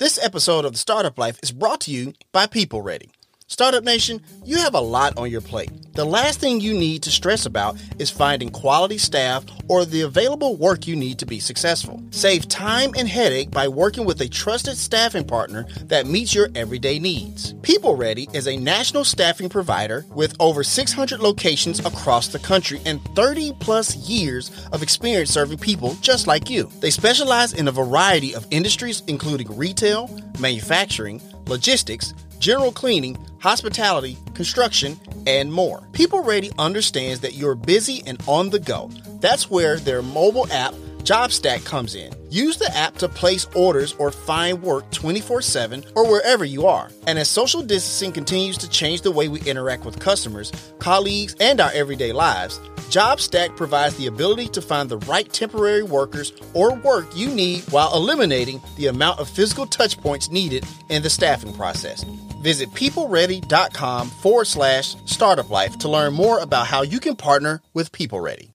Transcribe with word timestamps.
This 0.00 0.18
episode 0.20 0.64
of 0.64 0.72
The 0.72 0.78
Startup 0.78 1.16
Life 1.16 1.38
is 1.40 1.52
brought 1.52 1.82
to 1.82 1.92
you 1.92 2.14
by 2.32 2.48
People 2.48 2.82
Ready. 2.82 3.10
Startup 3.54 3.84
Nation, 3.84 4.20
you 4.44 4.56
have 4.56 4.74
a 4.74 4.80
lot 4.80 5.16
on 5.16 5.30
your 5.30 5.40
plate. 5.40 5.70
The 5.92 6.04
last 6.04 6.40
thing 6.40 6.60
you 6.60 6.74
need 6.74 7.04
to 7.04 7.10
stress 7.12 7.46
about 7.46 7.76
is 8.00 8.10
finding 8.10 8.50
quality 8.50 8.98
staff 8.98 9.44
or 9.68 9.84
the 9.84 10.00
available 10.00 10.56
work 10.56 10.88
you 10.88 10.96
need 10.96 11.20
to 11.20 11.24
be 11.24 11.38
successful. 11.38 12.02
Save 12.10 12.48
time 12.48 12.90
and 12.98 13.08
headache 13.08 13.52
by 13.52 13.68
working 13.68 14.04
with 14.04 14.20
a 14.20 14.28
trusted 14.28 14.76
staffing 14.76 15.24
partner 15.24 15.68
that 15.84 16.08
meets 16.08 16.34
your 16.34 16.48
everyday 16.56 16.98
needs. 16.98 17.52
People 17.62 17.94
Ready 17.94 18.28
is 18.32 18.48
a 18.48 18.56
national 18.56 19.04
staffing 19.04 19.48
provider 19.48 20.04
with 20.16 20.34
over 20.40 20.64
600 20.64 21.20
locations 21.20 21.78
across 21.78 22.26
the 22.26 22.40
country 22.40 22.80
and 22.84 23.00
30 23.14 23.52
plus 23.60 23.94
years 23.94 24.50
of 24.72 24.82
experience 24.82 25.30
serving 25.30 25.58
people 25.58 25.94
just 26.00 26.26
like 26.26 26.50
you. 26.50 26.68
They 26.80 26.90
specialize 26.90 27.52
in 27.52 27.68
a 27.68 27.72
variety 27.72 28.34
of 28.34 28.48
industries 28.50 29.04
including 29.06 29.56
retail, 29.56 30.10
manufacturing, 30.40 31.22
logistics, 31.46 32.14
general 32.44 32.72
cleaning, 32.72 33.16
hospitality, 33.38 34.18
construction, 34.34 35.00
and 35.26 35.50
more. 35.50 35.88
People 35.92 36.22
Ready 36.22 36.52
understands 36.58 37.20
that 37.20 37.32
you're 37.32 37.54
busy 37.54 38.02
and 38.06 38.22
on 38.26 38.50
the 38.50 38.58
go. 38.58 38.90
That's 39.20 39.50
where 39.50 39.78
their 39.78 40.02
mobile 40.02 40.46
app, 40.52 40.74
JobStack, 41.04 41.64
comes 41.64 41.94
in. 41.94 42.12
Use 42.28 42.58
the 42.58 42.70
app 42.76 42.96
to 42.96 43.08
place 43.08 43.46
orders 43.54 43.94
or 43.94 44.10
find 44.10 44.62
work 44.62 44.90
24 44.90 45.40
7 45.40 45.84
or 45.94 46.06
wherever 46.06 46.44
you 46.44 46.66
are. 46.66 46.90
And 47.06 47.18
as 47.18 47.30
social 47.30 47.62
distancing 47.62 48.12
continues 48.12 48.58
to 48.58 48.68
change 48.68 49.00
the 49.00 49.10
way 49.10 49.28
we 49.28 49.40
interact 49.44 49.86
with 49.86 49.98
customers, 49.98 50.52
colleagues, 50.78 51.34
and 51.40 51.62
our 51.62 51.70
everyday 51.72 52.12
lives, 52.12 52.58
JobStack 52.90 53.56
provides 53.56 53.96
the 53.96 54.06
ability 54.06 54.48
to 54.48 54.60
find 54.60 54.90
the 54.90 54.98
right 54.98 55.32
temporary 55.32 55.82
workers 55.82 56.34
or 56.52 56.74
work 56.74 57.06
you 57.16 57.28
need 57.28 57.62
while 57.72 57.94
eliminating 57.94 58.60
the 58.76 58.88
amount 58.88 59.18
of 59.18 59.30
physical 59.30 59.64
touch 59.64 59.98
points 59.98 60.30
needed 60.30 60.66
in 60.90 61.02
the 61.02 61.08
staffing 61.08 61.54
process. 61.54 62.04
Visit 62.44 62.68
peopleready.com 62.72 64.10
forward 64.10 64.44
slash 64.44 64.96
startup 65.06 65.48
life 65.48 65.78
to 65.78 65.88
learn 65.88 66.12
more 66.12 66.40
about 66.40 66.66
how 66.66 66.82
you 66.82 67.00
can 67.00 67.16
partner 67.16 67.62
with 67.72 67.90
People 67.90 68.20
Ready. 68.20 68.52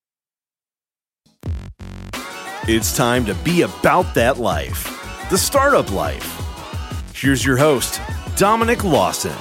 It's 2.68 2.96
time 2.96 3.26
to 3.26 3.34
be 3.34 3.64
about 3.64 4.14
that 4.14 4.38
life, 4.38 4.84
the 5.32 5.40
startup 5.40 5.92
life. 5.92 6.40
Here's 7.16 7.44
your 7.44 7.58
host, 7.58 8.00
Dominic 8.36 8.84
Lawson. 8.84 9.36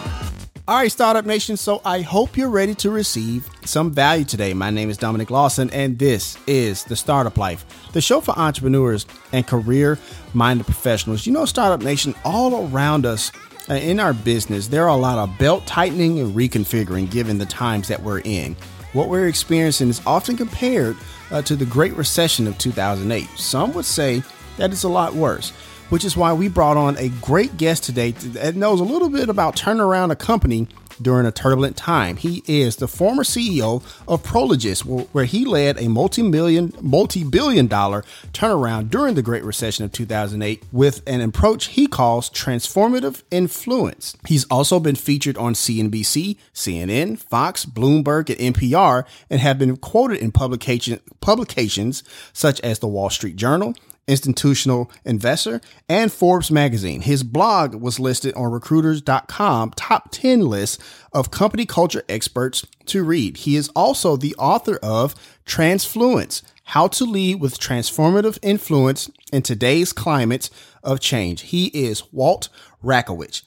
All 0.66 0.76
right, 0.76 0.90
Startup 0.90 1.26
Nation. 1.26 1.58
So 1.58 1.82
I 1.84 2.00
hope 2.00 2.38
you're 2.38 2.48
ready 2.48 2.74
to 2.76 2.90
receive 2.90 3.46
some 3.66 3.90
value 3.90 4.24
today. 4.24 4.54
My 4.54 4.70
name 4.70 4.88
is 4.88 4.96
Dominic 4.96 5.30
Lawson, 5.30 5.68
and 5.70 5.98
this 5.98 6.38
is 6.46 6.84
the 6.84 6.96
Startup 6.96 7.36
Life, 7.36 7.66
the 7.92 8.00
show 8.00 8.22
for 8.22 8.38
entrepreneurs 8.38 9.04
and 9.32 9.46
career 9.46 9.98
minded 10.32 10.64
professionals. 10.64 11.26
You 11.26 11.34
know, 11.34 11.44
Startup 11.44 11.82
Nation, 11.82 12.14
all 12.24 12.66
around 12.66 13.04
us 13.04 13.30
in 13.76 14.00
our 14.00 14.12
business, 14.12 14.68
there 14.68 14.84
are 14.84 14.88
a 14.88 14.96
lot 14.96 15.18
of 15.18 15.36
belt 15.38 15.66
tightening 15.66 16.18
and 16.18 16.34
reconfiguring 16.34 17.10
given 17.10 17.38
the 17.38 17.46
times 17.46 17.88
that 17.88 18.02
we're 18.02 18.20
in. 18.20 18.56
What 18.92 19.08
we're 19.08 19.28
experiencing 19.28 19.88
is 19.88 20.00
often 20.06 20.36
compared 20.36 20.96
uh, 21.30 21.42
to 21.42 21.56
the 21.56 21.66
Great 21.66 21.94
Recession 21.94 22.46
of 22.46 22.56
2008. 22.58 23.28
Some 23.36 23.74
would 23.74 23.84
say 23.84 24.22
that 24.56 24.72
it's 24.72 24.84
a 24.84 24.88
lot 24.88 25.14
worse 25.14 25.52
which 25.88 26.04
is 26.04 26.16
why 26.16 26.32
we 26.32 26.48
brought 26.48 26.76
on 26.76 26.96
a 26.98 27.08
great 27.20 27.56
guest 27.56 27.84
today 27.84 28.10
that 28.12 28.54
knows 28.54 28.80
a 28.80 28.84
little 28.84 29.08
bit 29.08 29.28
about 29.28 29.56
turning 29.56 29.80
around 29.80 30.10
a 30.10 30.16
company 30.16 30.68
during 31.02 31.26
a 31.26 31.32
turbulent 31.32 31.76
time. 31.76 32.16
He 32.16 32.42
is 32.46 32.76
the 32.76 32.88
former 32.88 33.22
CEO 33.22 33.82
of 34.06 34.22
Prologis, 34.22 34.84
where 35.12 35.24
he 35.24 35.44
led 35.44 35.78
a 35.78 35.88
multi-million, 35.88 36.72
multi-billion 36.80 37.66
dollar 37.66 38.04
turnaround 38.32 38.90
during 38.90 39.14
the 39.14 39.22
Great 39.22 39.44
Recession 39.44 39.84
of 39.84 39.92
2008 39.92 40.64
with 40.72 41.02
an 41.06 41.20
approach 41.20 41.66
he 41.66 41.86
calls 41.86 42.30
transformative 42.30 43.22
influence. 43.30 44.16
He's 44.26 44.44
also 44.44 44.80
been 44.80 44.96
featured 44.96 45.36
on 45.36 45.54
CNBC, 45.54 46.36
CNN, 46.54 47.18
Fox, 47.18 47.64
Bloomberg, 47.64 48.30
and 48.30 48.54
NPR, 48.54 49.04
and 49.30 49.40
have 49.40 49.58
been 49.58 49.76
quoted 49.76 50.18
in 50.20 50.32
publication, 50.32 51.00
publications 51.20 52.02
such 52.32 52.60
as 52.60 52.78
the 52.78 52.88
Wall 52.88 53.10
Street 53.10 53.36
Journal, 53.36 53.74
institutional 54.08 54.90
investor, 55.04 55.60
and 55.88 56.10
Forbes 56.10 56.50
magazine. 56.50 57.02
His 57.02 57.22
blog 57.22 57.74
was 57.74 58.00
listed 58.00 58.34
on 58.34 58.50
recruiters.com 58.50 59.72
top 59.76 60.08
10 60.10 60.40
list 60.40 60.80
of 61.12 61.30
company 61.30 61.66
culture 61.66 62.02
experts 62.08 62.66
to 62.86 63.04
read. 63.04 63.38
He 63.38 63.54
is 63.54 63.68
also 63.76 64.16
the 64.16 64.34
author 64.36 64.78
of 64.82 65.14
Transfluence, 65.44 66.42
How 66.64 66.88
to 66.88 67.04
Lead 67.04 67.40
with 67.40 67.60
Transformative 67.60 68.38
Influence 68.42 69.10
in 69.32 69.42
Today's 69.42 69.92
Climate 69.92 70.50
of 70.82 71.00
Change. 71.00 71.42
He 71.42 71.66
is 71.66 72.10
Walt 72.12 72.48
Rakowich. 72.82 73.42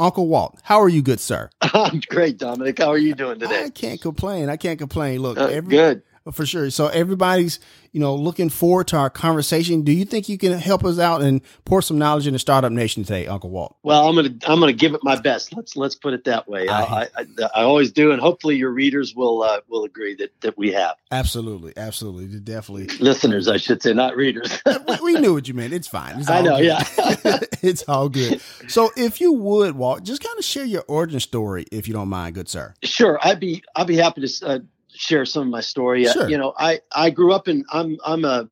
Uncle 0.00 0.26
Walt, 0.26 0.58
how 0.64 0.80
are 0.80 0.88
you, 0.88 1.00
good 1.00 1.20
sir? 1.20 1.48
I'm 1.60 2.00
great, 2.08 2.38
Dominic. 2.38 2.78
How 2.78 2.88
are 2.88 2.98
you 2.98 3.14
doing 3.14 3.38
today? 3.38 3.64
I 3.64 3.70
can't 3.70 4.00
complain. 4.00 4.48
I 4.48 4.56
can't 4.56 4.80
complain. 4.80 5.20
Look, 5.20 5.38
uh, 5.38 5.46
every, 5.46 5.70
good 5.70 6.02
for 6.32 6.46
sure. 6.46 6.70
So 6.70 6.88
everybody's, 6.88 7.60
you 7.92 8.00
know, 8.00 8.14
looking 8.14 8.50
forward 8.50 8.88
to 8.88 8.96
our 8.96 9.10
conversation. 9.10 9.82
Do 9.82 9.92
you 9.92 10.04
think 10.04 10.28
you 10.28 10.38
can 10.38 10.52
help 10.52 10.84
us 10.84 10.98
out 10.98 11.22
and 11.22 11.40
pour 11.64 11.82
some 11.82 11.98
knowledge 11.98 12.26
in 12.26 12.32
the 12.32 12.38
startup 12.38 12.72
nation 12.72 13.04
today, 13.04 13.26
Uncle 13.26 13.50
Walt? 13.50 13.76
Well, 13.82 14.08
I'm 14.08 14.14
gonna 14.16 14.34
I'm 14.46 14.60
gonna 14.60 14.72
give 14.72 14.94
it 14.94 15.00
my 15.02 15.18
best. 15.18 15.54
Let's 15.54 15.76
let's 15.76 15.94
put 15.94 16.14
it 16.14 16.24
that 16.24 16.48
way. 16.48 16.68
I 16.68 16.82
I, 16.82 17.08
I, 17.16 17.26
I 17.54 17.62
always 17.62 17.92
do, 17.92 18.12
and 18.12 18.20
hopefully 18.20 18.56
your 18.56 18.70
readers 18.70 19.14
will 19.14 19.42
uh, 19.42 19.60
will 19.68 19.84
agree 19.84 20.14
that 20.16 20.40
that 20.40 20.58
we 20.58 20.72
have. 20.72 20.96
Absolutely, 21.10 21.72
absolutely, 21.76 22.40
definitely. 22.40 22.86
Listeners, 22.98 23.48
I 23.48 23.56
should 23.56 23.82
say, 23.82 23.92
not 23.92 24.16
readers. 24.16 24.60
we, 24.88 25.14
we, 25.14 25.20
knew 25.20 25.34
what 25.34 25.46
you 25.46 25.54
meant. 25.54 25.72
It's 25.72 25.88
fine. 25.88 26.18
It's 26.18 26.28
I 26.30 26.40
know. 26.42 26.58
Good. 26.58 26.66
Yeah, 26.66 27.38
it's 27.62 27.84
all 27.88 28.08
good. 28.08 28.40
So, 28.68 28.90
if 28.96 29.20
you 29.20 29.32
would, 29.32 29.76
Walt, 29.76 30.02
just 30.02 30.22
kind 30.22 30.38
of 30.38 30.44
share 30.44 30.64
your 30.64 30.84
origin 30.88 31.20
story, 31.20 31.66
if 31.70 31.86
you 31.86 31.94
don't 31.94 32.08
mind, 32.08 32.34
good 32.34 32.48
sir. 32.48 32.74
Sure, 32.82 33.18
I'd 33.22 33.40
be 33.40 33.62
I'd 33.74 33.86
be 33.86 33.96
happy 33.96 34.26
to. 34.26 34.46
Uh, 34.46 34.58
share 34.96 35.24
some 35.24 35.42
of 35.42 35.48
my 35.48 35.60
story. 35.60 36.06
Uh, 36.08 36.12
sure. 36.12 36.28
You 36.28 36.38
know, 36.38 36.54
I 36.58 36.80
I 36.94 37.10
grew 37.10 37.32
up 37.32 37.48
in 37.48 37.64
I'm 37.72 37.98
I'm 38.04 38.24
a 38.24 38.48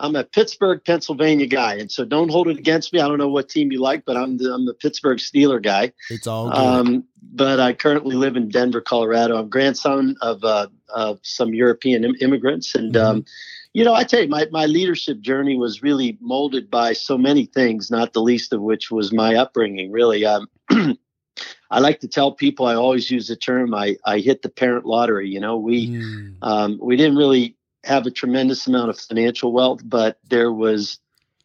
I'm 0.00 0.16
a 0.16 0.24
Pittsburgh, 0.24 0.80
Pennsylvania 0.84 1.46
guy, 1.46 1.74
and 1.74 1.92
so 1.92 2.04
don't 2.04 2.30
hold 2.30 2.48
it 2.48 2.58
against 2.58 2.92
me. 2.92 3.00
I 3.00 3.06
don't 3.06 3.18
know 3.18 3.28
what 3.28 3.48
team 3.48 3.70
you 3.70 3.80
like, 3.80 4.04
but 4.06 4.16
I'm 4.16 4.38
the 4.38 4.52
I'm 4.52 4.64
the 4.64 4.74
Pittsburgh 4.74 5.18
Steeler 5.18 5.62
guy. 5.62 5.92
It's 6.08 6.26
all 6.26 6.50
good. 6.50 6.58
Um, 6.58 7.04
but 7.32 7.60
I 7.60 7.74
currently 7.74 8.16
live 8.16 8.36
in 8.36 8.48
Denver, 8.48 8.80
Colorado. 8.80 9.36
I'm 9.36 9.48
grandson 9.48 10.16
of 10.22 10.42
uh, 10.42 10.68
of 10.88 11.20
some 11.22 11.54
European 11.54 12.04
Im- 12.04 12.16
immigrants, 12.20 12.74
and 12.74 12.94
mm-hmm. 12.94 13.06
um, 13.06 13.24
you 13.74 13.84
know, 13.84 13.94
I 13.94 14.04
tell 14.04 14.22
you, 14.22 14.28
my 14.28 14.48
my 14.50 14.66
leadership 14.66 15.20
journey 15.20 15.56
was 15.56 15.82
really 15.82 16.16
molded 16.20 16.70
by 16.70 16.94
so 16.94 17.18
many 17.18 17.44
things, 17.44 17.90
not 17.90 18.14
the 18.14 18.22
least 18.22 18.52
of 18.52 18.62
which 18.62 18.90
was 18.90 19.12
my 19.12 19.34
upbringing. 19.34 19.92
Really, 19.92 20.24
um, 20.24 20.48
I 21.70 21.80
like 21.80 22.00
to 22.00 22.08
tell 22.08 22.32
people 22.32 22.66
I 22.66 22.74
always 22.74 23.10
use 23.10 23.28
the 23.28 23.36
term 23.36 23.74
I, 23.74 23.96
I 24.04 24.18
hit 24.18 24.42
the 24.42 24.48
parent 24.48 24.86
lottery. 24.86 25.28
You 25.28 25.40
know, 25.40 25.56
we 25.56 25.88
mm. 25.88 26.34
um, 26.42 26.78
we 26.82 26.96
didn't 26.96 27.16
really 27.16 27.56
have 27.84 28.06
a 28.06 28.10
tremendous 28.10 28.66
amount 28.66 28.90
of 28.90 28.98
financial 28.98 29.52
wealth, 29.52 29.80
but 29.84 30.18
there 30.28 30.52
was 30.52 30.98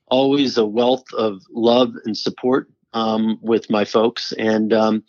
always 0.08 0.58
a 0.58 0.66
wealth 0.66 1.06
of 1.14 1.42
love 1.52 1.94
and 2.06 2.18
support 2.18 2.70
um, 2.94 3.38
with 3.42 3.70
my 3.70 3.86
folks, 3.86 4.32
and 4.34 4.74
um, 4.74 5.04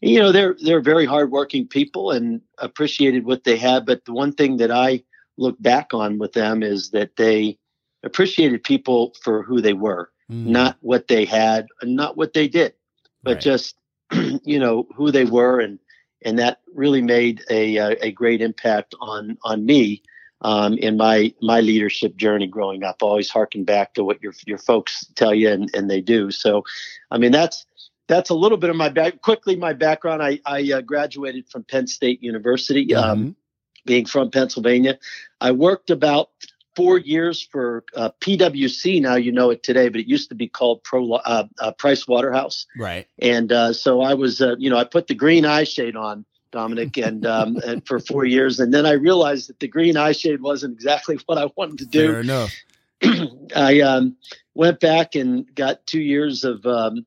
you 0.00 0.18
know 0.18 0.32
they're 0.32 0.56
they're 0.62 0.80
very 0.80 1.04
hardworking 1.04 1.66
people 1.66 2.10
and 2.10 2.40
appreciated 2.58 3.24
what 3.24 3.44
they 3.44 3.56
had. 3.56 3.84
But 3.84 4.04
the 4.04 4.12
one 4.12 4.32
thing 4.32 4.56
that 4.58 4.70
I 4.70 5.02
look 5.36 5.60
back 5.60 5.92
on 5.92 6.18
with 6.18 6.32
them 6.32 6.62
is 6.62 6.90
that 6.90 7.16
they 7.16 7.58
appreciated 8.04 8.64
people 8.64 9.14
for 9.22 9.42
who 9.42 9.60
they 9.60 9.72
were, 9.72 10.10
mm. 10.30 10.46
not 10.46 10.76
what 10.80 11.08
they 11.08 11.24
had, 11.24 11.66
and 11.80 11.96
not 11.96 12.16
what 12.16 12.32
they 12.32 12.48
did, 12.48 12.74
but 13.22 13.34
right. 13.34 13.42
just 13.42 13.76
you 14.44 14.58
know 14.58 14.86
who 14.94 15.10
they 15.10 15.24
were 15.24 15.60
and 15.60 15.78
and 16.24 16.38
that 16.38 16.60
really 16.74 17.02
made 17.02 17.42
a 17.50 17.76
a 17.76 18.12
great 18.12 18.40
impact 18.40 18.94
on 19.00 19.38
on 19.44 19.64
me 19.64 20.02
um, 20.42 20.74
in 20.78 20.96
my 20.96 21.32
my 21.40 21.60
leadership 21.60 22.16
journey 22.16 22.46
growing 22.46 22.84
up. 22.84 23.02
Always 23.02 23.30
harken 23.30 23.64
back 23.64 23.94
to 23.94 24.04
what 24.04 24.22
your 24.22 24.34
your 24.46 24.58
folks 24.58 25.06
tell 25.14 25.34
you, 25.34 25.48
and, 25.48 25.70
and 25.74 25.90
they 25.90 26.00
do. 26.00 26.30
So, 26.30 26.64
I 27.10 27.18
mean 27.18 27.32
that's 27.32 27.64
that's 28.08 28.30
a 28.30 28.34
little 28.34 28.58
bit 28.58 28.70
of 28.70 28.76
my 28.76 28.88
back. 28.88 29.22
Quickly, 29.22 29.56
my 29.56 29.72
background. 29.72 30.22
I 30.22 30.40
I 30.44 30.72
uh, 30.72 30.80
graduated 30.80 31.48
from 31.48 31.64
Penn 31.64 31.86
State 31.86 32.22
University. 32.22 32.94
Um, 32.94 33.04
mm-hmm. 33.04 33.26
Um, 33.28 33.36
being 33.84 34.06
from 34.06 34.30
Pennsylvania, 34.30 34.96
I 35.40 35.50
worked 35.50 35.90
about 35.90 36.30
four 36.74 36.98
years 36.98 37.42
for 37.42 37.84
uh, 37.96 38.10
PwC. 38.20 39.00
Now 39.00 39.16
you 39.16 39.32
know 39.32 39.50
it 39.50 39.62
today, 39.62 39.88
but 39.88 40.00
it 40.00 40.06
used 40.06 40.28
to 40.30 40.34
be 40.34 40.48
called 40.48 40.82
Pro 40.84 41.12
uh, 41.12 41.46
uh, 41.58 41.72
Price 41.72 42.06
Waterhouse. 42.06 42.66
Right. 42.76 43.06
And 43.18 43.52
uh, 43.52 43.72
so 43.72 44.00
I 44.00 44.14
was, 44.14 44.40
uh, 44.40 44.56
you 44.58 44.70
know, 44.70 44.78
I 44.78 44.84
put 44.84 45.06
the 45.06 45.14
green 45.14 45.44
eye 45.44 45.64
shade 45.64 45.96
on. 45.96 46.24
Dominic, 46.50 46.98
and, 46.98 47.24
um, 47.24 47.56
and 47.66 47.86
for 47.86 47.98
four 47.98 48.26
years, 48.26 48.60
and 48.60 48.74
then 48.74 48.84
I 48.84 48.92
realized 48.92 49.48
that 49.48 49.58
the 49.58 49.68
green 49.68 49.96
eye 49.96 50.12
shade 50.12 50.42
wasn't 50.42 50.74
exactly 50.74 51.18
what 51.24 51.38
I 51.38 51.46
wanted 51.56 51.78
to 51.78 51.86
do. 51.86 52.12
Fair 52.12 52.20
enough. 52.20 52.54
I 53.56 53.80
um, 53.80 54.16
went 54.54 54.78
back 54.78 55.14
and 55.14 55.46
got 55.54 55.86
two 55.86 56.02
years 56.02 56.44
of 56.44 56.66
um, 56.66 57.06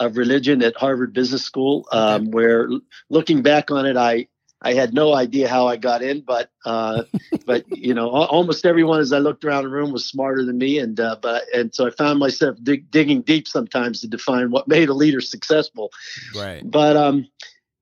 of 0.00 0.16
religion 0.16 0.62
at 0.62 0.76
Harvard 0.76 1.12
Business 1.12 1.42
School, 1.42 1.86
um, 1.92 2.22
okay. 2.22 2.30
where 2.30 2.68
looking 3.08 3.42
back 3.42 3.70
on 3.70 3.86
it, 3.86 3.96
I 3.96 4.28
I 4.62 4.72
had 4.72 4.94
no 4.94 5.14
idea 5.14 5.48
how 5.48 5.66
I 5.66 5.76
got 5.76 6.02
in, 6.02 6.22
but 6.22 6.50
uh, 6.64 7.02
but 7.44 7.64
you 7.76 7.92
know, 7.94 8.08
almost 8.08 8.64
everyone 8.64 9.00
as 9.00 9.12
I 9.12 9.18
looked 9.18 9.44
around 9.44 9.64
the 9.64 9.70
room 9.70 9.92
was 9.92 10.04
smarter 10.04 10.44
than 10.44 10.58
me, 10.58 10.78
and 10.78 10.98
uh, 10.98 11.16
but 11.20 11.44
and 11.54 11.74
so 11.74 11.86
I 11.86 11.90
found 11.90 12.18
myself 12.18 12.56
dig, 12.62 12.90
digging 12.90 13.22
deep 13.22 13.46
sometimes 13.46 14.00
to 14.00 14.08
define 14.08 14.50
what 14.50 14.68
made 14.68 14.88
a 14.88 14.94
leader 14.94 15.20
successful. 15.20 15.90
Right. 16.34 16.62
But 16.64 16.96
um, 16.96 17.28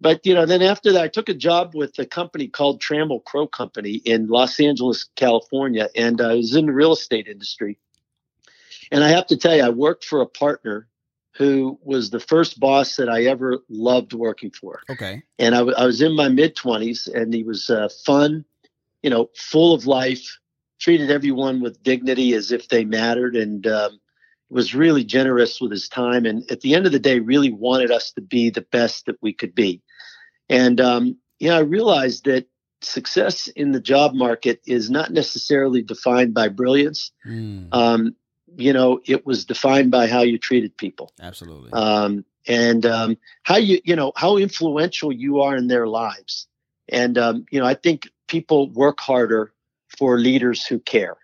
but 0.00 0.26
you 0.26 0.34
know, 0.34 0.46
then 0.46 0.62
after 0.62 0.92
that, 0.92 1.02
I 1.02 1.08
took 1.08 1.28
a 1.28 1.34
job 1.34 1.74
with 1.74 1.98
a 1.98 2.06
company 2.06 2.48
called 2.48 2.82
Trammell 2.82 3.24
Crow 3.24 3.46
Company 3.46 3.94
in 4.04 4.26
Los 4.26 4.58
Angeles, 4.58 5.08
California, 5.16 5.88
and 5.94 6.20
I 6.20 6.34
was 6.34 6.54
in 6.54 6.66
the 6.66 6.72
real 6.72 6.92
estate 6.92 7.28
industry. 7.28 7.78
And 8.90 9.02
I 9.02 9.08
have 9.08 9.26
to 9.28 9.36
tell 9.36 9.56
you, 9.56 9.62
I 9.62 9.70
worked 9.70 10.04
for 10.04 10.20
a 10.20 10.26
partner 10.26 10.88
who 11.36 11.78
was 11.82 12.10
the 12.10 12.20
first 12.20 12.60
boss 12.60 12.96
that 12.96 13.08
I 13.08 13.24
ever 13.24 13.58
loved 13.68 14.12
working 14.12 14.50
for. 14.50 14.80
Okay. 14.88 15.22
And 15.38 15.54
I, 15.54 15.58
w- 15.58 15.76
I 15.76 15.84
was 15.84 16.00
in 16.00 16.14
my 16.14 16.28
mid 16.28 16.56
20s, 16.56 17.12
and 17.12 17.34
he 17.34 17.42
was 17.42 17.68
uh, 17.70 17.88
fun, 18.06 18.44
you 19.02 19.10
know, 19.10 19.30
full 19.36 19.74
of 19.74 19.86
life, 19.86 20.24
treated 20.78 21.10
everyone 21.10 21.60
with 21.60 21.82
dignity 21.82 22.34
as 22.34 22.52
if 22.52 22.68
they 22.68 22.84
mattered, 22.84 23.34
and 23.34 23.66
um, 23.66 23.98
was 24.48 24.74
really 24.74 25.02
generous 25.02 25.60
with 25.60 25.72
his 25.72 25.88
time. 25.88 26.24
And 26.24 26.48
at 26.50 26.60
the 26.60 26.74
end 26.74 26.86
of 26.86 26.92
the 26.92 27.00
day, 27.00 27.18
really 27.18 27.50
wanted 27.50 27.90
us 27.90 28.12
to 28.12 28.20
be 28.20 28.50
the 28.50 28.66
best 28.70 29.06
that 29.06 29.16
we 29.20 29.32
could 29.32 29.54
be. 29.54 29.82
And, 30.48 30.80
um, 30.80 31.16
you 31.40 31.48
know, 31.48 31.56
I 31.56 31.60
realized 31.60 32.26
that 32.26 32.46
success 32.80 33.48
in 33.48 33.72
the 33.72 33.80
job 33.80 34.14
market 34.14 34.60
is 34.66 34.90
not 34.90 35.10
necessarily 35.10 35.82
defined 35.82 36.34
by 36.34 36.48
brilliance. 36.48 37.10
Mm, 37.26 37.68
Um, 37.72 38.14
you 38.56 38.72
know, 38.72 39.00
it 39.04 39.26
was 39.26 39.44
defined 39.44 39.90
by 39.90 40.06
how 40.06 40.22
you 40.22 40.38
treated 40.38 40.76
people 40.76 41.12
absolutely. 41.20 41.72
um, 41.72 42.24
and 42.46 42.84
um, 42.86 43.16
how 43.42 43.56
you 43.56 43.80
you 43.84 43.96
know 43.96 44.12
how 44.16 44.36
influential 44.36 45.12
you 45.12 45.40
are 45.40 45.56
in 45.56 45.68
their 45.68 45.86
lives. 45.86 46.46
And 46.88 47.16
um, 47.18 47.46
you 47.50 47.60
know, 47.60 47.66
I 47.66 47.74
think 47.74 48.08
people 48.28 48.70
work 48.70 49.00
harder 49.00 49.52
for 49.98 50.18
leaders 50.18 50.66
who 50.66 50.78
care. 50.78 51.16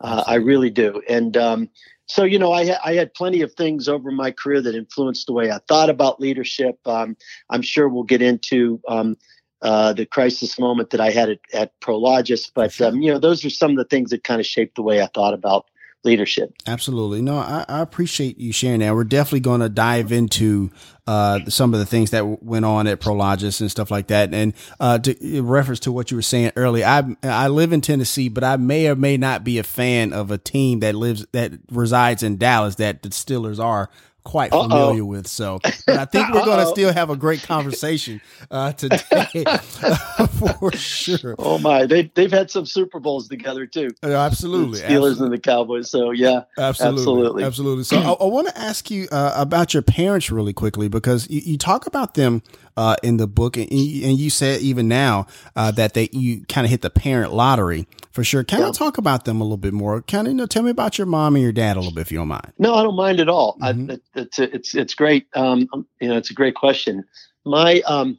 Uh, 0.00 0.24
I 0.26 0.34
really 0.36 0.70
do. 0.70 1.00
And 1.08 1.36
um, 1.36 1.68
so 2.06 2.24
you 2.24 2.38
know, 2.38 2.52
I 2.52 2.76
I 2.84 2.94
had 2.94 3.14
plenty 3.14 3.42
of 3.42 3.52
things 3.54 3.88
over 3.88 4.10
my 4.10 4.30
career 4.30 4.60
that 4.62 4.74
influenced 4.74 5.26
the 5.26 5.32
way 5.32 5.50
I 5.50 5.58
thought 5.68 5.90
about 5.90 6.20
leadership. 6.20 6.78
Um, 6.86 7.16
I'm 7.50 7.62
sure 7.62 7.88
we'll 7.88 8.04
get 8.04 8.22
into. 8.22 8.80
Um, 8.88 9.16
uh, 9.62 9.92
the 9.92 10.04
crisis 10.04 10.58
moment 10.58 10.90
that 10.90 11.00
I 11.00 11.12
had 11.12 11.30
at, 11.30 11.38
at 11.52 11.80
Prologis, 11.80 12.50
but 12.52 12.80
um, 12.80 13.00
you 13.00 13.12
know 13.12 13.20
those 13.20 13.44
are 13.44 13.50
some 13.50 13.70
of 13.70 13.76
the 13.76 13.84
things 13.84 14.10
that 14.10 14.24
kind 14.24 14.40
of 14.40 14.46
shaped 14.46 14.74
the 14.74 14.82
way 14.82 15.00
I 15.00 15.06
thought 15.06 15.34
about 15.34 15.66
leadership. 16.04 16.54
Absolutely. 16.66 17.22
No, 17.22 17.38
I, 17.38 17.64
I 17.68 17.80
appreciate 17.80 18.38
you 18.38 18.52
sharing 18.52 18.80
that. 18.80 18.94
We're 18.94 19.04
definitely 19.04 19.40
going 19.40 19.60
to 19.60 19.68
dive 19.68 20.12
into 20.12 20.70
uh, 21.06 21.40
some 21.48 21.74
of 21.74 21.80
the 21.80 21.86
things 21.86 22.10
that 22.10 22.42
went 22.42 22.64
on 22.64 22.86
at 22.86 23.00
Prologis 23.00 23.60
and 23.60 23.70
stuff 23.70 23.90
like 23.90 24.08
that. 24.08 24.32
And 24.34 24.52
uh, 24.80 24.98
to, 24.98 25.16
in 25.36 25.46
reference 25.46 25.80
to 25.80 25.92
what 25.92 26.10
you 26.10 26.16
were 26.16 26.22
saying 26.22 26.52
earlier, 26.56 26.86
I 26.86 27.16
I 27.22 27.48
live 27.48 27.72
in 27.72 27.80
Tennessee, 27.80 28.28
but 28.28 28.44
I 28.44 28.56
may 28.56 28.88
or 28.88 28.96
may 28.96 29.16
not 29.16 29.44
be 29.44 29.58
a 29.58 29.64
fan 29.64 30.12
of 30.12 30.30
a 30.30 30.38
team 30.38 30.80
that 30.80 30.94
lives 30.94 31.26
that 31.32 31.52
resides 31.70 32.22
in 32.22 32.36
Dallas 32.36 32.76
that 32.76 33.02
the 33.02 33.08
Steelers 33.10 33.62
are 33.62 33.90
quite 34.24 34.52
Uh-oh. 34.52 34.68
familiar 34.68 35.04
with. 35.04 35.26
So, 35.26 35.60
but 35.86 35.96
I 35.98 36.04
think 36.04 36.32
we're 36.32 36.44
going 36.44 36.60
to 36.60 36.66
still 36.66 36.92
have 36.92 37.10
a 37.10 37.16
great 37.16 37.42
conversation 37.42 38.20
uh, 38.50 38.72
today 38.72 38.98
for 40.38 40.72
sure. 40.72 41.34
Oh 41.38 41.58
my, 41.58 41.86
they 41.86 42.10
they've 42.14 42.30
had 42.32 42.50
some 42.50 42.66
Super 42.66 43.00
Bowls 43.00 43.28
together 43.28 43.66
too. 43.66 43.88
Uh, 44.02 44.10
Absolutely, 44.12 44.80
the 44.80 44.86
Steelers 44.86 45.10
absolutely. 45.10 45.24
and 45.24 45.32
the 45.34 45.38
Cowboys. 45.38 45.90
So 45.90 46.10
yeah, 46.10 46.42
Absolutely. 46.58 47.02
Absolutely. 47.02 47.44
Absolutely. 47.44 47.84
So 47.84 47.98
I, 47.98 48.12
I 48.12 48.26
want 48.26 48.48
to 48.48 48.58
ask 48.58 48.90
you 48.90 49.08
uh, 49.10 49.32
about 49.36 49.74
your 49.74 49.82
parents 49.82 50.30
really 50.30 50.52
quickly 50.52 50.88
because 50.88 51.28
you, 51.28 51.40
you 51.44 51.58
talk 51.58 51.86
about 51.86 52.14
them 52.14 52.42
uh, 52.76 52.96
in 53.02 53.16
the 53.18 53.26
book 53.26 53.56
and, 53.56 53.70
you- 53.72 54.06
and 54.08 54.18
you 54.18 54.30
said 54.30 54.60
even 54.60 54.88
now 54.88 55.26
uh, 55.56 55.70
that 55.72 55.94
they 55.94 56.08
you 56.12 56.44
kind 56.46 56.64
of 56.64 56.70
hit 56.70 56.80
the 56.82 56.90
parent 56.90 57.32
lottery 57.32 57.86
for 58.10 58.24
sure. 58.24 58.44
Can 58.44 58.60
Yeah. 58.60 58.68
I 58.68 58.70
talk 58.72 58.98
about 58.98 59.24
them 59.24 59.40
a 59.40 59.44
little 59.44 59.56
bit 59.56 59.72
more? 59.72 60.02
Kind 60.02 60.26
of 60.26 60.32
you 60.32 60.36
know, 60.36 60.46
tell 60.46 60.62
me 60.62 60.70
about 60.70 60.98
your 60.98 61.06
mom 61.06 61.34
and 61.34 61.42
your 61.42 61.52
dad 61.52 61.76
a 61.76 61.80
little 61.80 61.94
bit 61.94 62.02
if 62.02 62.12
you 62.12 62.18
don't 62.18 62.28
mind. 62.28 62.52
no, 62.58 62.74
I 62.74 62.82
don't 62.82 62.96
mind 62.96 63.20
at 63.20 63.28
all. 63.28 63.56
Mhm. 63.60 63.90
I, 63.90 63.92
it, 63.94 64.02
it's 64.14 64.38
it's 64.38 64.74
it's 64.74 64.94
great. 64.94 65.26
Um, 65.34 65.68
um, 65.72 65.86
you 66.00 66.08
know, 66.08 66.16
it's 66.16 66.30
a 66.30 66.34
great 66.34 66.54
question. 66.54 67.04
My 67.44 67.80
um, 67.86 68.18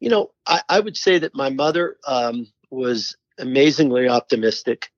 you 0.00 0.08
know, 0.10 0.30
I, 0.46 0.62
I 0.68 0.80
would 0.80 0.96
say 0.96 1.18
that 1.18 1.34
my 1.34 1.50
mother 1.50 1.96
um 2.06 2.46
was 2.70 3.16
amazingly 3.38 4.08
optimistic, 4.08 4.90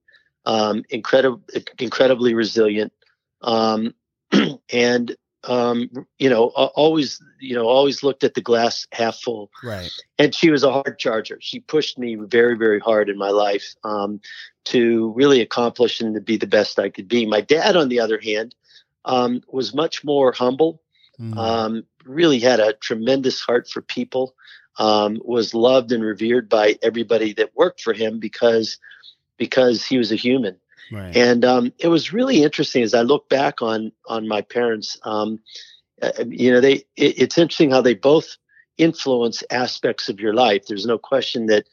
um, 0.45 0.83
incredible, 0.89 1.41
incredibly 1.79 2.33
resilient, 2.33 2.91
um, 3.41 3.93
and 4.71 5.15
um, 5.47 5.89
you 6.17 6.29
know, 6.29 6.47
always 6.47 7.21
you 7.39 7.55
know, 7.55 7.67
always 7.67 8.03
looked 8.03 8.23
at 8.23 8.33
the 8.33 8.41
glass 8.41 8.87
half 8.91 9.17
full. 9.17 9.51
Right. 9.63 9.91
and 10.17 10.33
she 10.33 10.49
was 10.49 10.63
a 10.63 10.71
hard 10.71 10.97
charger. 10.97 11.37
She 11.41 11.59
pushed 11.59 11.97
me 11.97 12.15
very, 12.15 12.57
very 12.57 12.79
hard 12.79 13.09
in 13.09 13.17
my 13.17 13.29
life 13.29 13.75
um, 13.83 14.19
to 14.65 15.11
really 15.15 15.41
accomplish 15.41 16.01
and 16.01 16.15
to 16.15 16.21
be 16.21 16.37
the 16.37 16.47
best 16.47 16.79
I 16.79 16.89
could 16.89 17.07
be. 17.07 17.25
My 17.25 17.41
dad, 17.41 17.75
on 17.75 17.89
the 17.89 17.99
other 17.99 18.19
hand, 18.19 18.55
um, 19.05 19.41
was 19.47 19.73
much 19.73 20.03
more 20.03 20.31
humble. 20.31 20.81
Mm. 21.19 21.37
Um, 21.37 21.83
really 22.03 22.39
had 22.39 22.59
a 22.59 22.73
tremendous 22.73 23.39
heart 23.41 23.69
for 23.69 23.81
people. 23.81 24.35
Um, 24.77 25.21
was 25.23 25.53
loved 25.53 25.93
and 25.93 26.03
revered 26.03 26.49
by 26.49 26.77
everybody 26.81 27.31
that 27.33 27.55
worked 27.55 27.81
for 27.81 27.93
him 27.93 28.19
because 28.19 28.77
because 29.37 29.85
he 29.85 29.97
was 29.97 30.11
a 30.11 30.15
human. 30.15 30.57
Right. 30.91 31.15
And 31.15 31.43
um, 31.43 31.73
it 31.79 31.87
was 31.87 32.13
really 32.13 32.43
interesting 32.43 32.83
as 32.83 32.93
I 32.93 33.01
look 33.01 33.29
back 33.29 33.61
on 33.61 33.91
on 34.07 34.27
my 34.27 34.41
parents. 34.41 34.97
Um, 35.03 35.39
uh, 36.01 36.11
you 36.27 36.51
know, 36.51 36.61
they 36.61 36.83
it, 36.95 37.19
it's 37.19 37.37
interesting 37.37 37.71
how 37.71 37.81
they 37.81 37.93
both 37.93 38.37
influence 38.77 39.43
aspects 39.51 40.09
of 40.09 40.19
your 40.19 40.33
life. 40.33 40.65
There's 40.67 40.85
no 40.85 40.97
question 40.97 41.47
that 41.47 41.65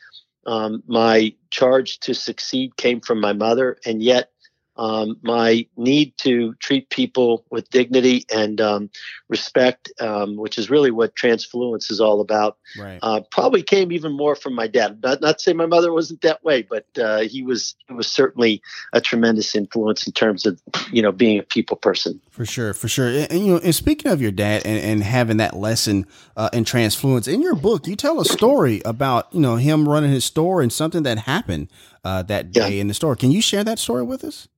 um, 0.46 0.82
my 0.86 1.34
charge 1.50 2.00
to 2.00 2.14
succeed 2.14 2.76
came 2.76 3.00
from 3.00 3.20
my 3.20 3.32
mother, 3.32 3.78
and 3.84 4.02
yet 4.02 4.31
um, 4.76 5.18
my 5.22 5.66
need 5.76 6.16
to 6.18 6.54
treat 6.54 6.88
people 6.88 7.44
with 7.50 7.68
dignity 7.70 8.24
and 8.34 8.60
um, 8.60 8.90
respect, 9.28 9.92
um, 10.00 10.36
which 10.36 10.56
is 10.58 10.70
really 10.70 10.90
what 10.90 11.14
Transfluence 11.14 11.90
is 11.90 12.00
all 12.00 12.20
about, 12.20 12.56
right. 12.78 12.98
uh, 13.02 13.20
probably 13.30 13.62
came 13.62 13.92
even 13.92 14.12
more 14.12 14.34
from 14.34 14.54
my 14.54 14.66
dad. 14.66 15.02
Not, 15.02 15.20
not 15.20 15.38
to 15.38 15.42
say 15.42 15.52
my 15.52 15.66
mother 15.66 15.92
wasn't 15.92 16.22
that 16.22 16.42
way, 16.42 16.62
but 16.62 16.86
uh, 16.98 17.20
he 17.20 17.42
was 17.42 17.74
he 17.86 17.94
was 17.94 18.08
certainly 18.08 18.62
a 18.92 19.00
tremendous 19.00 19.54
influence 19.54 20.06
in 20.06 20.12
terms 20.12 20.46
of 20.46 20.60
you 20.90 21.02
know 21.02 21.12
being 21.12 21.38
a 21.38 21.42
people 21.42 21.76
person. 21.76 22.20
For 22.30 22.46
sure, 22.46 22.72
for 22.72 22.88
sure. 22.88 23.08
And, 23.08 23.30
and, 23.30 23.46
you 23.46 23.52
know, 23.54 23.60
and 23.62 23.74
speaking 23.74 24.10
of 24.10 24.22
your 24.22 24.30
dad 24.32 24.62
and, 24.64 24.78
and 24.78 25.02
having 25.02 25.36
that 25.36 25.54
lesson 25.54 26.06
uh, 26.36 26.48
in 26.52 26.64
transfluence, 26.64 27.28
in 27.28 27.42
your 27.42 27.54
book, 27.54 27.86
you 27.86 27.94
tell 27.94 28.20
a 28.20 28.24
story 28.24 28.80
about 28.84 29.28
you 29.32 29.40
know 29.40 29.56
him 29.56 29.88
running 29.88 30.10
his 30.10 30.24
store 30.24 30.62
and 30.62 30.72
something 30.72 31.02
that 31.02 31.18
happened 31.18 31.68
uh, 32.04 32.22
that 32.22 32.46
Yeah. 32.56 32.68
day 32.68 32.80
in 32.80 32.88
the 32.88 32.94
store. 32.94 33.16
Can 33.16 33.30
you 33.30 33.42
share 33.42 33.64
that 33.64 33.78
story 33.78 34.02
with 34.02 34.24
us? 34.24 34.48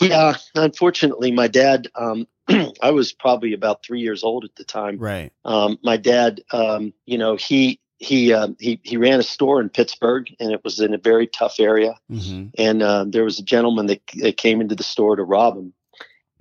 Yeah, 0.00 0.34
unfortunately, 0.54 1.30
my 1.30 1.48
dad. 1.48 1.88
Um, 1.94 2.26
I 2.82 2.90
was 2.90 3.12
probably 3.12 3.52
about 3.52 3.82
three 3.84 4.00
years 4.00 4.24
old 4.24 4.44
at 4.44 4.54
the 4.56 4.64
time. 4.64 4.98
Right. 4.98 5.32
Um, 5.44 5.78
my 5.82 5.96
dad, 5.96 6.42
um, 6.52 6.92
you 7.06 7.18
know, 7.18 7.36
he 7.36 7.80
he 7.98 8.32
um, 8.32 8.56
he 8.60 8.80
he 8.84 8.96
ran 8.96 9.20
a 9.20 9.24
store 9.24 9.60
in 9.60 9.68
Pittsburgh, 9.68 10.26
and 10.40 10.52
it 10.52 10.62
was 10.64 10.80
in 10.80 10.94
a 10.94 10.98
very 10.98 11.26
tough 11.26 11.56
area. 11.58 11.94
hmm 12.10 12.46
and 12.56 12.82
uh, 12.82 13.04
there 13.06 13.24
was 13.24 13.38
a 13.38 13.42
gentleman 13.44 13.86
that, 13.86 14.00
that 14.20 14.36
came 14.36 14.60
into 14.60 14.74
the 14.74 14.82
store 14.82 15.16
to 15.16 15.22
rob 15.22 15.56
him, 15.56 15.72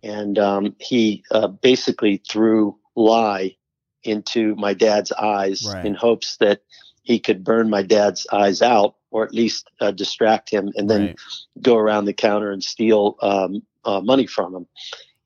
and 0.04 0.40
um, 0.40 0.75
he 0.80 1.24
uh, 1.32 1.48
basically 1.48 2.22
threw 2.30 2.78
lye 2.96 3.56
into 4.04 4.56
my 4.56 4.74
dad's 4.74 5.12
eyes 5.12 5.63
Right. 5.68 5.86
in 5.86 5.94
hopes 5.96 6.38
that 6.38 6.62
he 7.08 7.20
could 7.20 7.42
burn 7.42 7.70
my 7.70 7.82
dad's 7.82 8.28
eyes 8.34 8.62
out, 8.62 8.96
or 9.12 9.24
at 9.24 9.34
least 9.34 9.70
uh, 9.80 9.92
distract 9.92 10.50
him, 10.50 10.74
and 10.76 10.90
then 10.90 11.02
Right. 11.02 11.16
go 11.62 11.78
around 11.78 12.04
the 12.04 12.12
counter 12.14 12.52
and 12.52 12.62
steal 12.62 13.16
um, 13.22 13.64
uh, 13.86 14.02
money 14.02 14.28
from 14.28 14.54
him. 14.54 14.68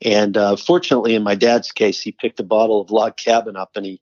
And 0.04 0.38
uh, 0.38 0.58
fortunately, 0.58 1.16
in 1.16 1.24
my 1.24 1.34
dad's 1.34 1.72
case, 1.72 2.00
he 2.00 2.12
picked 2.12 2.40
a 2.40 2.44
bottle 2.44 2.80
of 2.82 2.92
log 2.92 3.18
cabin 3.18 3.56
up 3.56 3.72
and 3.76 3.84
he 3.86 4.00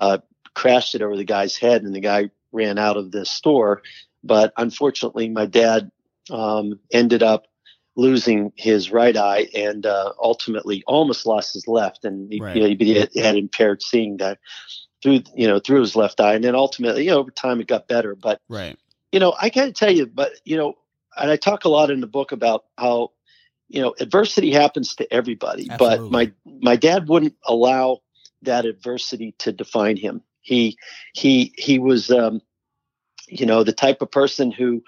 uh, 0.00 0.18
crashed 0.54 0.96
it 0.96 1.02
over 1.02 1.16
the 1.16 1.22
guy's 1.24 1.56
head, 1.56 1.84
and 1.84 1.94
the 1.94 2.00
guy 2.00 2.28
ran 2.50 2.76
out 2.76 2.96
of 2.96 3.12
the 3.12 3.24
store. 3.24 3.82
But 4.24 4.52
unfortunately, 4.56 5.28
my 5.28 5.46
dad 5.46 5.92
um, 6.28 6.80
ended 6.92 7.22
up 7.22 7.46
losing 7.94 8.52
his 8.56 8.90
right 8.90 9.16
eye 9.16 9.46
and 9.54 9.86
uh, 9.86 10.12
ultimately 10.20 10.82
almost 10.88 11.24
lost 11.24 11.54
his 11.54 11.68
left, 11.68 12.04
and 12.04 12.32
he, 12.32 12.40
Right. 12.40 12.56
you 12.56 12.62
know, 12.62 12.76
he 12.84 12.94
had, 12.98 13.10
had 13.14 13.36
impaired 13.36 13.80
seeing 13.80 14.16
that 14.16 14.38
through 15.02 15.22
you 15.34 15.46
know 15.46 15.58
through 15.58 15.80
his 15.80 15.96
left 15.96 16.20
eye, 16.20 16.34
and 16.34 16.44
then 16.44 16.54
ultimately, 16.54 17.04
you 17.04 17.10
know, 17.10 17.18
over 17.18 17.30
time 17.30 17.60
it 17.60 17.66
got 17.66 17.88
better. 17.88 18.14
But 18.14 18.40
Right. 18.48 18.78
you 19.10 19.20
know, 19.20 19.34
I 19.40 19.48
got 19.48 19.66
to 19.66 19.72
tell 19.72 19.90
you, 19.90 20.06
but 20.06 20.32
you 20.44 20.56
know, 20.56 20.74
and 21.16 21.30
I 21.30 21.36
talk 21.36 21.64
a 21.64 21.68
lot 21.68 21.90
in 21.90 22.00
the 22.00 22.06
book 22.06 22.32
about 22.32 22.64
how 22.78 23.12
you 23.68 23.82
know 23.82 23.94
adversity 24.00 24.52
happens 24.52 24.94
to 24.96 25.12
everybody, 25.12 25.68
but 25.78 26.10
my 26.10 26.32
my 26.44 26.76
dad 26.76 27.08
wouldn't 27.08 27.36
allow 27.46 27.98
that 28.42 28.64
adversity 28.64 29.34
to 29.38 29.52
define 29.52 29.96
him. 29.96 30.22
He 30.40 30.76
he 31.14 31.54
he 31.56 31.78
was 31.78 32.10
um, 32.10 32.40
you 33.28 33.46
know 33.46 33.64
the 33.64 33.72
type 33.72 34.02
of 34.02 34.10
person 34.10 34.50
who 34.50 34.82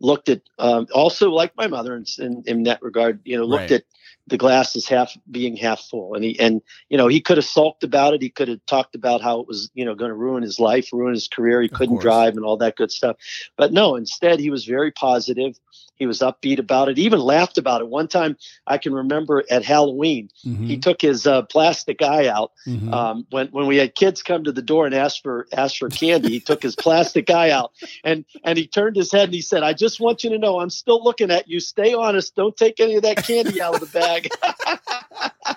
looked 0.00 0.28
at 0.28 0.42
um, 0.58 0.86
also 0.94 1.30
like 1.30 1.56
my 1.56 1.66
mother 1.66 1.96
in, 1.96 2.04
in, 2.18 2.42
in 2.46 2.62
that 2.64 2.80
regard 2.82 3.20
you 3.24 3.36
know 3.36 3.44
looked 3.44 3.70
Right. 3.70 3.80
at 3.80 3.84
the 4.28 4.38
glass 4.38 4.76
is 4.76 4.86
half 4.86 5.16
being 5.30 5.56
half 5.56 5.80
full. 5.80 6.14
And 6.14 6.24
he 6.24 6.38
and 6.38 6.60
you 6.88 6.98
know 6.98 7.08
he 7.08 7.20
could 7.20 7.36
have 7.36 7.46
sulked 7.46 7.82
about 7.82 8.14
it. 8.14 8.22
He 8.22 8.30
could 8.30 8.48
have 8.48 8.64
talked 8.66 8.94
about 8.94 9.22
how 9.22 9.40
it 9.40 9.48
was 9.48 9.70
you 9.74 9.84
know 9.84 9.94
going 9.94 10.10
to 10.10 10.16
ruin 10.16 10.42
his 10.42 10.60
life 10.60 10.88
ruin 10.92 11.14
his 11.14 11.28
career. 11.28 11.62
He 11.62 11.68
couldn't 11.68 12.00
drive 12.00 12.36
and 12.36 12.44
all 12.44 12.56
that 12.58 12.76
good 12.76 12.92
stuff. 12.92 13.16
But 13.56 13.72
no 13.72 13.96
instead 13.96 14.40
he 14.40 14.50
was 14.50 14.64
very 14.64 14.92
positive 14.92 15.58
he 15.98 16.06
was 16.06 16.20
upbeat 16.20 16.58
about 16.58 16.88
it 16.88 16.98
even 16.98 17.20
laughed 17.20 17.58
about 17.58 17.80
it 17.80 17.88
one 17.88 18.08
time 18.08 18.36
i 18.66 18.78
can 18.78 18.92
remember 18.92 19.44
at 19.50 19.64
halloween 19.64 20.28
mm-hmm. 20.44 20.64
he 20.64 20.78
took 20.78 21.00
his 21.00 21.26
uh, 21.26 21.42
plastic 21.42 22.02
eye 22.02 22.28
out 22.28 22.52
mm-hmm. 22.66 22.92
um, 22.92 23.26
when 23.30 23.48
when 23.48 23.66
we 23.66 23.76
had 23.76 23.94
kids 23.94 24.22
come 24.22 24.44
to 24.44 24.52
the 24.52 24.62
door 24.62 24.86
and 24.86 24.94
ask 24.94 25.22
for 25.22 25.46
ask 25.52 25.76
for 25.76 25.88
candy 25.88 26.30
he 26.30 26.40
took 26.40 26.62
his 26.62 26.76
plastic 26.88 27.30
eye 27.30 27.50
out 27.50 27.72
and 28.04 28.24
and 28.44 28.58
he 28.58 28.66
turned 28.66 28.96
his 28.96 29.12
head 29.12 29.24
and 29.24 29.34
he 29.34 29.42
said 29.42 29.62
i 29.62 29.72
just 29.72 30.00
want 30.00 30.24
you 30.24 30.30
to 30.30 30.38
know 30.38 30.60
i'm 30.60 30.70
still 30.70 31.02
looking 31.02 31.30
at 31.30 31.48
you 31.48 31.60
stay 31.60 31.94
honest 31.94 32.34
don't 32.34 32.56
take 32.56 32.80
any 32.80 32.96
of 32.96 33.02
that 33.02 33.24
candy 33.24 33.60
out 33.60 33.74
of 33.74 33.80
the 33.80 33.98
bag 33.98 34.28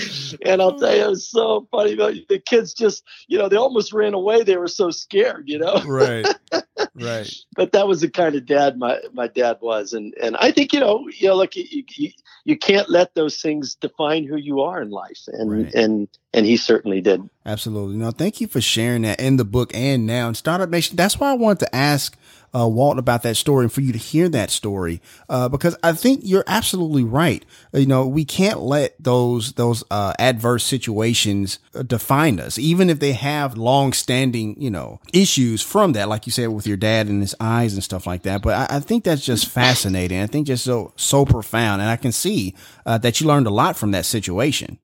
and 0.44 0.62
I'll 0.62 0.78
tell 0.78 0.94
you, 0.94 1.04
it 1.04 1.08
was 1.08 1.28
so 1.28 1.66
funny. 1.70 1.94
The 1.94 2.42
kids 2.44 2.74
just, 2.74 3.04
you 3.28 3.38
know, 3.38 3.48
they 3.48 3.56
almost 3.56 3.92
ran 3.92 4.14
away. 4.14 4.42
They 4.42 4.56
were 4.56 4.68
so 4.68 4.90
scared, 4.90 5.48
you 5.48 5.58
know. 5.58 5.82
Right. 5.84 6.26
Right. 6.94 7.32
but 7.56 7.72
that 7.72 7.88
was 7.88 8.00
the 8.00 8.10
kind 8.10 8.34
of 8.34 8.44
dad 8.44 8.76
my 8.76 8.98
my 9.12 9.26
dad 9.26 9.58
was, 9.60 9.92
and 9.92 10.14
and 10.20 10.36
I 10.36 10.50
think 10.50 10.72
you 10.72 10.80
know, 10.80 11.08
you 11.08 11.28
know, 11.28 11.36
look, 11.36 11.56
you, 11.56 11.84
you, 11.96 12.10
you 12.44 12.58
can't 12.58 12.90
let 12.90 13.14
those 13.14 13.40
things 13.40 13.74
define 13.76 14.24
who 14.24 14.36
you 14.36 14.60
are 14.60 14.82
in 14.82 14.90
life, 14.90 15.20
and 15.28 15.50
right. 15.50 15.74
and 15.74 16.08
and 16.34 16.44
he 16.44 16.56
certainly 16.56 17.00
did. 17.00 17.28
Absolutely. 17.46 17.96
No, 17.96 18.10
thank 18.10 18.40
you 18.40 18.46
for 18.46 18.60
sharing 18.60 19.02
that 19.02 19.20
in 19.20 19.36
the 19.36 19.44
book 19.44 19.70
and 19.74 20.06
now 20.06 20.28
in 20.28 20.34
Startup 20.34 20.68
Nation. 20.68 20.96
That's 20.96 21.18
why 21.18 21.30
I 21.30 21.34
wanted 21.34 21.60
to 21.60 21.74
ask 21.74 22.16
uh, 22.54 22.68
Walt 22.68 22.98
about 22.98 23.22
that 23.22 23.36
story 23.36 23.64
and 23.64 23.72
for 23.72 23.80
you 23.80 23.92
to 23.92 23.98
hear 23.98 24.28
that 24.28 24.50
story 24.50 25.00
uh, 25.28 25.48
because 25.48 25.76
I 25.82 25.92
think 25.92 26.20
you're 26.22 26.44
absolutely 26.46 27.04
right. 27.04 27.44
You 27.72 27.86
know, 27.86 28.06
we 28.06 28.24
can't 28.24 28.60
let 28.60 28.94
those 29.02 29.52
those 29.52 29.82
uh, 29.90 30.12
adverse 30.18 30.64
situations 30.64 31.58
uh, 31.74 31.82
define 31.82 32.38
us, 32.38 32.58
even 32.58 32.90
if 32.90 33.00
they 33.00 33.12
have 33.12 33.56
long 33.56 33.92
standing 33.92 34.60
you 34.60 34.70
know 34.70 35.00
issues 35.12 35.62
from 35.62 35.92
that, 35.92 36.08
like 36.08 36.26
you 36.26 36.32
said 36.32 36.48
with 36.48 36.66
your 36.66 36.76
dad 36.76 37.08
and 37.08 37.22
his 37.22 37.34
eyes 37.40 37.74
and 37.74 37.82
stuff 37.82 38.06
like 38.06 38.22
that. 38.22 38.42
But 38.42 38.70
I, 38.70 38.76
I 38.76 38.80
think 38.80 39.04
that's 39.04 39.24
just 39.24 39.48
fascinating. 39.48 40.20
I 40.20 40.26
think 40.26 40.46
just 40.46 40.64
so 40.64 40.92
so 40.96 41.24
profound, 41.24 41.80
and 41.80 41.90
I 41.90 41.96
can 41.96 42.12
see 42.12 42.54
uh, 42.84 42.98
that 42.98 43.20
you 43.20 43.26
learned 43.26 43.46
a 43.46 43.50
lot 43.50 43.76
from 43.76 43.92
that 43.92 44.04
situation. 44.04 44.78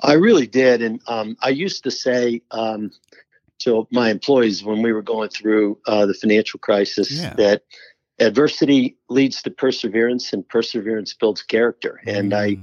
I 0.00 0.14
really 0.14 0.46
did, 0.46 0.82
and 0.82 1.00
um, 1.06 1.36
I 1.40 1.50
used 1.50 1.84
to 1.84 1.90
say. 1.90 2.42
Um, 2.50 2.90
to 3.64 3.86
my 3.90 4.10
employees 4.10 4.62
when 4.62 4.82
we 4.82 4.92
were 4.92 5.02
going 5.02 5.28
through 5.28 5.78
uh, 5.86 6.06
the 6.06 6.14
financial 6.14 6.58
crisis 6.60 7.10
yeah. 7.10 7.34
that 7.34 7.62
adversity 8.20 8.96
leads 9.08 9.42
to 9.42 9.50
perseverance 9.50 10.32
and 10.32 10.48
perseverance 10.48 11.14
builds 11.14 11.42
character 11.42 12.00
mm. 12.06 12.16
and 12.16 12.32
i 12.32 12.56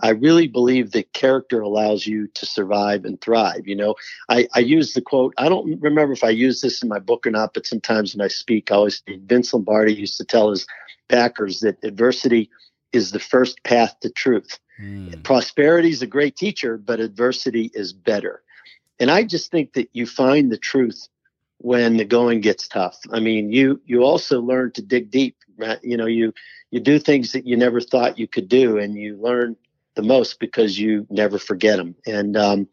i 0.00 0.10
really 0.10 0.48
believe 0.48 0.90
that 0.90 1.12
character 1.12 1.60
allows 1.60 2.06
you 2.06 2.26
to 2.28 2.44
survive 2.44 3.04
and 3.04 3.20
thrive 3.20 3.66
you 3.66 3.76
know 3.76 3.94
i 4.28 4.48
i 4.54 4.58
use 4.58 4.94
the 4.94 5.00
quote 5.00 5.32
i 5.38 5.48
don't 5.48 5.80
remember 5.80 6.12
if 6.12 6.24
i 6.24 6.28
use 6.28 6.60
this 6.60 6.82
in 6.82 6.88
my 6.88 6.98
book 6.98 7.24
or 7.24 7.30
not 7.30 7.54
but 7.54 7.66
sometimes 7.66 8.14
when 8.14 8.24
i 8.24 8.28
speak 8.28 8.72
i 8.72 8.74
always 8.74 9.00
say 9.06 9.16
vince 9.26 9.54
lombardi 9.54 9.94
used 9.94 10.16
to 10.16 10.24
tell 10.24 10.50
his 10.50 10.66
packers 11.08 11.60
that 11.60 11.76
adversity 11.84 12.50
is 12.92 13.12
the 13.12 13.20
first 13.20 13.62
path 13.62 13.94
to 14.00 14.10
truth 14.10 14.58
mm. 14.82 15.22
prosperity 15.22 15.90
is 15.90 16.02
a 16.02 16.06
great 16.06 16.34
teacher 16.34 16.76
but 16.76 16.98
adversity 16.98 17.70
is 17.74 17.92
better 17.92 18.42
and 18.98 19.10
I 19.10 19.24
just 19.24 19.50
think 19.50 19.74
that 19.74 19.88
you 19.92 20.06
find 20.06 20.50
the 20.50 20.58
truth 20.58 21.08
when 21.58 21.96
the 21.96 22.04
going 22.04 22.40
gets 22.40 22.68
tough. 22.68 22.98
I 23.12 23.20
mean, 23.20 23.52
you 23.52 23.80
you 23.86 24.02
also 24.02 24.40
learn 24.40 24.72
to 24.72 24.82
dig 24.82 25.10
deep. 25.10 25.36
Right? 25.58 25.78
You 25.82 25.96
know, 25.96 26.06
you 26.06 26.32
you 26.70 26.80
do 26.80 26.98
things 26.98 27.32
that 27.32 27.46
you 27.46 27.56
never 27.56 27.80
thought 27.80 28.18
you 28.18 28.28
could 28.28 28.48
do, 28.48 28.78
and 28.78 28.94
you 28.94 29.16
learn 29.16 29.56
the 29.94 30.02
most 30.02 30.38
because 30.38 30.78
you 30.78 31.06
never 31.10 31.38
forget 31.38 31.78
them. 31.78 31.94
And 32.06 32.36
um, 32.36 32.68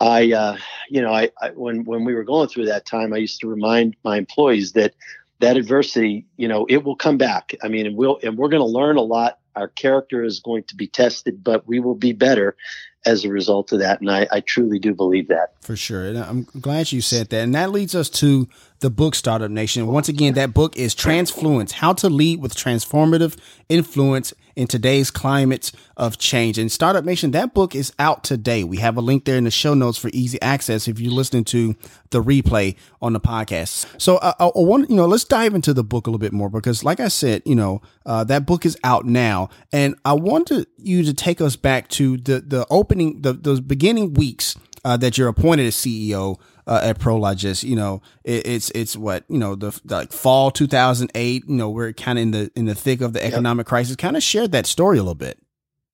I, 0.00 0.32
uh, 0.32 0.56
you 0.90 1.00
know, 1.00 1.12
I, 1.12 1.30
I 1.40 1.50
when 1.50 1.84
when 1.84 2.04
we 2.04 2.14
were 2.14 2.24
going 2.24 2.48
through 2.48 2.66
that 2.66 2.86
time, 2.86 3.12
I 3.12 3.18
used 3.18 3.40
to 3.40 3.48
remind 3.48 3.96
my 4.04 4.18
employees 4.18 4.72
that 4.72 4.94
that 5.42 5.56
adversity, 5.56 6.24
you 6.36 6.46
know, 6.46 6.66
it 6.66 6.84
will 6.84 6.94
come 6.94 7.18
back. 7.18 7.54
I 7.64 7.68
mean, 7.68 7.84
and 7.84 7.96
we'll 7.96 8.18
and 8.22 8.38
we're 8.38 8.48
going 8.48 8.62
to 8.62 8.66
learn 8.66 8.96
a 8.96 9.02
lot. 9.02 9.40
Our 9.56 9.68
character 9.68 10.22
is 10.22 10.38
going 10.38 10.62
to 10.68 10.76
be 10.76 10.86
tested, 10.86 11.42
but 11.42 11.66
we 11.66 11.80
will 11.80 11.96
be 11.96 12.12
better 12.12 12.56
as 13.04 13.24
a 13.24 13.28
result 13.28 13.72
of 13.72 13.80
that. 13.80 14.00
And 14.00 14.08
I, 14.08 14.28
I, 14.30 14.40
truly 14.40 14.78
do 14.78 14.94
believe 14.94 15.26
that. 15.26 15.54
For 15.60 15.74
sure. 15.74 16.06
And 16.06 16.18
I'm 16.18 16.44
glad 16.60 16.92
you 16.92 17.00
said 17.00 17.30
that. 17.30 17.42
And 17.42 17.54
that 17.56 17.72
leads 17.72 17.96
us 17.96 18.08
to 18.10 18.48
the 18.82 18.90
book 18.90 19.14
Startup 19.14 19.50
Nation. 19.50 19.86
Once 19.86 20.08
again, 20.08 20.34
that 20.34 20.52
book 20.52 20.76
is 20.76 20.94
Transfluence 20.94 21.72
How 21.72 21.92
to 21.94 22.10
Lead 22.10 22.42
with 22.42 22.54
Transformative 22.54 23.38
Influence 23.68 24.34
in 24.56 24.66
Today's 24.66 25.10
Climates 25.10 25.72
of 25.96 26.18
Change. 26.18 26.58
And 26.58 26.70
Startup 26.70 27.04
Nation, 27.04 27.30
that 27.30 27.54
book 27.54 27.74
is 27.74 27.92
out 27.98 28.24
today. 28.24 28.64
We 28.64 28.78
have 28.78 28.96
a 28.96 29.00
link 29.00 29.24
there 29.24 29.36
in 29.36 29.44
the 29.44 29.50
show 29.50 29.72
notes 29.72 29.98
for 29.98 30.10
easy 30.12 30.42
access 30.42 30.88
if 30.88 31.00
you're 31.00 31.12
listening 31.12 31.44
to 31.44 31.74
the 32.10 32.22
replay 32.22 32.76
on 33.00 33.12
the 33.12 33.20
podcast. 33.20 33.86
So 33.98 34.18
I, 34.20 34.34
I 34.40 34.50
want, 34.56 34.90
you 34.90 34.96
know, 34.96 35.06
let's 35.06 35.24
dive 35.24 35.54
into 35.54 35.72
the 35.72 35.84
book 35.84 36.06
a 36.06 36.10
little 36.10 36.18
bit 36.18 36.32
more 36.32 36.50
because, 36.50 36.84
like 36.84 36.98
I 36.98 37.08
said, 37.08 37.42
you 37.46 37.54
know, 37.54 37.80
uh, 38.04 38.24
that 38.24 38.44
book 38.44 38.66
is 38.66 38.76
out 38.82 39.06
now. 39.06 39.48
And 39.72 39.94
I 40.04 40.12
wanted 40.14 40.66
you 40.76 41.04
to 41.04 41.14
take 41.14 41.40
us 41.40 41.54
back 41.54 41.88
to 41.90 42.16
the, 42.18 42.40
the 42.40 42.66
opening, 42.68 43.22
the, 43.22 43.32
those 43.32 43.60
beginning 43.60 44.14
weeks 44.14 44.56
uh, 44.84 44.96
that 44.96 45.16
you're 45.16 45.28
appointed 45.28 45.66
as 45.66 45.76
CEO 45.76 46.38
uh, 46.66 46.80
at 46.82 46.98
Prologis. 46.98 47.64
You 47.64 47.76
know, 47.76 48.02
it, 48.24 48.46
it's 48.46 48.70
it's 48.70 48.96
what 48.96 49.24
you 49.28 49.38
know 49.38 49.54
the, 49.54 49.78
the 49.84 49.96
like 49.96 50.12
fall 50.12 50.50
2008. 50.50 51.44
You 51.46 51.54
know, 51.54 51.70
we're 51.70 51.92
kind 51.92 52.18
of 52.18 52.22
in 52.22 52.30
the 52.30 52.50
in 52.54 52.64
the 52.66 52.74
thick 52.74 53.00
of 53.00 53.12
the 53.12 53.24
economic 53.24 53.64
yep. 53.64 53.68
crisis. 53.68 53.96
Kind 53.96 54.16
of 54.16 54.22
shared 54.22 54.52
that 54.52 54.66
story 54.66 54.98
a 54.98 55.02
little 55.02 55.14
bit. 55.14 55.38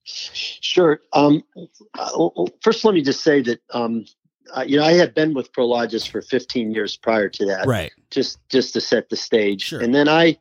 Sure. 0.05 1.01
Um, 1.13 1.43
uh, 1.99 2.31
first, 2.63 2.85
let 2.85 2.95
me 2.95 3.03
just 3.03 3.23
say 3.23 3.43
that 3.43 3.61
um, 3.75 4.07
uh, 4.57 4.65
you 4.67 4.79
know 4.79 4.85
I 4.85 4.95
had 4.95 5.15
been 5.15 5.35
with 5.35 5.53
Prologis 5.53 6.09
for 6.09 6.23
15 6.23 6.73
years 6.73 6.97
prior 6.97 7.29
to 7.29 7.47
that. 7.47 7.67
Right. 7.67 7.93
Just 8.11 8.39
just 8.49 8.73
to 8.75 8.81
set 8.81 9.11
the 9.11 9.17
stage, 9.17 9.63
sure. 9.63 9.81
and 9.81 9.95
then 9.95 10.09
I 10.09 10.39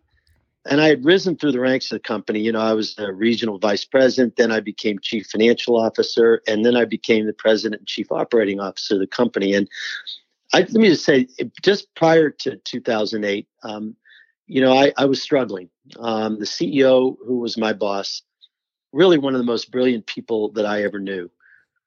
and 0.70 0.82
I 0.82 0.88
had 0.88 1.06
risen 1.06 1.36
through 1.36 1.54
the 1.54 1.60
ranks 1.60 1.92
of 1.92 1.96
the 1.96 2.08
company. 2.08 2.40
You 2.40 2.52
know, 2.52 2.60
I 2.60 2.74
was 2.74 2.96
a 2.98 3.12
regional 3.12 3.58
vice 3.58 3.86
president, 3.86 4.36
then 4.36 4.52
I 4.52 4.60
became 4.60 5.00
chief 5.00 5.28
financial 5.28 5.78
officer, 5.78 6.42
and 6.48 6.66
then 6.66 6.76
I 6.76 6.86
became 6.86 7.26
the 7.26 7.34
president 7.34 7.82
and 7.82 7.88
chief 7.88 8.12
operating 8.12 8.60
officer 8.60 8.96
of 8.96 9.00
the 9.00 9.08
company. 9.08 9.54
And 9.54 9.70
I, 10.54 10.60
let 10.60 10.74
me 10.74 10.90
just 10.90 11.06
say, 11.06 11.28
just 11.62 11.94
prior 11.96 12.30
to 12.30 12.58
2008, 12.58 13.48
um, 13.64 13.96
you 14.48 14.62
know, 14.62 14.74
I, 14.74 14.94
I 14.98 15.06
was 15.06 15.22
struggling. 15.22 15.70
Um, 16.00 16.40
the 16.40 16.46
CEO, 16.46 17.18
who 17.26 17.40
was 17.40 17.58
my 17.58 17.74
boss, 17.74 18.22
really 18.94 19.18
one 19.18 19.34
of 19.34 19.40
the 19.40 19.46
most 19.46 19.72
brilliant 19.72 20.06
people 20.06 20.52
that 20.54 20.66
I 20.66 20.84
ever 20.84 21.00
knew. 21.00 21.30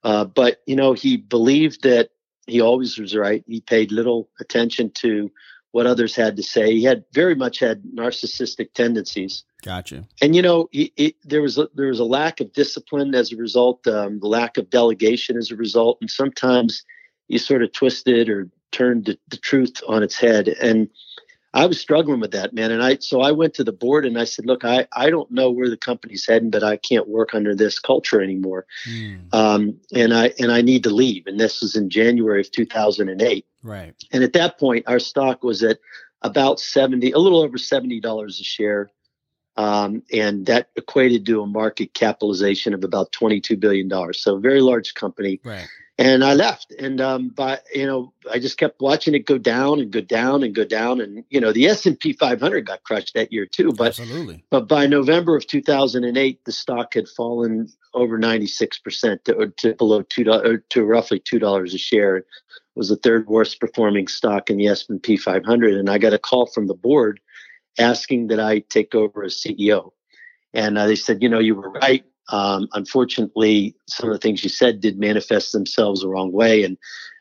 Uh, 0.02 0.24
but 0.24 0.62
you 0.66 0.76
know, 0.76 0.92
he 0.92 1.16
believed 1.16 1.82
that 1.82 2.10
he 2.46 2.60
always 2.60 2.98
was 2.98 3.14
right. 3.16 3.44
He 3.46 3.60
paid 3.60 3.92
little 3.92 4.28
attention 4.40 4.90
to 4.96 5.30
what 5.72 5.86
others 5.86 6.16
had 6.16 6.36
to 6.36 6.42
say. 6.42 6.72
He 6.72 6.84
had 6.84 7.04
very 7.12 7.34
much 7.34 7.58
had 7.58 7.82
narcissistic 7.82 8.72
tendencies. 8.74 9.44
Gotcha. 9.62 10.06
And 10.20 10.34
you 10.34 10.42
know, 10.42 10.68
he, 10.72 10.92
he, 10.96 11.16
there 11.24 11.42
was 11.42 11.58
a, 11.58 11.68
there 11.74 11.88
was 11.88 12.00
a 12.00 12.04
lack 12.04 12.40
of 12.40 12.52
discipline 12.52 13.14
as 13.14 13.32
a 13.32 13.36
result, 13.36 13.86
um, 13.86 14.20
the 14.20 14.26
lack 14.26 14.56
of 14.56 14.70
delegation 14.70 15.36
as 15.36 15.50
a 15.50 15.56
result, 15.56 15.98
and 16.00 16.10
sometimes 16.10 16.84
you 17.28 17.38
sort 17.38 17.62
of 17.62 17.72
twisted 17.72 18.28
or 18.28 18.48
turned 18.72 19.06
the, 19.06 19.18
the 19.28 19.36
truth 19.36 19.80
on 19.86 20.02
its 20.02 20.16
head. 20.16 20.48
And 20.48 20.88
I 21.52 21.66
was 21.66 21.80
struggling 21.80 22.20
with 22.20 22.30
that, 22.30 22.52
man. 22.52 22.70
And 22.70 22.82
I 22.82 22.98
so 23.00 23.22
I 23.22 23.32
went 23.32 23.54
to 23.54 23.64
the 23.64 23.72
board 23.72 24.06
and 24.06 24.18
I 24.18 24.24
said, 24.24 24.46
look, 24.46 24.64
I, 24.64 24.86
I 24.92 25.10
don't 25.10 25.30
know 25.32 25.50
where 25.50 25.68
the 25.68 25.76
company's 25.76 26.26
heading, 26.26 26.50
but 26.50 26.62
I 26.62 26.76
can't 26.76 27.08
work 27.08 27.34
under 27.34 27.54
this 27.54 27.78
culture 27.78 28.22
anymore. 28.22 28.66
Mm. 28.88 29.34
Um, 29.34 29.80
and 29.92 30.14
I 30.14 30.32
and 30.38 30.52
I 30.52 30.62
need 30.62 30.84
to 30.84 30.90
leave. 30.90 31.26
And 31.26 31.40
this 31.40 31.60
was 31.60 31.74
in 31.74 31.90
January 31.90 32.40
of 32.40 32.52
2008. 32.52 33.46
Right. 33.62 33.94
And 34.12 34.22
at 34.22 34.32
that 34.34 34.58
point, 34.58 34.84
our 34.86 35.00
stock 35.00 35.42
was 35.42 35.62
at 35.64 35.78
about 36.22 36.60
70, 36.60 37.12
a 37.12 37.18
little 37.18 37.40
over 37.40 37.56
$70 37.56 38.26
a 38.26 38.32
share. 38.32 38.90
Um, 39.56 40.02
and 40.12 40.46
that 40.46 40.70
equated 40.76 41.26
to 41.26 41.42
a 41.42 41.46
market 41.46 41.92
capitalization 41.92 42.72
of 42.72 42.84
about 42.84 43.12
$22 43.12 43.58
billion. 43.58 43.90
So 44.14 44.36
a 44.36 44.40
very 44.40 44.60
large 44.60 44.94
company. 44.94 45.40
Right 45.44 45.68
and 46.00 46.24
I 46.24 46.32
left. 46.32 46.72
And 46.78 47.00
um, 47.00 47.28
but 47.28 47.64
you 47.74 47.86
know, 47.86 48.12
I 48.32 48.38
just 48.38 48.56
kept 48.56 48.80
watching 48.80 49.14
it 49.14 49.26
go 49.26 49.36
down 49.36 49.80
and 49.80 49.90
go 49.90 50.00
down 50.00 50.42
and 50.42 50.54
go 50.54 50.64
down. 50.64 51.00
And 51.00 51.24
you 51.28 51.40
know, 51.40 51.52
the 51.52 51.66
S 51.66 51.84
and 51.84 52.00
P 52.00 52.14
500 52.14 52.66
got 52.66 52.82
crushed 52.84 53.14
that 53.14 53.32
year 53.32 53.44
too. 53.46 53.72
But 53.72 53.88
Absolutely. 53.88 54.42
but 54.50 54.66
by 54.66 54.86
November 54.86 55.36
of 55.36 55.46
2008, 55.46 56.44
the 56.44 56.52
stock 56.52 56.94
had 56.94 57.06
fallen 57.06 57.68
over 57.92 58.18
96 58.18 58.78
percent 58.78 59.24
to, 59.26 59.52
to, 59.58 59.74
below 59.74 60.02
two 60.02 60.24
dollars 60.24 60.60
to 60.70 60.84
roughly 60.84 61.20
two 61.20 61.38
dollars 61.38 61.74
a 61.74 61.78
share. 61.78 62.16
It 62.16 62.26
was 62.74 62.88
the 62.88 62.96
third 62.96 63.28
worst 63.28 63.60
performing 63.60 64.08
stock 64.08 64.48
in 64.48 64.56
the 64.56 64.68
S 64.68 64.88
and 64.88 65.02
P 65.02 65.18
500. 65.18 65.74
And 65.74 65.90
I 65.90 65.98
got 65.98 66.14
a 66.14 66.18
call 66.18 66.46
from 66.46 66.66
the 66.66 66.74
board 66.74 67.20
asking 67.78 68.28
that 68.28 68.40
I 68.40 68.60
take 68.60 68.94
over 68.94 69.22
as 69.22 69.34
CEO. 69.34 69.90
And 70.54 70.78
uh, 70.78 70.86
they 70.86 70.96
said, 70.96 71.22
you 71.22 71.28
know, 71.28 71.38
you 71.38 71.54
were 71.54 71.70
right. 71.70 72.04
Um, 72.28 72.68
unfortunately, 72.74 73.74
some 73.88 74.08
of 74.08 74.14
the 74.14 74.20
things 74.20 74.42
you 74.42 74.50
said 74.50 74.80
did 74.80 74.98
manifest 74.98 75.52
themselves 75.52 76.02
the 76.02 76.08
wrong 76.08 76.32
way, 76.32 76.62
and 76.62 76.78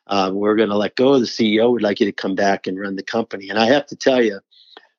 uh, 0.08 0.32
we're 0.34 0.56
going 0.56 0.70
to 0.70 0.78
let 0.78 0.96
go 0.96 1.14
of 1.14 1.22
the 1.22 1.28
CEO. 1.28 1.74
We'd 1.74 1.82
like 1.82 2.00
you 2.00 2.06
to 2.06 2.12
come 2.12 2.36
back 2.36 2.68
and 2.68 2.80
run 2.80 2.96
the 2.96 3.04
company. 3.04 3.50
And 3.50 3.60
I 3.60 3.68
have 3.68 3.86
to 3.88 3.96
tell 3.96 4.22
you, 4.24 4.40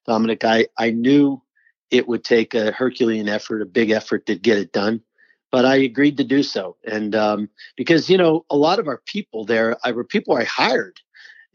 Dominic, 0.07 0.45
I, 0.45 0.67
I 0.79 0.91
knew 0.91 1.43
it 1.91 2.09
would 2.09 2.25
take 2.25 2.55
a 2.55 2.73
Herculean 2.73 3.29
effort, 3.29 3.63
a 3.63 3.67
big 3.67 3.91
effort 3.91 4.27
to 4.27 4.37
get 4.37 4.59
it 4.59 4.73
done. 4.73 5.03
But 5.51 5.65
I 5.65 5.77
agreed 5.77 6.17
to 6.19 6.25
do 6.25 6.45
so, 6.45 6.77
and 6.85 7.13
um, 7.17 7.49
because 7.77 8.09
you 8.09 8.17
know 8.17 8.45
a 8.51 8.57
lot 8.57 8.79
of 8.79 8.87
our 8.87 9.03
people 9.07 9.45
there, 9.45 9.77
I 9.83 9.91
were 9.91 10.05
people 10.05 10.37
I 10.37 10.45
hired, 10.45 11.01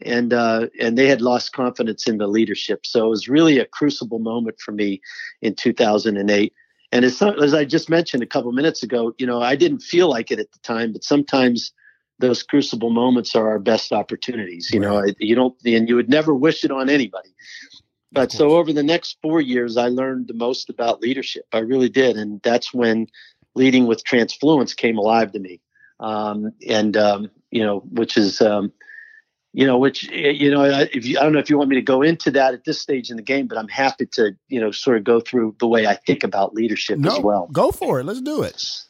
and 0.02 0.34
uh, 0.34 0.66
and 0.78 0.98
they 0.98 1.06
had 1.06 1.22
lost 1.22 1.54
confidence 1.54 2.06
in 2.06 2.18
the 2.18 2.26
leadership. 2.26 2.84
So 2.84 3.06
it 3.06 3.08
was 3.08 3.26
really 3.26 3.58
a 3.58 3.64
crucible 3.64 4.18
moment 4.18 4.60
for 4.60 4.72
me 4.72 5.00
in 5.40 5.54
2008. 5.54 6.52
And 6.92 7.04
as, 7.04 7.20
as 7.20 7.52
I 7.52 7.64
just 7.64 7.90
mentioned 7.90 8.22
a 8.22 8.26
couple 8.26 8.52
minutes 8.52 8.82
ago, 8.82 9.12
you 9.18 9.26
know, 9.26 9.42
I 9.42 9.56
didn't 9.56 9.80
feel 9.80 10.08
like 10.08 10.30
it 10.30 10.38
at 10.38 10.52
the 10.52 10.58
time, 10.60 10.92
but 10.92 11.04
sometimes 11.04 11.72
those 12.18 12.42
crucible 12.42 12.90
moments 12.90 13.34
are 13.34 13.48
our 13.48 13.58
best 13.58 13.92
opportunities. 13.92 14.70
You 14.72 14.80
right. 14.80 15.08
know, 15.08 15.14
you 15.18 15.34
don't, 15.34 15.54
and 15.64 15.88
you 15.88 15.96
would 15.96 16.08
never 16.08 16.34
wish 16.34 16.64
it 16.64 16.70
on 16.70 16.88
anybody. 16.88 17.30
But 18.12 18.32
so 18.32 18.50
over 18.50 18.72
the 18.72 18.82
next 18.82 19.18
four 19.20 19.40
years, 19.40 19.76
I 19.76 19.88
learned 19.88 20.28
the 20.28 20.34
most 20.34 20.70
about 20.70 21.02
leadership. 21.02 21.44
I 21.52 21.58
really 21.58 21.90
did, 21.90 22.16
and 22.16 22.40
that's 22.42 22.72
when 22.72 23.08
leading 23.54 23.86
with 23.86 24.04
Transfluence 24.04 24.72
came 24.72 24.96
alive 24.96 25.32
to 25.32 25.38
me. 25.38 25.60
Um, 26.00 26.52
and 26.66 26.96
um, 26.96 27.30
you 27.50 27.62
know, 27.62 27.80
which 27.90 28.16
is 28.16 28.40
um, 28.40 28.72
you 29.56 29.66
know, 29.66 29.78
which 29.78 30.06
eh, 30.12 30.28
you 30.28 30.50
know, 30.50 30.64
if 30.64 31.06
you, 31.06 31.18
I 31.18 31.22
don't 31.22 31.32
know 31.32 31.38
if 31.38 31.48
you 31.48 31.56
want 31.56 31.70
me 31.70 31.76
to 31.76 31.82
go 31.82 32.02
into 32.02 32.30
that 32.32 32.52
at 32.52 32.64
this 32.64 32.78
stage 32.78 33.10
in 33.10 33.16
the 33.16 33.22
game, 33.22 33.46
but 33.46 33.56
I'm 33.56 33.68
happy 33.68 34.04
to 34.12 34.36
you 34.48 34.60
know 34.60 34.70
sort 34.70 34.98
of 34.98 35.04
go 35.04 35.18
through 35.18 35.56
the 35.58 35.66
way 35.66 35.86
I 35.86 35.94
think 35.94 36.22
about 36.24 36.52
leadership 36.52 36.98
no, 36.98 37.16
as 37.16 37.20
well. 37.20 37.48
Go 37.50 37.72
for 37.72 37.98
it. 37.98 38.04
Let's 38.04 38.20
do 38.20 38.42
it. 38.42 38.82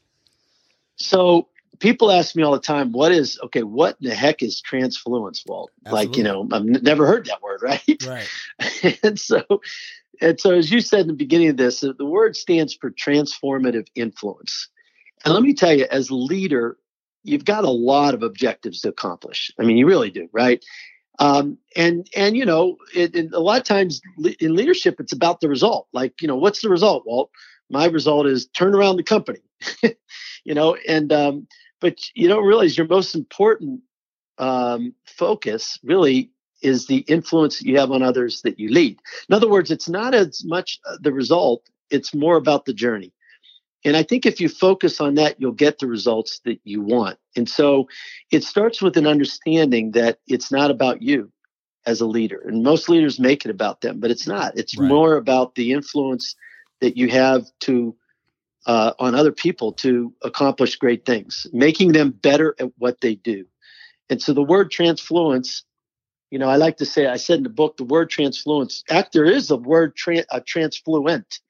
So 0.97 1.47
people 1.79 2.11
ask 2.11 2.35
me 2.35 2.43
all 2.43 2.51
the 2.51 2.59
time, 2.59 2.91
what 2.91 3.13
is 3.13 3.39
okay? 3.45 3.63
What 3.63 3.97
in 4.01 4.09
the 4.09 4.15
heck 4.17 4.43
is 4.43 4.61
transfluence, 4.61 5.45
Walt? 5.47 5.71
Absolutely. 5.87 6.07
Like, 6.09 6.17
you 6.17 6.25
know, 6.25 6.49
I've 6.51 6.65
never 6.65 7.07
heard 7.07 7.27
that 7.27 7.41
word, 7.43 7.61
right? 7.63 8.05
Right. 8.05 8.99
and 9.05 9.21
so, 9.21 9.45
and 10.21 10.41
so, 10.41 10.51
as 10.51 10.73
you 10.73 10.81
said 10.81 11.03
in 11.03 11.07
the 11.07 11.15
beginning 11.15 11.51
of 11.51 11.59
this, 11.59 11.83
the 11.83 11.95
word 12.05 12.35
stands 12.35 12.75
for 12.75 12.91
transformative 12.91 13.87
influence. 13.95 14.69
And 15.25 15.33
let 15.33 15.45
me 15.45 15.55
tell 15.55 15.73
you, 15.73 15.87
as 15.93 16.11
a 16.11 16.17
leader, 16.17 16.77
you've 17.27 17.45
got 17.45 17.65
a 17.65 17.71
lot 17.71 18.15
of 18.15 18.23
objectives 18.23 18.81
to 18.83 18.89
accomplish. 18.89 19.53
I 19.59 19.65
mean, 19.65 19.77
you 19.77 19.87
really 19.87 20.11
do, 20.11 20.29
right? 20.33 20.65
Um, 21.19 21.59
and 21.75 22.09
and 22.15 22.37
you 22.37 22.45
know, 22.45 22.77
it, 22.95 23.15
it, 23.15 23.33
a 23.33 23.41
lot 23.41 23.59
of 23.59 23.65
times 23.65 24.01
in 24.41 24.55
leadership, 24.55 25.01
it's 25.01 25.13
about 25.13 25.41
the 25.41 25.49
result. 25.49 25.89
Like, 25.93 26.21
you 26.21 26.29
know, 26.29 26.37
what's 26.37 26.61
the 26.61 26.69
result? 26.69 27.05
Walt? 27.07 27.31
my 27.71 27.87
result 27.87 28.27
is 28.27 28.47
turn 28.47 28.75
around 28.75 28.97
the 28.97 29.03
company. 29.03 29.41
you 30.45 30.55
know, 30.55 30.77
and 30.89 31.13
um, 31.13 31.47
but 31.81 31.99
you 32.15 32.29
don't 32.29 32.45
realize 32.45 32.77
your 32.77 32.87
most 32.87 33.15
important 33.15 33.81
um, 34.39 34.95
focus 35.07 35.79
really 35.83 36.31
is 36.63 36.87
the 36.87 36.99
influence 36.99 37.63
you 37.63 37.79
have 37.79 37.91
on 37.91 38.03
others 38.03 38.43
that 38.43 38.59
you 38.59 38.71
lead. 38.71 38.99
In 39.29 39.35
other 39.35 39.49
words, 39.49 39.71
it's 39.71 39.89
not 39.89 40.15
as 40.15 40.43
much 40.45 40.79
uh, 40.89 40.97
the 41.01 41.13
result, 41.13 41.63
it's 41.91 42.15
more 42.15 42.37
about 42.37 42.65
the 42.65 42.73
journey. 42.73 43.13
And 43.85 43.97
I 43.97 44.03
think 44.03 44.27
if 44.27 44.41
you 44.41 44.49
focus 44.49 45.01
on 45.01 45.15
that, 45.15 45.41
you'll 45.41 45.53
get 45.53 45.79
the 45.79 45.87
results 45.87 46.41
that 46.45 46.61
you 46.65 46.81
want. 46.81 47.19
And 47.37 47.49
so 47.49 47.89
it 48.33 48.43
starts 48.43 48.83
with 48.83 48.97
an 48.97 49.07
understanding 49.07 49.93
that 49.93 50.19
it's 50.27 50.51
not 50.51 50.71
about 50.71 51.03
you 51.03 51.31
as 51.87 52.01
a 52.01 52.07
leader. 52.07 52.43
And 52.45 52.65
most 52.65 52.89
leaders 52.89 53.21
make 53.21 53.45
it 53.45 53.51
about 53.51 53.81
them, 53.81 54.01
but 54.01 54.11
it's 54.11 54.27
not. 54.27 54.59
It's 54.59 54.77
right. 54.77 54.89
more 54.89 55.17
about 55.17 55.55
the 55.55 55.73
influence 55.73 56.35
that 56.81 56.97
you 56.97 57.09
have 57.09 57.45
to 57.61 57.97
uh, 58.67 58.93
on 58.99 59.15
other 59.15 59.33
people 59.33 59.73
to 59.73 60.13
accomplish 60.23 60.77
great 60.77 61.07
things, 61.07 61.47
making 61.53 61.93
them 61.93 62.11
better 62.11 62.57
at 62.59 62.71
what 62.79 63.01
they 63.01 63.15
do. 63.15 63.47
And 64.11 64.21
so 64.21 64.33
the 64.33 64.43
word 64.43 64.71
transfluence, 64.71 65.63
you 66.31 66.39
know, 66.39 66.49
I 66.49 66.57
like 66.57 66.77
to 66.79 66.87
say, 66.87 67.07
I 67.07 67.17
said 67.17 67.39
in 67.39 67.43
the 67.45 67.49
book, 67.49 67.77
the 67.77 67.85
word 67.85 68.11
transfluence, 68.11 68.83
actor 68.91 69.25
is 69.25 69.51
a 69.51 69.57
word 69.57 69.95
tra- 69.97 70.27
a 70.31 70.41
transfluent, 70.41 71.41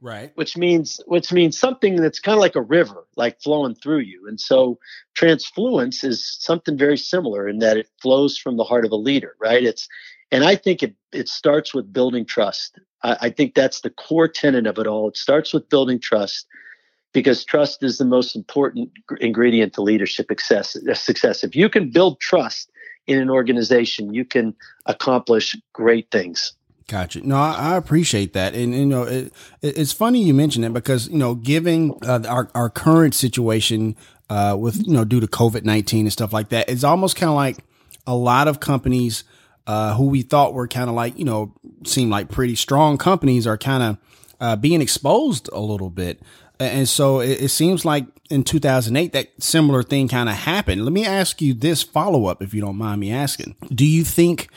right? 0.00 0.32
Which 0.36 0.56
means 0.56 1.00
which 1.06 1.32
means 1.32 1.58
something 1.58 1.96
that's 1.96 2.20
kind 2.20 2.36
of 2.36 2.40
like 2.40 2.56
a 2.56 2.62
river, 2.62 3.06
like 3.16 3.40
flowing 3.40 3.74
through 3.74 4.00
you. 4.00 4.26
And 4.28 4.40
so 4.40 4.78
transfluence 5.14 6.04
is 6.04 6.36
something 6.40 6.76
very 6.76 6.96
similar 6.96 7.48
in 7.48 7.58
that 7.58 7.76
it 7.76 7.88
flows 8.00 8.38
from 8.38 8.56
the 8.56 8.64
heart 8.64 8.84
of 8.84 8.92
a 8.92 8.96
leader, 8.96 9.34
right? 9.40 9.62
It's 9.62 9.88
and 10.30 10.44
I 10.44 10.56
think 10.56 10.82
it 10.82 10.94
it 11.12 11.28
starts 11.28 11.74
with 11.74 11.92
building 11.92 12.24
trust. 12.24 12.78
I, 13.02 13.16
I 13.22 13.30
think 13.30 13.54
that's 13.54 13.80
the 13.80 13.90
core 13.90 14.28
tenet 14.28 14.66
of 14.66 14.78
it 14.78 14.86
all. 14.86 15.08
It 15.08 15.16
starts 15.16 15.52
with 15.52 15.68
building 15.68 15.98
trust 16.00 16.46
because 17.12 17.44
trust 17.44 17.82
is 17.82 17.98
the 17.98 18.04
most 18.04 18.36
important 18.36 18.90
ingredient 19.20 19.72
to 19.74 19.82
leadership 19.82 20.26
success. 20.28 20.76
Success. 20.94 21.42
If 21.42 21.56
you 21.56 21.68
can 21.68 21.90
build 21.90 22.20
trust 22.20 22.70
in 23.06 23.18
an 23.18 23.30
organization, 23.30 24.12
you 24.12 24.24
can 24.24 24.54
accomplish 24.86 25.56
great 25.72 26.10
things. 26.10 26.52
Gotcha. 26.88 27.20
No, 27.20 27.36
I, 27.36 27.76
appreciate 27.76 28.32
that, 28.32 28.54
and 28.54 28.74
you 28.74 28.86
know, 28.86 29.02
it, 29.02 29.32
it's 29.60 29.92
funny 29.92 30.22
you 30.22 30.32
mention 30.32 30.64
it 30.64 30.72
because 30.72 31.08
you 31.08 31.18
know, 31.18 31.34
given 31.34 31.94
uh, 32.02 32.22
our 32.26 32.48
our 32.54 32.70
current 32.70 33.14
situation 33.14 33.94
uh, 34.30 34.56
with 34.58 34.86
you 34.86 34.94
know 34.94 35.04
due 35.04 35.20
to 35.20 35.26
COVID 35.26 35.64
nineteen 35.64 36.06
and 36.06 36.12
stuff 36.12 36.32
like 36.32 36.48
that, 36.48 36.68
it's 36.70 36.84
almost 36.84 37.14
kind 37.14 37.28
of 37.28 37.36
like 37.36 37.58
a 38.06 38.16
lot 38.16 38.48
of 38.48 38.58
companies 38.58 39.24
uh, 39.68 39.94
who 39.94 40.06
we 40.06 40.22
thought 40.22 40.54
were 40.54 40.66
kind 40.66 40.88
of 40.88 40.96
like, 40.96 41.16
you 41.18 41.26
know, 41.26 41.52
seemed 41.84 42.10
like 42.10 42.30
pretty 42.30 42.54
strong 42.54 42.96
companies 42.96 43.46
are 43.46 43.58
kind 43.58 43.82
of 43.82 43.98
uh, 44.40 44.56
being 44.56 44.80
exposed 44.80 45.50
a 45.52 45.60
little 45.60 45.90
bit. 45.90 46.22
And 46.58 46.88
so 46.88 47.20
it, 47.20 47.42
it 47.42 47.48
seems 47.50 47.84
like 47.84 48.06
in 48.30 48.44
2008, 48.44 49.12
that 49.12 49.28
similar 49.38 49.82
thing 49.82 50.08
kind 50.08 50.30
of 50.30 50.36
happened. 50.36 50.84
Let 50.84 50.92
me 50.94 51.04
ask 51.04 51.42
you 51.42 51.52
this 51.52 51.82
follow 51.82 52.26
up, 52.26 52.42
if 52.42 52.54
you 52.54 52.62
don't 52.62 52.76
mind 52.76 53.00
me 53.00 53.12
asking. 53.12 53.56
Do 53.72 53.84
you 53.84 54.04
think 54.04 54.48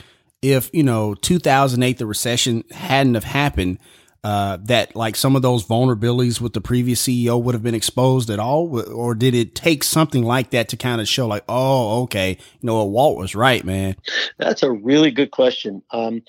if, 0.42 0.70
you 0.72 0.82
know, 0.82 1.14
2008, 1.14 1.98
the 1.98 2.06
recession 2.06 2.64
hadn't 2.70 3.14
have 3.14 3.24
happened, 3.24 3.78
uh, 4.24 4.56
that 4.62 4.94
like 4.94 5.16
some 5.16 5.34
of 5.34 5.42
those 5.42 5.64
vulnerabilities 5.64 6.40
with 6.40 6.52
the 6.52 6.60
previous 6.60 7.02
CEO 7.02 7.42
would 7.42 7.54
have 7.54 7.62
been 7.62 7.74
exposed 7.74 8.30
at 8.30 8.38
all? 8.38 8.80
Or 8.92 9.14
did 9.14 9.34
it 9.34 9.54
take 9.54 9.82
something 9.82 10.22
like 10.22 10.50
that 10.50 10.68
to 10.68 10.76
kind 10.76 11.00
of 11.00 11.08
show 11.08 11.26
like, 11.26 11.44
oh, 11.48 12.02
okay, 12.02 12.38
you 12.60 12.66
know, 12.66 12.84
Walt 12.84 13.18
was 13.18 13.34
right, 13.34 13.64
man? 13.64 13.96
That's 14.38 14.62
a 14.62 14.70
really 14.70 15.10
good 15.10 15.32
question. 15.32 15.82
Um, 15.90 16.22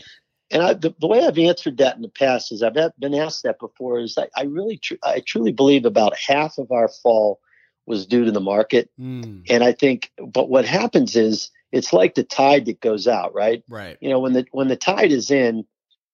and 0.49 0.63
I, 0.63 0.73
the, 0.73 0.93
the, 0.99 1.08
way 1.08 1.26
I've 1.26 1.38
answered 1.38 1.78
that 1.78 1.95
in 1.95 2.02
the 2.02 2.10
past 2.10 2.52
is 2.52 2.63
I've 2.63 2.76
been 2.99 3.15
asked 3.15 3.43
that 3.43 3.60
before 3.60 3.99
is 3.99 4.17
I, 4.17 4.28
I 4.36 4.43
really, 4.43 4.78
tr- 4.78 4.95
I 5.04 5.19
truly 5.19 5.52
believe 5.52 5.86
about 5.86 6.17
half 6.17 6.58
of 6.58 6.71
our 6.71 6.88
fall 6.88 7.39
was 7.86 8.06
due 8.06 8.26
to 8.26 8.32
the 8.32 8.39
market. 8.39 8.89
Mm. 8.99 9.43
And 9.49 9.63
I 9.63 9.71
think, 9.71 10.12
but 10.17 10.49
what 10.49 10.65
happens 10.65 11.15
is 11.15 11.52
it's 11.73 11.91
like 11.91 12.13
the 12.13 12.23
tide 12.23 12.65
that 12.65 12.79
goes 12.79 13.07
out, 13.07 13.33
right? 13.33 13.63
Right. 13.67 13.97
You 13.99 14.09
know, 14.12 14.19
when 14.19 14.33
the, 14.33 14.45
when 14.51 14.67
the 14.67 14.75
tide 14.75 15.12
is 15.12 15.31
in, 15.31 15.65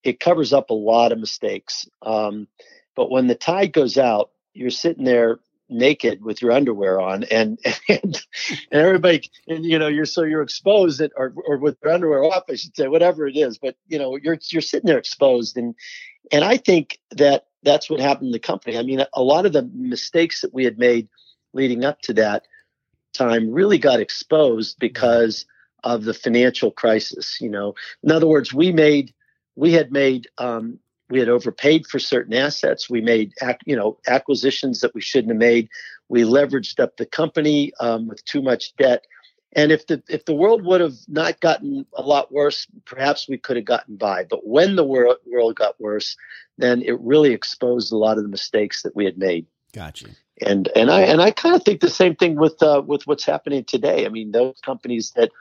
it 0.04 0.22
covers 0.22 0.54
up 0.54 0.70
a 0.70 0.74
lot 0.74 1.12
of 1.12 1.20
mistakes. 1.20 1.86
Um, 2.02 2.48
but 2.96 3.12
when 3.12 3.28
the 3.28 3.36
tide 3.36 3.74
goes 3.74 3.98
out, 3.98 4.32
you're 4.54 4.70
sitting 4.70 5.04
there 5.04 5.40
naked 5.68 6.24
with 6.24 6.42
your 6.42 6.52
underwear 6.54 7.00
on 7.00 7.26
and 7.26 7.60
and, 7.88 7.90
and 8.72 8.82
everybody 8.82 9.30
and 9.48 9.64
you 9.64 9.78
know 9.78 9.88
you're 9.88 10.04
so 10.04 10.24
you're 10.24 10.42
exposed 10.42 11.00
that, 11.00 11.12
or 11.16 11.32
or 11.46 11.58
with 11.58 11.78
your 11.84 11.94
underwear 11.94 12.24
off 12.24 12.46
I 12.50 12.56
should 12.56 12.76
say 12.76 12.88
whatever 12.88 13.28
it 13.28 13.38
is 13.38 13.60
but 13.60 13.76
you 13.88 14.00
know 14.00 14.16
you're 14.16 14.40
you're 14.50 14.64
sitting 14.64 14.88
there 14.88 14.98
exposed 14.98 15.58
and 15.58 15.76
and 16.32 16.44
I 16.44 16.58
think 16.58 16.98
that 17.12 17.46
that's 17.62 17.88
what 17.88 18.00
happened 18.00 18.30
in 18.30 18.32
the 18.32 18.40
company 18.40 18.80
I 18.80 18.82
mean 18.82 19.06
a 19.14 19.22
lot 19.22 19.46
of 19.46 19.54
the 19.54 19.70
mistakes 19.76 20.42
that 20.42 20.56
we 20.56 20.64
had 20.64 20.80
made 20.80 21.08
leading 21.54 21.86
up 21.86 22.02
to 22.02 22.14
that 22.14 22.48
time 23.14 23.52
really 23.52 23.78
got 23.78 24.00
exposed 24.00 24.78
because 24.80 25.46
of 25.84 26.04
the 26.04 26.14
financial 26.14 26.72
crisis 26.72 27.40
you 27.40 27.50
know 27.50 27.74
in 28.04 28.12
other 28.12 28.28
words 28.28 28.54
we 28.54 28.72
made 28.72 29.14
we 29.56 29.74
had 29.74 29.92
made 29.92 30.28
um, 30.38 30.80
we 31.10 31.20
had 31.20 31.30
overpaid 31.30 31.88
for 31.88 32.00
certain 32.00 32.34
assets. 32.34 32.90
We 32.90 33.02
made 33.02 33.34
you 33.66 33.76
know 33.76 33.98
acquisitions 34.08 34.82
that 34.82 34.94
we 34.94 35.02
shouldn't 35.02 35.32
have 35.32 35.40
made. 35.40 35.70
We 36.08 36.22
leveraged 36.22 36.80
up 36.80 36.98
the 36.98 37.06
company 37.06 37.74
um, 37.80 38.08
with 38.08 38.24
too 38.26 38.42
much 38.42 38.76
debt. 38.78 39.06
And 39.54 39.72
if 39.72 39.88
the 39.88 40.02
if 40.08 40.26
the 40.26 40.34
world 40.34 40.64
would 40.64 40.82
have 40.82 40.96
not 41.08 41.40
gotten 41.40 41.86
a 41.94 42.04
lot 42.04 42.32
worse, 42.32 42.68
perhaps 42.86 43.28
we 43.28 43.38
could 43.38 43.58
have 43.58 43.66
gotten 43.66 43.96
by. 43.96 44.26
But 44.30 44.46
when 44.46 44.76
the 44.76 44.84
world 44.84 45.18
world 45.26 45.56
got 45.56 45.80
worse, 45.82 46.16
then 46.58 46.84
it 46.84 47.00
really 47.00 47.34
exposed 47.34 47.92
a 47.92 47.98
lot 47.98 48.18
of 48.18 48.24
the 48.24 48.30
mistakes 48.30 48.84
that 48.84 48.96
we 48.96 49.06
had 49.06 49.18
made. 49.18 49.48
Gotcha. 49.74 50.08
And 50.46 50.70
and 50.76 50.90
I 50.90 51.02
and 51.02 51.22
I 51.22 51.32
kind 51.32 51.56
of 51.56 51.64
think 51.64 51.82
the 51.82 51.90
same 51.90 52.16
thing 52.16 52.36
with 52.36 52.62
uh, 52.62 52.82
with 52.86 53.06
what's 53.08 53.26
happening 53.26 53.64
today. 53.64 54.06
I 54.06 54.10
mean, 54.10 54.32
those 54.32 54.60
companies 54.64 55.12
that 55.16 55.32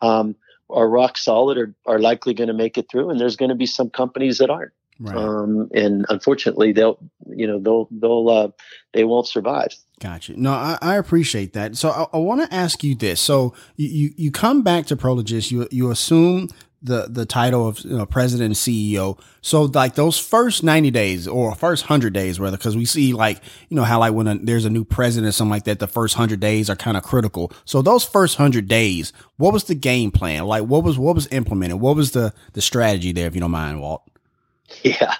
um, 0.00 0.36
are 0.70 0.88
rock 0.88 1.16
solid 1.16 1.58
are, 1.58 1.74
are 1.86 1.98
likely 1.98 2.34
going 2.34 2.48
to 2.48 2.54
make 2.54 2.78
it 2.78 2.86
through, 2.90 3.10
and 3.10 3.20
there's 3.20 3.36
going 3.36 3.48
to 3.48 3.54
be 3.54 3.66
some 3.66 3.90
companies 3.90 4.38
that 4.38 4.50
aren't. 4.50 4.72
Right. 4.98 5.16
Um, 5.16 5.68
and 5.74 6.06
unfortunately, 6.08 6.72
they'll 6.72 6.98
you 7.28 7.46
know 7.46 7.58
they'll 7.58 7.88
they'll 7.90 8.28
uh, 8.30 8.48
they 8.92 9.04
won't 9.04 9.26
survive. 9.26 9.74
Gotcha. 10.00 10.38
No, 10.40 10.52
I, 10.52 10.78
I 10.80 10.96
appreciate 10.96 11.52
that. 11.52 11.76
So 11.76 11.90
I, 11.90 12.16
I 12.16 12.18
want 12.18 12.42
to 12.42 12.54
ask 12.54 12.84
you 12.84 12.94
this. 12.94 13.20
So 13.20 13.54
you, 13.76 13.88
you, 13.88 14.14
you 14.16 14.30
come 14.30 14.62
back 14.62 14.86
to 14.86 14.96
Prologis, 14.96 15.50
you 15.50 15.68
you 15.70 15.90
assume 15.90 16.48
the 16.82 17.06
the 17.08 17.26
title 17.26 17.66
of 17.66 17.80
you 17.80 17.96
know, 17.96 18.06
president 18.06 18.46
and 18.46 18.54
CEO. 18.54 19.18
So 19.40 19.62
like 19.62 19.94
those 19.94 20.18
first 20.18 20.62
ninety 20.62 20.90
days 20.90 21.26
or 21.26 21.54
first 21.54 21.84
hundred 21.84 22.12
days, 22.12 22.38
rather, 22.38 22.56
because 22.56 22.76
we 22.76 22.84
see 22.84 23.12
like 23.12 23.40
you 23.68 23.76
know 23.76 23.84
how 23.84 24.00
like 24.00 24.12
when 24.12 24.26
a, 24.26 24.34
there's 24.36 24.64
a 24.64 24.70
new 24.70 24.84
president 24.84 25.28
or 25.28 25.32
something 25.32 25.50
like 25.50 25.64
that, 25.64 25.78
the 25.78 25.86
first 25.86 26.14
hundred 26.14 26.40
days 26.40 26.70
are 26.70 26.76
kind 26.76 26.96
of 26.96 27.02
critical. 27.02 27.52
So 27.64 27.82
those 27.82 28.04
first 28.04 28.36
hundred 28.36 28.68
days, 28.68 29.12
what 29.36 29.52
was 29.52 29.64
the 29.64 29.74
game 29.74 30.10
plan? 30.10 30.44
Like 30.44 30.64
what 30.64 30.84
was 30.84 30.98
what 30.98 31.14
was 31.14 31.26
implemented? 31.28 31.80
What 31.80 31.96
was 31.96 32.12
the 32.12 32.32
the 32.52 32.60
strategy 32.60 33.12
there? 33.12 33.26
If 33.26 33.34
you 33.34 33.40
don't 33.40 33.50
mind, 33.50 33.80
Walt. 33.80 34.02
Yeah. 34.82 35.14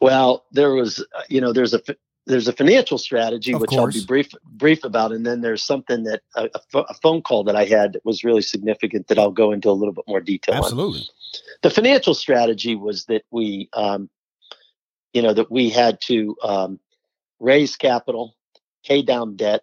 Well, 0.00 0.44
there 0.50 0.72
was, 0.72 1.04
you 1.28 1.40
know, 1.40 1.52
there's 1.52 1.74
a 1.74 1.82
there's 2.26 2.48
a 2.48 2.52
financial 2.52 2.98
strategy 2.98 3.52
Of 3.52 3.60
which 3.60 3.70
course. 3.70 3.96
I'll 3.96 4.00
be 4.00 4.06
brief 4.06 4.30
brief 4.44 4.84
about, 4.84 5.12
and 5.12 5.26
then 5.26 5.40
there's 5.40 5.62
something 5.62 6.04
that 6.04 6.22
a, 6.36 6.48
a 6.74 6.94
phone 6.94 7.22
call 7.22 7.44
that 7.44 7.56
I 7.56 7.64
had 7.64 7.94
that 7.94 8.04
was 8.04 8.24
really 8.24 8.42
significant 8.42 9.08
that 9.08 9.18
I'll 9.18 9.32
go 9.32 9.52
into 9.52 9.70
a 9.70 9.72
little 9.72 9.94
bit 9.94 10.04
more 10.06 10.20
detail 10.20 10.56
on. 10.56 10.64
Absolutely. 10.64 11.08
The 11.62 11.70
financial 11.70 12.14
strategy 12.14 12.74
was 12.74 13.06
that 13.06 13.22
we, 13.30 13.68
um, 13.72 14.08
you 15.12 15.22
know, 15.22 15.32
that 15.32 15.50
we 15.50 15.70
had 15.70 16.00
to 16.02 16.36
um, 16.42 16.80
raise 17.40 17.76
capital, 17.76 18.36
pay 18.84 19.02
down 19.02 19.36
debt 19.36 19.62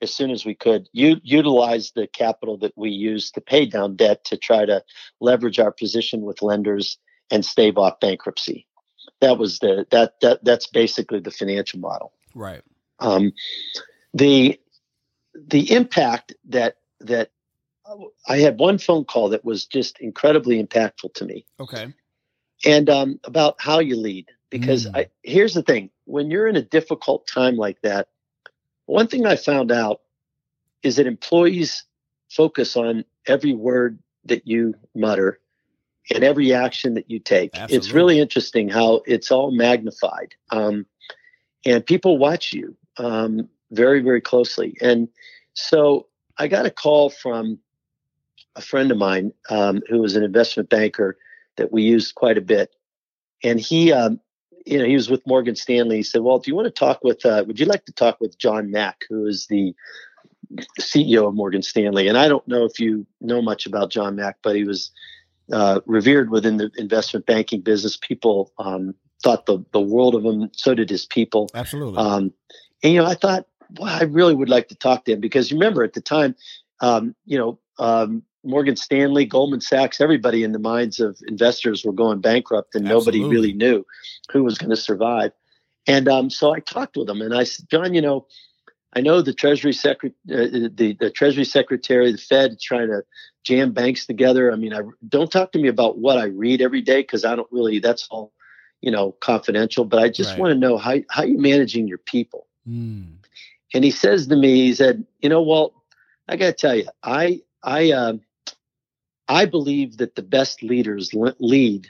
as 0.00 0.14
soon 0.14 0.30
as 0.30 0.44
we 0.44 0.54
could, 0.54 0.88
u- 0.92 1.20
utilize 1.22 1.92
the 1.92 2.06
capital 2.06 2.56
that 2.58 2.72
we 2.76 2.90
used 2.90 3.34
to 3.34 3.40
pay 3.40 3.66
down 3.66 3.96
debt 3.96 4.24
to 4.24 4.36
try 4.36 4.64
to 4.64 4.82
leverage 5.20 5.58
our 5.58 5.72
position 5.72 6.22
with 6.22 6.40
lenders 6.40 6.98
and 7.30 7.44
stave 7.44 7.76
off 7.76 7.98
bankruptcy. 8.00 8.67
That 9.20 9.38
was 9.38 9.58
the 9.58 9.86
that 9.90 10.20
that 10.20 10.44
that's 10.44 10.66
basically 10.66 11.20
the 11.20 11.30
financial 11.30 11.80
model. 11.80 12.12
Right. 12.34 12.62
Um, 13.00 13.32
the 14.14 14.60
the 15.34 15.72
impact 15.72 16.34
that 16.48 16.76
that 17.00 17.30
I 18.26 18.38
had 18.38 18.58
one 18.58 18.78
phone 18.78 19.04
call 19.04 19.30
that 19.30 19.44
was 19.44 19.64
just 19.64 19.98
incredibly 19.98 20.62
impactful 20.62 21.14
to 21.14 21.24
me 21.24 21.46
Okay. 21.58 21.92
and 22.64 22.90
um, 22.90 23.20
about 23.24 23.56
how 23.58 23.78
you 23.78 23.96
lead. 23.96 24.28
Because 24.50 24.86
Mm. 24.86 24.96
I, 24.96 25.06
here's 25.22 25.54
the 25.54 25.62
thing: 25.62 25.90
when 26.04 26.30
you're 26.30 26.48
in 26.48 26.56
a 26.56 26.62
difficult 26.62 27.26
time 27.26 27.56
like 27.56 27.80
that, 27.82 28.08
one 28.86 29.06
thing 29.06 29.26
I 29.26 29.36
found 29.36 29.70
out 29.70 30.00
is 30.82 30.96
that 30.96 31.06
employees 31.06 31.84
focus 32.30 32.76
on 32.76 33.04
every 33.26 33.52
word 33.52 33.98
that 34.24 34.46
you 34.46 34.74
mutter 34.94 35.40
and 36.14 36.24
every 36.24 36.52
action 36.52 36.94
that 36.94 37.10
you 37.10 37.18
take. 37.18 37.50
It's 37.74 37.90
really 37.90 38.18
interesting 38.18 38.68
how 38.68 39.02
it's 39.06 39.30
all 39.30 39.50
magnified, 39.50 40.34
um, 40.50 40.86
and 41.64 41.84
people 41.84 42.18
watch 42.18 42.52
you 42.52 42.76
um, 42.96 43.48
very, 43.70 44.00
very 44.00 44.20
closely. 44.20 44.76
And 44.80 45.08
so 45.54 46.06
I 46.38 46.48
got 46.48 46.66
a 46.66 46.70
call 46.70 47.10
from 47.10 47.58
a 48.56 48.60
friend 48.60 48.90
of 48.90 48.98
mine 48.98 49.32
um, 49.50 49.82
who 49.88 50.00
was 50.00 50.16
an 50.16 50.22
investment 50.22 50.68
banker 50.68 51.16
that 51.56 51.72
we 51.72 51.82
used 51.82 52.14
quite 52.14 52.38
a 52.38 52.42
bit, 52.42 52.74
and 53.42 53.60
he, 53.60 53.92
um, 53.92 54.20
you 54.66 54.78
know, 54.78 54.84
he 54.84 54.94
was 54.94 55.10
with 55.10 55.26
Morgan 55.26 55.56
Stanley. 55.56 55.96
He 55.96 56.02
said, 56.02 56.22
"Well, 56.22 56.38
do 56.38 56.50
you 56.50 56.54
want 56.54 56.66
to 56.66 56.70
talk 56.70 57.02
with? 57.04 57.24
Uh, 57.24 57.44
would 57.46 57.60
you 57.60 57.66
like 57.66 57.84
to 57.86 57.92
talk 57.92 58.20
with 58.20 58.38
John 58.38 58.70
Mack, 58.70 59.04
who 59.08 59.26
is 59.26 59.46
the 59.46 59.74
CEO 60.80 61.28
of 61.28 61.34
Morgan 61.34 61.62
Stanley?" 61.62 62.08
And 62.08 62.16
I 62.16 62.28
don't 62.28 62.46
know 62.48 62.64
if 62.64 62.80
you 62.80 63.06
know 63.20 63.42
much 63.42 63.66
about 63.66 63.90
John 63.90 64.16
Mack, 64.16 64.38
but 64.42 64.56
he 64.56 64.64
was 64.64 64.90
uh, 65.52 65.80
revered 65.86 66.30
within 66.30 66.56
the 66.56 66.70
investment 66.76 67.26
banking 67.26 67.60
business. 67.60 67.96
People 67.96 68.52
um, 68.58 68.94
thought 69.22 69.46
the 69.46 69.64
the 69.72 69.80
world 69.80 70.14
of 70.14 70.24
him. 70.24 70.50
So 70.52 70.74
did 70.74 70.90
his 70.90 71.06
people. 71.06 71.48
Absolutely. 71.54 71.98
Um, 71.98 72.32
and 72.82 72.92
you 72.92 73.00
know, 73.00 73.06
I 73.06 73.14
thought, 73.14 73.46
well, 73.78 73.92
I 73.92 74.04
really 74.04 74.34
would 74.34 74.48
like 74.48 74.68
to 74.68 74.74
talk 74.74 75.04
to 75.04 75.12
him 75.12 75.20
because 75.20 75.52
remember 75.52 75.84
at 75.84 75.94
the 75.94 76.00
time, 76.00 76.34
um, 76.80 77.14
you 77.24 77.38
know, 77.38 77.58
um, 77.78 78.22
Morgan 78.44 78.76
Stanley, 78.76 79.24
Goldman 79.24 79.60
Sachs, 79.60 80.00
everybody 80.00 80.42
in 80.42 80.52
the 80.52 80.58
minds 80.58 81.00
of 81.00 81.18
investors 81.26 81.84
were 81.84 81.92
going 81.92 82.20
bankrupt, 82.20 82.74
and 82.74 82.84
nobody 82.84 83.22
really 83.24 83.52
knew 83.52 83.84
who 84.30 84.44
was 84.44 84.58
going 84.58 84.70
to 84.70 84.76
survive. 84.76 85.32
And 85.86 86.08
um, 86.08 86.30
so 86.30 86.54
I 86.54 86.60
talked 86.60 86.96
with 86.96 87.08
him, 87.08 87.20
and 87.20 87.34
I 87.34 87.44
said, 87.44 87.68
John, 87.70 87.94
you 87.94 88.00
know, 88.00 88.26
I 88.96 89.00
know 89.00 89.20
the 89.20 89.34
Treasury 89.34 89.72
Secret, 89.72 90.14
uh, 90.30 90.68
the 90.72 90.96
the 90.98 91.10
Treasury 91.10 91.44
Secretary, 91.44 92.10
the 92.10 92.18
Fed, 92.18 92.52
is 92.52 92.62
trying 92.62 92.88
to 92.88 93.02
jam 93.44 93.72
banks 93.72 94.06
together. 94.06 94.50
I 94.50 94.56
mean, 94.56 94.72
I 94.72 94.80
don't 95.08 95.30
talk 95.30 95.52
to 95.52 95.58
me 95.58 95.68
about 95.68 95.98
what 95.98 96.18
I 96.18 96.24
read 96.26 96.62
every 96.62 96.80
day 96.80 97.02
because 97.02 97.24
I 97.24 97.36
don't 97.36 97.48
really. 97.52 97.78
That's 97.80 98.08
all, 98.10 98.32
you 98.80 98.90
know, 98.90 99.12
confidential. 99.12 99.84
But 99.84 100.00
I 100.00 100.08
just 100.08 100.30
Right. 100.30 100.38
want 100.40 100.52
to 100.52 100.58
know 100.58 100.78
how 100.78 100.96
how 101.10 101.22
you 101.24 101.38
managing 101.38 101.86
your 101.86 101.98
people. 101.98 102.46
Mm. 102.66 103.16
And 103.74 103.84
he 103.84 103.90
says 103.90 104.26
to 104.28 104.36
me, 104.36 104.66
he 104.66 104.74
said, 104.74 105.04
you 105.20 105.28
know, 105.28 105.42
Walt, 105.42 105.74
I 106.26 106.36
got 106.36 106.46
to 106.46 106.52
tell 106.54 106.74
you, 106.74 106.88
I 107.02 107.42
I 107.62 107.90
um 107.90 108.22
I 109.28 109.44
believe 109.44 109.98
that 109.98 110.14
the 110.14 110.22
best 110.22 110.62
leaders 110.62 111.12
le- 111.12 111.36
lead 111.38 111.88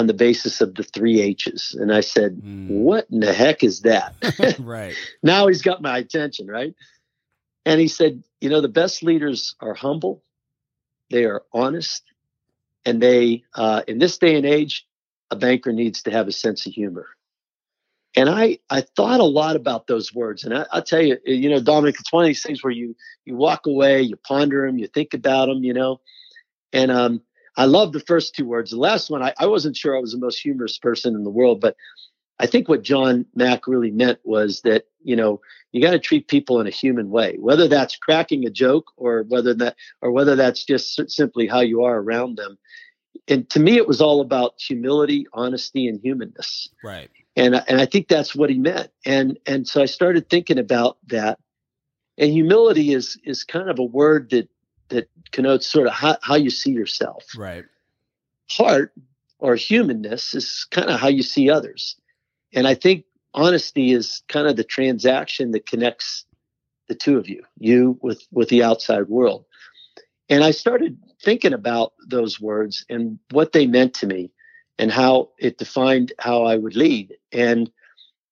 on 0.00 0.06
the 0.06 0.14
basis 0.14 0.62
of 0.62 0.74
the 0.76 0.82
three 0.82 1.20
H's. 1.20 1.76
And 1.78 1.92
I 1.92 2.00
said, 2.00 2.40
Mm. 2.40 2.68
what 2.68 3.06
in 3.12 3.20
the 3.20 3.34
heck 3.34 3.62
is 3.62 3.82
that? 3.82 4.14
right. 4.58 4.96
now 5.22 5.46
he's 5.46 5.60
got 5.60 5.82
my 5.82 5.98
attention, 5.98 6.46
right? 6.46 6.74
And 7.66 7.78
he 7.78 7.86
said, 7.86 8.24
you 8.40 8.48
know, 8.48 8.62
the 8.62 8.68
best 8.68 9.02
leaders 9.02 9.56
are 9.60 9.74
humble, 9.74 10.24
they 11.10 11.26
are 11.26 11.42
honest, 11.52 12.02
and 12.86 13.02
they, 13.02 13.44
uh, 13.54 13.82
in 13.86 13.98
this 13.98 14.16
day 14.16 14.36
and 14.36 14.46
age, 14.46 14.86
a 15.30 15.36
banker 15.36 15.70
needs 15.70 16.02
to 16.04 16.10
have 16.10 16.26
a 16.26 16.32
sense 16.32 16.66
of 16.66 16.72
humor. 16.72 17.08
And 18.16 18.30
I, 18.30 18.58
I 18.70 18.80
thought 18.80 19.20
a 19.20 19.24
lot 19.24 19.54
about 19.54 19.86
those 19.86 20.14
words, 20.14 20.44
and 20.44 20.56
I, 20.56 20.64
I'll 20.72 20.82
tell 20.82 21.02
you, 21.02 21.18
you 21.26 21.50
know, 21.50 21.60
Dominic, 21.60 21.96
it's 22.00 22.10
one 22.12 22.24
of 22.24 22.28
these 22.28 22.42
things 22.42 22.64
where 22.64 22.72
you 22.72 22.96
you 23.26 23.36
walk 23.36 23.66
away, 23.66 24.00
you 24.00 24.16
ponder 24.16 24.66
them, 24.66 24.78
you 24.78 24.88
think 24.88 25.12
about 25.12 25.46
them, 25.46 25.62
you 25.62 25.74
know, 25.74 26.00
and 26.72 26.90
um, 26.90 27.20
I 27.56 27.64
love 27.64 27.92
the 27.92 28.00
first 28.00 28.34
two 28.34 28.46
words. 28.46 28.70
The 28.70 28.78
last 28.78 29.10
one, 29.10 29.22
I, 29.22 29.34
I 29.38 29.46
wasn't 29.46 29.76
sure 29.76 29.96
I 29.96 30.00
was 30.00 30.12
the 30.12 30.18
most 30.18 30.40
humorous 30.40 30.78
person 30.78 31.14
in 31.14 31.24
the 31.24 31.30
world, 31.30 31.60
but 31.60 31.76
I 32.40 32.46
think 32.46 32.68
what 32.68 32.82
John 32.82 33.26
Mack 33.34 33.66
really 33.66 33.90
meant 33.90 34.18
was 34.24 34.62
that 34.62 34.84
you 35.02 35.14
know 35.14 35.40
you 35.72 35.82
got 35.82 35.90
to 35.92 35.98
treat 35.98 36.26
people 36.26 36.60
in 36.60 36.66
a 36.66 36.70
human 36.70 37.10
way, 37.10 37.36
whether 37.38 37.68
that's 37.68 37.96
cracking 37.96 38.46
a 38.46 38.50
joke 38.50 38.86
or 38.96 39.24
whether 39.28 39.54
that 39.54 39.76
or 40.00 40.10
whether 40.10 40.34
that's 40.36 40.64
just 40.64 41.00
simply 41.10 41.46
how 41.46 41.60
you 41.60 41.84
are 41.84 41.98
around 41.98 42.36
them. 42.36 42.58
And 43.28 43.48
to 43.50 43.60
me, 43.60 43.76
it 43.76 43.86
was 43.86 44.00
all 44.00 44.20
about 44.20 44.54
humility, 44.58 45.26
honesty, 45.32 45.86
and 45.86 46.00
humanness. 46.00 46.68
Right. 46.82 47.10
And 47.36 47.54
and 47.68 47.80
I 47.80 47.86
think 47.86 48.08
that's 48.08 48.34
what 48.34 48.50
he 48.50 48.58
meant. 48.58 48.90
And 49.04 49.38
and 49.46 49.68
so 49.68 49.82
I 49.82 49.86
started 49.86 50.30
thinking 50.30 50.58
about 50.58 50.96
that. 51.08 51.38
And 52.16 52.32
humility 52.32 52.92
is 52.92 53.18
is 53.24 53.44
kind 53.44 53.68
of 53.68 53.78
a 53.78 53.84
word 53.84 54.30
that 54.30 54.48
that 54.90 55.08
connotes 55.32 55.66
sort 55.66 55.86
of 55.86 55.92
how, 55.92 56.16
how 56.22 56.36
you 56.36 56.50
see 56.50 56.70
yourself 56.70 57.24
Right. 57.36 57.64
heart 58.50 58.92
or 59.38 59.56
humanness 59.56 60.34
is 60.34 60.66
kind 60.70 60.90
of 60.90 61.00
how 61.00 61.08
you 61.08 61.22
see 61.22 61.50
others. 61.50 61.96
And 62.52 62.66
I 62.66 62.74
think 62.74 63.04
honesty 63.34 63.92
is 63.92 64.22
kind 64.28 64.46
of 64.46 64.56
the 64.56 64.64
transaction 64.64 65.52
that 65.52 65.66
connects 65.66 66.24
the 66.88 66.94
two 66.94 67.16
of 67.16 67.28
you, 67.28 67.42
you 67.58 67.98
with 68.02 68.26
with 68.32 68.48
the 68.48 68.62
outside 68.62 69.08
world. 69.08 69.44
And 70.28 70.44
I 70.44 70.50
started 70.50 70.98
thinking 71.22 71.52
about 71.52 71.92
those 72.06 72.40
words 72.40 72.84
and 72.88 73.18
what 73.30 73.52
they 73.52 73.66
meant 73.66 73.94
to 73.94 74.06
me 74.06 74.30
and 74.78 74.90
how 74.90 75.30
it 75.38 75.58
defined 75.58 76.12
how 76.18 76.44
I 76.44 76.56
would 76.56 76.76
lead. 76.76 77.16
And 77.32 77.70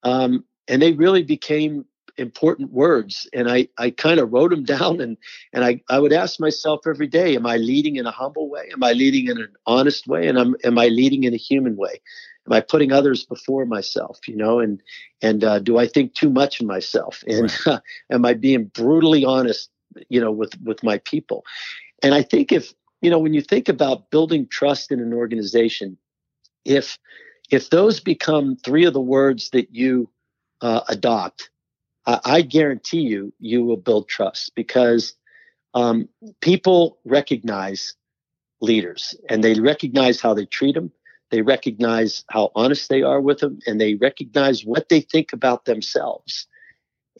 um, 0.02 0.44
and 0.66 0.82
they 0.82 0.92
really 0.92 1.22
became 1.22 1.84
important 2.18 2.72
words. 2.72 3.28
And 3.32 3.50
I, 3.50 3.68
I 3.78 3.90
kind 3.90 4.20
of 4.20 4.32
wrote 4.32 4.50
them 4.50 4.64
down 4.64 5.00
and 5.00 5.16
and 5.52 5.64
I, 5.64 5.80
I 5.88 5.98
would 5.98 6.12
ask 6.12 6.40
myself 6.40 6.80
every 6.86 7.06
day, 7.06 7.36
am 7.36 7.46
I 7.46 7.56
leading 7.56 7.96
in 7.96 8.06
a 8.06 8.10
humble 8.10 8.50
way? 8.50 8.68
Am 8.72 8.82
I 8.82 8.92
leading 8.92 9.28
in 9.28 9.38
an 9.38 9.52
honest 9.66 10.06
way? 10.06 10.26
And 10.26 10.38
am 10.38 10.56
am 10.64 10.78
I 10.78 10.88
leading 10.88 11.24
in 11.24 11.34
a 11.34 11.38
human 11.38 11.76
way? 11.76 12.00
Am 12.46 12.52
I 12.52 12.60
putting 12.60 12.92
others 12.92 13.24
before 13.24 13.66
myself? 13.66 14.18
You 14.26 14.36
know, 14.36 14.58
and 14.58 14.82
and 15.22 15.44
uh, 15.44 15.58
do 15.58 15.78
I 15.78 15.86
think 15.86 16.14
too 16.14 16.30
much 16.30 16.60
of 16.60 16.66
myself? 16.66 17.22
And 17.26 17.54
am 18.10 18.24
I 18.24 18.34
being 18.34 18.66
brutally 18.66 19.24
honest? 19.24 19.70
You 20.08 20.20
know, 20.20 20.32
with 20.32 20.60
with 20.62 20.82
my 20.82 20.98
people. 20.98 21.44
And 22.02 22.14
I 22.14 22.22
think 22.22 22.52
if 22.52 22.72
you 23.00 23.10
know 23.10 23.18
when 23.18 23.34
you 23.34 23.42
think 23.42 23.68
about 23.68 24.10
building 24.10 24.46
trust 24.48 24.90
in 24.90 25.00
an 25.00 25.12
organization, 25.12 25.96
if 26.64 26.98
if 27.50 27.70
those 27.70 28.00
become 28.00 28.56
three 28.56 28.84
of 28.84 28.92
the 28.92 29.00
words 29.00 29.50
that 29.50 29.74
you 29.74 30.10
uh, 30.60 30.80
adopt, 30.88 31.50
I, 32.06 32.20
I 32.24 32.42
guarantee 32.42 33.00
you 33.00 33.32
you 33.38 33.64
will 33.64 33.76
build 33.76 34.08
trust 34.08 34.54
because 34.54 35.14
um, 35.74 36.08
people 36.40 36.98
recognize 37.04 37.94
leaders 38.60 39.14
and 39.28 39.44
they 39.44 39.58
recognize 39.60 40.20
how 40.20 40.34
they 40.34 40.46
treat 40.46 40.74
them. 40.74 40.92
They 41.30 41.42
recognize 41.42 42.24
how 42.30 42.50
honest 42.54 42.88
they 42.88 43.02
are 43.02 43.20
with 43.20 43.40
them, 43.40 43.58
and 43.66 43.78
they 43.78 43.94
recognize 43.96 44.64
what 44.64 44.88
they 44.88 45.00
think 45.00 45.34
about 45.34 45.66
themselves. 45.66 46.46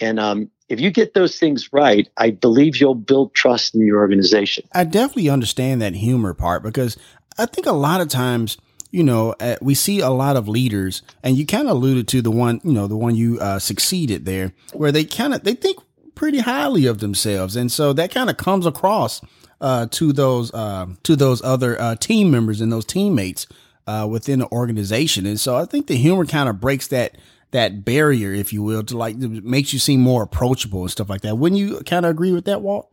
And 0.01 0.19
um, 0.19 0.51
if 0.69 0.81
you 0.81 0.91
get 0.91 1.13
those 1.13 1.39
things 1.39 1.73
right, 1.73 2.09
I 2.17 2.31
believe 2.31 2.79
you'll 2.79 2.95
build 2.95 3.35
trust 3.35 3.75
in 3.75 3.85
your 3.87 3.99
organization. 3.99 4.65
I 4.73 4.85
definitely 4.85 5.29
understand 5.29 5.83
that 5.83 5.95
humor 5.95 6.33
part 6.33 6.63
because 6.63 6.97
I 7.37 7.45
think 7.47 7.67
a 7.67 7.73
lot 7.73 8.01
of 8.01 8.09
times, 8.09 8.57
you 8.91 9.03
know, 9.03 9.35
uh, 9.41 9.57
we 9.61 9.75
see 9.75 10.01
a 10.01 10.11
lot 10.11 10.37
of 10.37 10.49
leaders, 10.49 11.03
and 11.23 11.37
you 11.37 11.47
kind 11.47 11.69
of 11.69 11.77
alluded 11.77 12.09
to 12.09 12.23
the 12.23 12.31
one, 12.31 12.61
you 12.65 12.73
know, 12.73 12.87
the 12.87 12.97
one 12.97 13.15
you 13.15 13.39
uh, 13.41 13.59
succeeded 13.59 14.25
there, 14.25 14.53
where 14.73 14.93
they 14.93 15.05
kind 15.05 15.35
of 15.35 15.45
they 15.45 15.55
think 15.55 15.79
pretty 16.15 16.39
highly 16.39 16.87
of 16.87 16.99
themselves, 16.99 17.57
and 17.57 17.71
so 17.71 17.93
that 17.93 18.11
kind 18.11 18.31
of 18.31 18.37
comes 18.37 18.67
across 18.67 19.21
uh, 19.61 19.87
to 19.91 20.13
those 20.13 20.53
uh, 20.55 20.87
to 21.03 21.17
those 21.17 21.43
other 21.43 21.81
uh, 21.81 21.95
team 21.97 22.31
members 22.31 22.61
and 22.61 22.73
those 22.73 22.85
teammates 22.87 23.47
uh, 23.87 24.07
within 24.11 24.39
the 24.39 24.51
organization, 24.51 25.27
and 25.27 25.39
so 25.39 25.57
I 25.57 25.65
think 25.65 25.87
the 25.87 25.97
humor 25.97 26.25
kind 26.25 26.49
of 26.49 26.61
breaks 26.61 26.89
that 26.89 27.17
that 27.51 27.85
barrier, 27.85 28.33
if 28.33 28.53
you 28.53 28.63
will, 28.63 28.83
to 28.85 28.97
like 28.97 29.17
makes 29.17 29.73
you 29.73 29.79
seem 29.79 30.01
more 30.01 30.23
approachable 30.23 30.83
and 30.83 30.91
stuff 30.91 31.09
like 31.09 31.23
that. 31.23 31.37
Wouldn't 31.37 31.59
you 31.59 31.81
kind 31.81 32.05
of 32.05 32.11
agree 32.11 32.33
with 32.33 32.47
that, 32.47 32.63
Walt? 32.63 32.93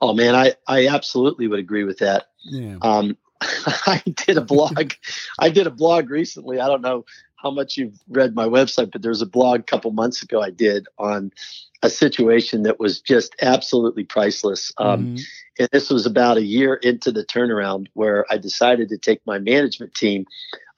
Oh 0.00 0.12
man, 0.12 0.34
I, 0.34 0.54
I 0.66 0.88
absolutely 0.88 1.46
would 1.46 1.60
agree 1.60 1.84
with 1.84 1.98
that. 1.98 2.26
Yeah. 2.40 2.76
Um, 2.82 3.16
I 3.86 4.02
did 4.06 4.36
a 4.36 4.42
blog. 4.42 4.92
I 5.38 5.48
did 5.48 5.66
a 5.66 5.70
blog 5.70 6.10
recently. 6.10 6.60
I 6.60 6.66
don't 6.66 6.82
know 6.82 7.04
how 7.36 7.50
much 7.50 7.76
you've 7.76 7.98
read 8.08 8.34
my 8.34 8.46
website, 8.46 8.92
but 8.92 9.02
there's 9.02 9.20
a 9.20 9.26
blog 9.26 9.60
a 9.60 9.64
couple 9.64 9.90
months 9.90 10.22
ago 10.22 10.40
I 10.40 10.50
did 10.50 10.86
on 10.98 11.32
a 11.82 11.90
situation 11.90 12.62
that 12.62 12.78
was 12.78 13.00
just 13.00 13.34
absolutely 13.42 14.04
priceless. 14.04 14.72
Um, 14.78 15.16
mm-hmm. 15.16 15.22
And 15.58 15.68
this 15.72 15.90
was 15.90 16.06
about 16.06 16.36
a 16.36 16.44
year 16.44 16.74
into 16.74 17.10
the 17.10 17.24
turnaround 17.24 17.88
where 17.94 18.24
I 18.30 18.38
decided 18.38 18.88
to 18.88 18.98
take 18.98 19.20
my 19.26 19.38
management 19.38 19.94
team 19.94 20.24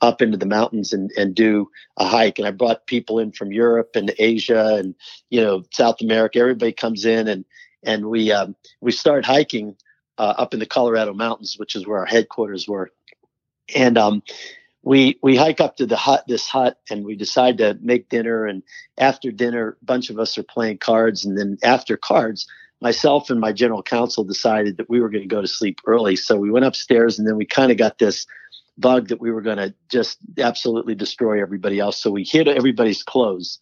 up 0.01 0.23
into 0.23 0.39
the 0.39 0.47
mountains 0.47 0.93
and, 0.93 1.11
and 1.17 1.35
do 1.35 1.71
a 1.99 2.07
hike. 2.07 2.39
And 2.39 2.49
I 2.49 2.51
brought 2.51 2.87
people 2.87 3.19
in 3.19 3.33
from 3.33 3.53
Europe 3.53 3.91
and 3.95 4.13
Asia 4.19 4.77
and, 4.77 4.95
you 5.31 5.41
know, 5.41 5.63
South 5.71 6.01
America. 6.01 6.39
Everybody 6.39 6.73
comes 6.73 7.05
in 7.05 7.29
and, 7.29 7.45
and 7.85 8.07
we, 8.07 8.33
um, 8.33 8.57
we 8.81 8.91
start 8.91 9.25
hiking 9.25 9.77
uh, 10.19 10.35
up 10.39 10.55
in 10.55 10.61
the 10.61 10.67
Colorado 10.67 11.13
mountains, 11.13 11.57
which 11.59 11.77
is 11.77 11.87
where 11.87 11.99
our 11.99 12.07
headquarters 12.07 12.69
were. 12.69 12.91
And, 13.75 13.97
um, 13.99 14.23
we 14.85 15.19
we 15.23 15.35
hike 15.35 15.61
up 15.61 15.77
to 15.79 15.87
the 15.87 15.97
hut 15.97 16.25
this 16.29 16.47
hut 16.47 16.79
and 16.91 17.05
we 17.05 17.17
decide 17.17 17.59
to 17.59 17.79
make 17.81 18.11
dinner. 18.11 18.47
And 18.47 18.63
after 18.99 19.31
dinner 19.33 19.79
a 19.81 19.85
bunch 19.85 20.11
of 20.11 20.19
us 20.19 20.37
are 20.37 20.43
playing 20.43 20.79
cards. 20.79 21.25
And 21.25 21.39
then 21.39 21.59
after 21.63 21.97
cards 21.97 22.47
myself 22.81 23.31
and 23.31 23.41
my 23.41 23.53
general 23.53 23.83
counsel 23.83 24.25
decided 24.25 24.77
that 24.77 24.91
we 24.91 25.01
were 25.01 25.09
going 25.09 25.23
to 25.23 25.35
go 25.35 25.41
to 25.41 25.49
sleep 25.49 25.81
early. 25.87 26.17
So 26.17 26.37
we 26.37 26.51
went 26.51 26.67
upstairs 26.67 27.19
and 27.19 27.27
then 27.27 27.37
we 27.37 27.47
kind 27.47 27.73
of 27.73 27.79
got 27.79 27.99
this 27.99 28.27
bug 28.77 29.09
that 29.09 29.21
we 29.21 29.31
were 29.31 29.41
going 29.41 29.57
to 29.57 29.75
just 29.91 30.19
absolutely 30.39 30.95
destroy 30.95 31.41
everybody 31.41 31.81
else. 31.81 32.01
So 32.03 32.11
we 32.11 32.25
hid 32.25 32.47
everybody's 32.47 33.03
clothes. 33.03 33.59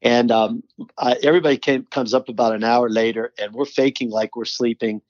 And 0.00 0.30
um, 0.30 0.62
everybody 1.22 1.58
came, 1.58 1.84
comes 1.84 2.14
up 2.14 2.28
about 2.28 2.54
an 2.54 2.64
hour 2.64 2.88
later 2.88 3.32
and 3.38 3.52
we're 3.52 3.64
faking 3.66 4.10
like 4.10 4.36
we're 4.36 4.44
sleeping 4.44 5.02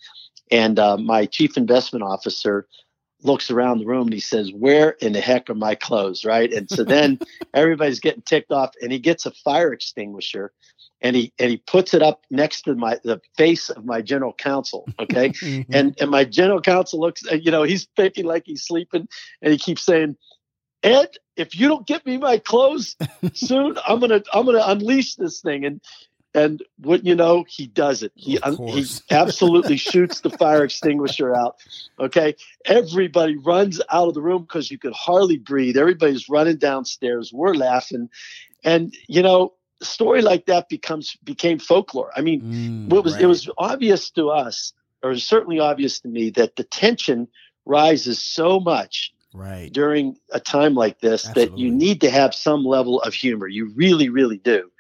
and 0.51 0.79
uh, 0.79 0.97
my 0.97 1.27
chief 1.27 1.57
investment 1.57 2.03
officer 2.03 2.67
looks 3.23 3.51
around 3.51 3.79
the 3.79 3.87
room 3.87 4.07
and 4.07 4.13
he 4.13 4.21
says, 4.21 4.53
Where 4.53 4.91
in 5.01 5.13
the 5.13 5.21
heck 5.21 5.51
are 5.51 5.55
my 5.55 5.75
clothes? 5.75 6.25
Right. 6.25 6.53
And 6.53 6.71
so 6.71 6.85
then 6.85 7.19
everybody's 7.55 8.01
getting 8.01 8.23
ticked 8.23 8.53
off 8.53 8.73
and 8.81 8.93
he 8.93 8.99
gets 8.99 9.27
a 9.27 9.31
fire 9.31 9.73
extinguisher 9.73 10.53
and 11.01 11.15
he 11.15 11.33
and 11.39 11.51
he 11.51 11.59
puts 11.59 11.95
it 11.95 12.03
up 12.03 12.25
next 12.31 12.63
to 12.63 12.75
my 12.75 12.99
the 13.05 13.21
face 13.37 13.71
of 13.71 13.85
my 13.85 14.01
general 14.01 14.33
counsel. 14.33 14.89
Okay. 14.99 15.29
mm-hmm. 15.31 15.73
And 15.73 15.97
and 16.01 16.11
my 16.11 16.25
general 16.25 16.61
counsel 16.61 17.01
looks, 17.01 17.23
you 17.31 17.51
know, 17.51 17.63
he's 17.63 17.89
thinking 17.97 18.25
like 18.25 18.45
he's 18.47 18.65
sleeping 18.65 19.09
and 19.43 19.53
he 19.53 19.59
keeps 19.59 19.83
saying, 19.83 20.17
Ed, 20.83 21.17
if 21.37 21.59
you 21.59 21.69
don't 21.69 21.87
get 21.87 22.07
me 22.07 22.17
my 22.17 22.39
clothes 22.39 22.97
soon, 23.35 23.77
I'm 23.87 24.01
gonna 24.01 24.23
I'm 24.33 24.47
gonna 24.47 24.65
unleash 24.65 25.17
this 25.17 25.41
thing. 25.41 25.65
And 25.65 25.81
and 26.37 26.63
what 26.77 27.05
you 27.05 27.15
know, 27.15 27.45
he 27.49 27.67
does 27.67 28.03
it. 28.03 28.13
He 28.15 28.39
he 28.69 28.87
absolutely 29.11 29.79
shoots 29.79 30.21
the 30.21 30.31
fire 30.31 30.65
extinguisher 30.65 31.35
out. 31.35 31.57
Okay, 31.99 32.37
everybody 32.67 33.39
runs 33.39 33.81
out 33.91 34.09
of 34.09 34.15
the 34.15 34.21
room 34.21 34.43
because 34.43 34.71
you 34.71 34.79
could 34.79 34.93
hardly 34.93 35.39
breathe. 35.39 35.79
Everybody's 35.79 36.29
running 36.29 36.59
downstairs. 36.59 37.33
We're 37.33 37.55
laughing, 37.55 38.11
and 38.63 38.95
you 39.09 39.23
know, 39.23 39.55
a 39.81 39.85
story 39.87 40.21
like 40.21 40.45
that 40.47 40.69
becomes 40.69 41.17
became 41.25 41.59
folklore. 41.59 42.13
I 42.15 42.21
mean, 42.21 42.43
mm, 42.43 42.89
what 42.91 43.03
was 43.03 43.15
right. 43.15 43.23
it 43.23 43.27
was 43.27 43.49
obvious 43.57 44.11
to 44.11 44.29
us, 44.29 44.75
or 45.03 45.17
certainly 45.17 45.59
obvious 45.59 46.01
to 46.01 46.09
me, 46.09 46.29
that 46.31 46.57
the 46.57 46.65
tension 46.65 47.29
rises 47.65 48.23
so 48.23 48.61
much 48.61 49.11
right 49.33 49.73
during 49.73 50.17
a 50.33 50.41
time 50.41 50.75
like 50.75 51.01
this 51.01 51.27
Absolutely. 51.27 51.55
that 51.55 51.59
you 51.59 51.71
need 51.71 52.01
to 52.03 52.11
have 52.11 52.35
some 52.35 52.65
level 52.65 53.03
of 53.03 53.13
humor 53.13 53.49
you 53.49 53.71
really 53.75 54.09
really 54.09 54.39
do 54.39 54.71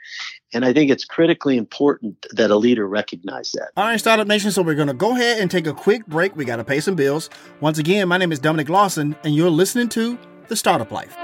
and 0.53 0.65
I 0.65 0.73
think 0.73 0.91
it's 0.91 1.05
critically 1.05 1.57
important 1.57 2.27
that 2.33 2.51
a 2.51 2.57
leader 2.57 2.87
recognize 2.87 3.53
that. 3.53 3.71
All 3.77 3.85
right, 3.85 3.99
Startup 3.99 4.27
Nation. 4.27 4.51
So 4.51 4.63
we're 4.63 4.75
going 4.75 4.89
to 4.89 4.95
go 4.95 5.13
ahead 5.13 5.41
and 5.41 5.51
take 5.51 5.67
a 5.67 5.75
quick 5.75 6.07
break. 6.07 6.37
We 6.37 6.45
got 6.45 6.57
to 6.57 6.65
pay 6.65 6.81
some 6.81 6.95
bills. 6.95 7.31
Once 7.61 7.79
again, 7.79 8.09
my 8.09 8.19
name 8.19 8.33
is 8.33 8.39
Dominic 8.39 8.69
Lawson, 8.69 9.17
and 9.25 9.35
you're 9.35 9.51
listening 9.51 9.89
to 9.91 10.19
The 10.49 10.57
Startup 10.57 10.91
Life. 10.91 11.17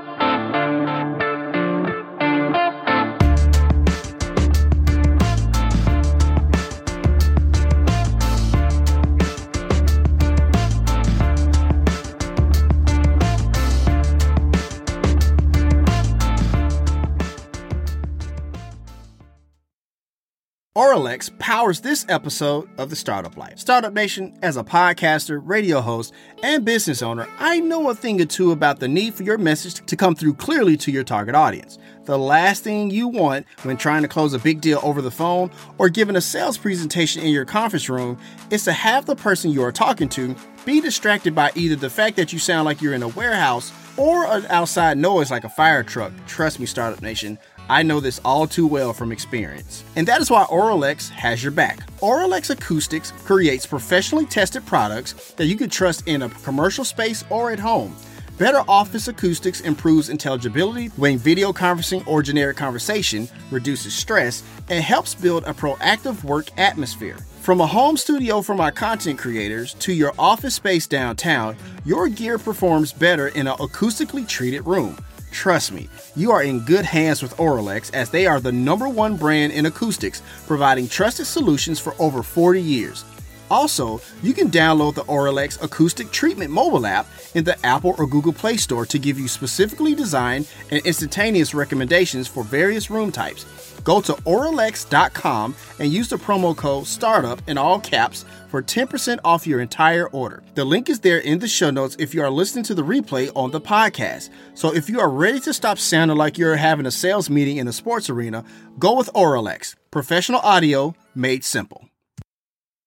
Auralex 20.74 21.38
powers 21.38 21.82
this 21.82 22.06
episode 22.08 22.66
of 22.78 22.88
the 22.88 22.96
Startup 22.96 23.36
Life. 23.36 23.58
Startup 23.58 23.92
Nation, 23.92 24.32
as 24.40 24.56
a 24.56 24.64
podcaster, 24.64 25.38
radio 25.44 25.82
host, 25.82 26.14
and 26.42 26.64
business 26.64 27.02
owner, 27.02 27.28
I 27.38 27.60
know 27.60 27.90
a 27.90 27.94
thing 27.94 28.22
or 28.22 28.24
two 28.24 28.52
about 28.52 28.80
the 28.80 28.88
need 28.88 29.12
for 29.12 29.22
your 29.22 29.36
message 29.36 29.84
to 29.84 29.96
come 29.96 30.14
through 30.14 30.32
clearly 30.32 30.78
to 30.78 30.90
your 30.90 31.04
target 31.04 31.34
audience. 31.34 31.78
The 32.06 32.18
last 32.18 32.64
thing 32.64 32.90
you 32.90 33.06
want 33.06 33.44
when 33.64 33.76
trying 33.76 34.00
to 34.00 34.08
close 34.08 34.32
a 34.32 34.38
big 34.38 34.62
deal 34.62 34.80
over 34.82 35.02
the 35.02 35.10
phone 35.10 35.50
or 35.76 35.90
giving 35.90 36.16
a 36.16 36.22
sales 36.22 36.56
presentation 36.56 37.22
in 37.22 37.34
your 37.34 37.44
conference 37.44 37.90
room 37.90 38.16
is 38.50 38.64
to 38.64 38.72
have 38.72 39.04
the 39.04 39.14
person 39.14 39.50
you 39.50 39.62
are 39.62 39.72
talking 39.72 40.08
to 40.08 40.34
be 40.64 40.80
distracted 40.80 41.34
by 41.34 41.52
either 41.54 41.76
the 41.76 41.90
fact 41.90 42.16
that 42.16 42.32
you 42.32 42.38
sound 42.38 42.64
like 42.64 42.80
you're 42.80 42.94
in 42.94 43.02
a 43.02 43.08
warehouse 43.08 43.72
or 43.98 44.24
an 44.24 44.46
outside 44.48 44.96
noise 44.96 45.30
like 45.30 45.44
a 45.44 45.50
fire 45.50 45.82
truck. 45.82 46.12
Trust 46.26 46.58
me, 46.58 46.64
Startup 46.64 47.02
Nation. 47.02 47.38
I 47.68 47.82
know 47.82 48.00
this 48.00 48.20
all 48.24 48.46
too 48.46 48.66
well 48.66 48.92
from 48.92 49.12
experience. 49.12 49.84
And 49.96 50.06
that 50.08 50.20
is 50.20 50.30
why 50.30 50.44
Auralex 50.44 51.08
has 51.10 51.42
your 51.42 51.52
back. 51.52 51.90
Auralex 52.00 52.50
Acoustics 52.50 53.12
creates 53.24 53.66
professionally 53.66 54.26
tested 54.26 54.66
products 54.66 55.32
that 55.32 55.46
you 55.46 55.56
can 55.56 55.70
trust 55.70 56.06
in 56.06 56.22
a 56.22 56.28
commercial 56.28 56.84
space 56.84 57.24
or 57.30 57.50
at 57.50 57.58
home. 57.58 57.96
Better 58.38 58.62
office 58.66 59.08
acoustics 59.08 59.60
improves 59.60 60.08
intelligibility 60.08 60.88
when 60.96 61.18
video 61.18 61.52
conferencing 61.52 62.06
or 62.08 62.22
generic 62.22 62.56
conversation, 62.56 63.28
reduces 63.50 63.94
stress, 63.94 64.42
and 64.68 64.82
helps 64.82 65.14
build 65.14 65.44
a 65.44 65.52
proactive 65.52 66.24
work 66.24 66.48
atmosphere. 66.58 67.18
From 67.42 67.60
a 67.60 67.66
home 67.66 67.96
studio 67.96 68.40
for 68.40 68.54
my 68.54 68.70
content 68.70 69.18
creators 69.18 69.74
to 69.74 69.92
your 69.92 70.12
office 70.18 70.54
space 70.54 70.86
downtown, 70.86 71.56
your 71.84 72.08
gear 72.08 72.38
performs 72.38 72.92
better 72.92 73.28
in 73.28 73.46
an 73.46 73.56
acoustically 73.58 74.26
treated 74.26 74.66
room. 74.66 74.96
Trust 75.32 75.72
me, 75.72 75.88
you 76.14 76.30
are 76.30 76.42
in 76.42 76.60
good 76.60 76.84
hands 76.84 77.22
with 77.22 77.36
Auralex 77.38 77.92
as 77.94 78.10
they 78.10 78.26
are 78.26 78.38
the 78.38 78.52
number 78.52 78.88
one 78.88 79.16
brand 79.16 79.52
in 79.52 79.66
acoustics, 79.66 80.22
providing 80.46 80.86
trusted 80.86 81.26
solutions 81.26 81.80
for 81.80 81.94
over 81.98 82.22
40 82.22 82.60
years. 82.60 83.04
Also, 83.52 84.00
you 84.22 84.32
can 84.32 84.50
download 84.50 84.94
the 84.94 85.04
Auralex 85.04 85.62
Acoustic 85.62 86.10
Treatment 86.10 86.50
mobile 86.50 86.86
app 86.86 87.06
in 87.34 87.44
the 87.44 87.66
Apple 87.66 87.94
or 87.98 88.06
Google 88.06 88.32
Play 88.32 88.56
Store 88.56 88.86
to 88.86 88.98
give 88.98 89.18
you 89.18 89.28
specifically 89.28 89.94
designed 89.94 90.48
and 90.70 90.84
instantaneous 90.86 91.52
recommendations 91.52 92.26
for 92.26 92.44
various 92.44 92.90
room 92.90 93.12
types. 93.12 93.44
Go 93.84 94.00
to 94.00 94.14
Auralex.com 94.14 95.54
and 95.78 95.92
use 95.92 96.08
the 96.08 96.16
promo 96.16 96.56
code 96.56 96.84
STARTUP 96.84 97.40
in 97.46 97.58
all 97.58 97.78
caps 97.78 98.24
for 98.48 98.62
10% 98.62 99.18
off 99.22 99.46
your 99.46 99.60
entire 99.60 100.08
order. 100.08 100.42
The 100.54 100.64
link 100.64 100.88
is 100.88 101.00
there 101.00 101.18
in 101.18 101.38
the 101.38 101.48
show 101.48 101.70
notes 101.70 101.96
if 101.98 102.14
you 102.14 102.22
are 102.22 102.30
listening 102.30 102.64
to 102.64 102.74
the 102.74 102.82
replay 102.82 103.30
on 103.34 103.50
the 103.50 103.60
podcast. 103.60 104.30
So 104.54 104.74
if 104.74 104.88
you 104.88 104.98
are 104.98 105.10
ready 105.10 105.40
to 105.40 105.52
stop 105.52 105.78
sounding 105.78 106.16
like 106.16 106.38
you're 106.38 106.56
having 106.56 106.86
a 106.86 106.90
sales 106.90 107.28
meeting 107.28 107.58
in 107.58 107.68
a 107.68 107.72
sports 107.72 108.08
arena, 108.08 108.44
go 108.78 108.96
with 108.96 109.10
Auralex. 109.12 109.74
Professional 109.90 110.40
audio 110.40 110.94
made 111.14 111.44
simple. 111.44 111.91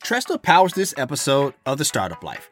Tresta 0.06 0.40
powers 0.40 0.74
this 0.74 0.94
episode 0.98 1.56
of 1.66 1.80
The 1.80 1.84
Startup 1.84 2.24
Life. 2.24 2.52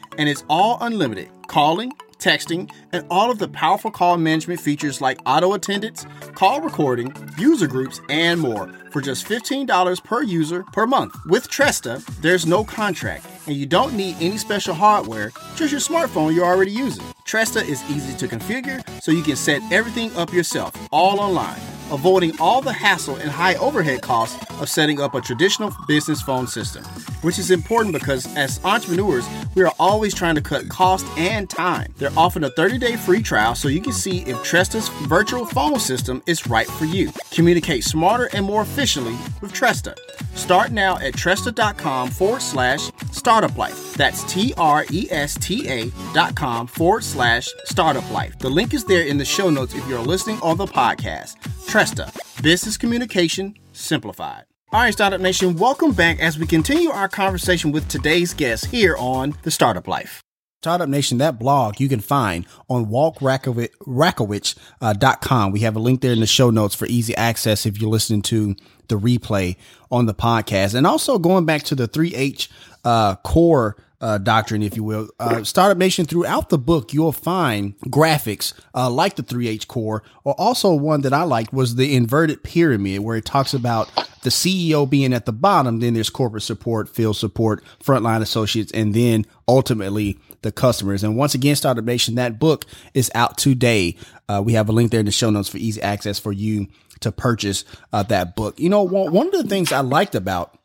and 0.17 0.27
it's 0.29 0.43
all 0.49 0.77
unlimited 0.81 1.29
calling, 1.47 1.91
texting, 2.17 2.71
and 2.93 3.05
all 3.09 3.29
of 3.29 3.37
the 3.37 3.47
powerful 3.47 3.91
call 3.91 4.17
management 4.17 4.61
features 4.61 5.01
like 5.01 5.19
auto 5.25 5.53
attendance, 5.53 6.05
call 6.33 6.61
recording, 6.61 7.13
user 7.37 7.67
groups, 7.67 7.99
and 8.09 8.39
more 8.39 8.71
for 8.91 9.01
just 9.01 9.27
$15 9.27 10.03
per 10.03 10.23
user 10.23 10.63
per 10.71 10.87
month. 10.87 11.13
With 11.25 11.49
Tresta, 11.49 12.05
there's 12.21 12.45
no 12.45 12.63
contract, 12.63 13.25
and 13.47 13.55
you 13.55 13.65
don't 13.65 13.93
need 13.93 14.15
any 14.21 14.37
special 14.37 14.73
hardware, 14.73 15.31
just 15.55 15.71
your 15.71 15.81
smartphone 15.81 16.33
you're 16.33 16.45
already 16.45 16.71
using. 16.71 17.03
Tresta 17.31 17.65
is 17.65 17.81
easy 17.89 18.13
to 18.17 18.27
configure, 18.27 18.83
so 19.01 19.09
you 19.09 19.23
can 19.23 19.37
set 19.37 19.61
everything 19.71 20.13
up 20.17 20.33
yourself, 20.33 20.73
all 20.91 21.21
online. 21.21 21.61
avoiding 21.91 22.37
all 22.39 22.61
the 22.61 22.71
hassle 22.71 23.17
and 23.17 23.29
high 23.29 23.55
overhead 23.55 24.01
costs 24.01 24.37
of 24.61 24.69
setting 24.69 25.01
up 25.01 25.13
a 25.13 25.21
traditional 25.21 25.73
business 25.87 26.21
phone 26.21 26.47
system, 26.47 26.83
which 27.21 27.37
is 27.37 27.51
important 27.51 27.93
because 27.93 28.33
as 28.37 28.63
entrepreneurs, 28.63 29.27
we 29.55 29.63
are 29.63 29.73
always 29.79 30.13
trying 30.13 30.35
to 30.35 30.41
cut 30.41 30.67
cost 30.69 31.05
and 31.17 31.49
time. 31.49 31.93
They're 31.97 32.17
offering 32.17 32.45
a 32.45 32.49
30 32.51 32.77
day 32.77 32.95
free 32.95 33.21
trial 33.21 33.55
so 33.55 33.67
you 33.67 33.81
can 33.81 33.93
see 33.93 34.19
if 34.19 34.37
Tresta's 34.37 34.87
virtual 35.07 35.45
phone 35.45 35.79
system 35.79 36.23
is 36.25 36.47
right 36.47 36.67
for 36.67 36.85
you. 36.85 37.11
Communicate 37.31 37.83
smarter 37.83 38.29
and 38.33 38.45
more 38.45 38.61
efficiently 38.61 39.17
with 39.41 39.51
Tresta. 39.53 39.95
Start 40.35 40.71
now 40.71 40.97
at 40.99 41.13
Tresta.com 41.13 42.09
forward 42.09 42.41
slash 42.41 42.89
startup 43.21 43.55
life. 43.55 43.93
That's 43.93 44.23
T 44.23 44.51
R 44.57 44.83
E 44.91 45.07
S 45.11 45.37
T 45.39 45.69
A 45.69 45.91
dot 46.11 46.35
com 46.35 46.65
forward 46.65 47.03
slash 47.03 47.47
startup 47.65 48.09
life. 48.11 48.39
The 48.39 48.49
link 48.49 48.73
is 48.73 48.83
there 48.83 49.03
in 49.03 49.19
the 49.19 49.25
show 49.25 49.51
notes 49.51 49.75
if 49.75 49.87
you're 49.87 49.99
listening 49.99 50.39
on 50.41 50.57
the 50.57 50.65
podcast. 50.65 51.35
Tresta, 51.67 52.11
business 52.41 52.77
communication 52.77 53.53
simplified. 53.73 54.45
All 54.73 54.81
right, 54.81 54.91
Startup 54.91 55.21
Nation, 55.21 55.57
welcome 55.57 55.91
back 55.91 56.19
as 56.19 56.39
we 56.39 56.47
continue 56.47 56.89
our 56.89 57.09
conversation 57.09 57.71
with 57.71 57.87
today's 57.89 58.33
guest 58.33 58.67
here 58.67 58.95
on 58.97 59.35
The 59.43 59.51
Startup 59.51 59.87
Life. 59.87 60.23
Startup 60.61 60.87
Nation, 60.87 61.17
that 61.17 61.37
blog 61.37 61.79
you 61.79 61.89
can 61.89 61.99
find 61.99 62.45
on 62.69 62.85
waltrakowich.com. 62.85 64.67
Uh, 64.81 65.49
we 65.51 65.59
have 65.59 65.75
a 65.75 65.79
link 65.79 66.01
there 66.01 66.13
in 66.13 66.19
the 66.19 66.27
show 66.27 66.51
notes 66.51 66.73
for 66.73 66.85
easy 66.85 67.15
access 67.15 67.65
if 67.65 67.81
you're 67.81 67.89
listening 67.89 68.21
to 68.21 68.55
the 68.87 68.99
replay 68.99 69.57
on 69.89 70.05
the 70.05 70.13
podcast. 70.13 70.75
And 70.75 70.85
also 70.85 71.17
going 71.17 71.45
back 71.45 71.63
to 71.63 71.75
the 71.75 71.87
3H 71.87 72.47
uh, 72.83 73.15
core 73.17 73.77
uh, 74.01 74.17
doctrine, 74.17 74.63
if 74.63 74.75
you 74.75 74.83
will. 74.83 75.09
Uh, 75.19 75.43
Startup 75.43 75.77
Nation, 75.77 76.05
throughout 76.05 76.49
the 76.49 76.57
book, 76.57 76.93
you'll 76.93 77.11
find 77.11 77.77
graphics 77.81 78.53
uh, 78.73 78.89
like 78.89 79.15
the 79.15 79.23
3H 79.23 79.67
core, 79.67 80.03
or 80.23 80.33
also 80.39 80.73
one 80.73 81.01
that 81.01 81.13
I 81.13 81.23
liked 81.23 81.53
was 81.53 81.75
the 81.75 81.95
inverted 81.95 82.43
pyramid, 82.43 83.01
where 83.01 83.17
it 83.17 83.25
talks 83.25 83.53
about 83.53 83.91
the 84.23 84.29
CEO 84.29 84.89
being 84.89 85.13
at 85.13 85.25
the 85.25 85.33
bottom, 85.33 85.79
then 85.79 85.93
there's 85.93 86.09
corporate 86.09 86.43
support, 86.43 86.89
field 86.89 87.15
support, 87.15 87.63
frontline 87.83 88.21
associates, 88.21 88.71
and 88.71 88.93
then 88.93 89.25
ultimately 89.47 90.19
the 90.41 90.51
customers. 90.51 91.03
And 91.03 91.15
once 91.15 91.35
again, 91.35 91.55
Startup 91.55 91.83
Nation, 91.83 92.15
that 92.15 92.39
book 92.39 92.65
is 92.93 93.11
out 93.13 93.37
today. 93.37 93.97
Uh, 94.27 94.41
we 94.43 94.53
have 94.53 94.69
a 94.69 94.71
link 94.71 94.91
there 94.91 94.99
in 94.99 95.05
the 95.05 95.11
show 95.11 95.29
notes 95.29 95.49
for 95.49 95.57
easy 95.57 95.81
access 95.81 96.19
for 96.19 96.31
you 96.31 96.67
to 97.01 97.11
purchase 97.11 97.65
uh, 97.93 98.03
that 98.03 98.35
book. 98.35 98.59
You 98.59 98.69
know, 98.69 98.83
one, 98.83 99.11
one 99.11 99.27
of 99.27 99.33
the 99.33 99.47
things 99.47 99.71
I 99.71 99.81
liked 99.81 100.15
about 100.15 100.57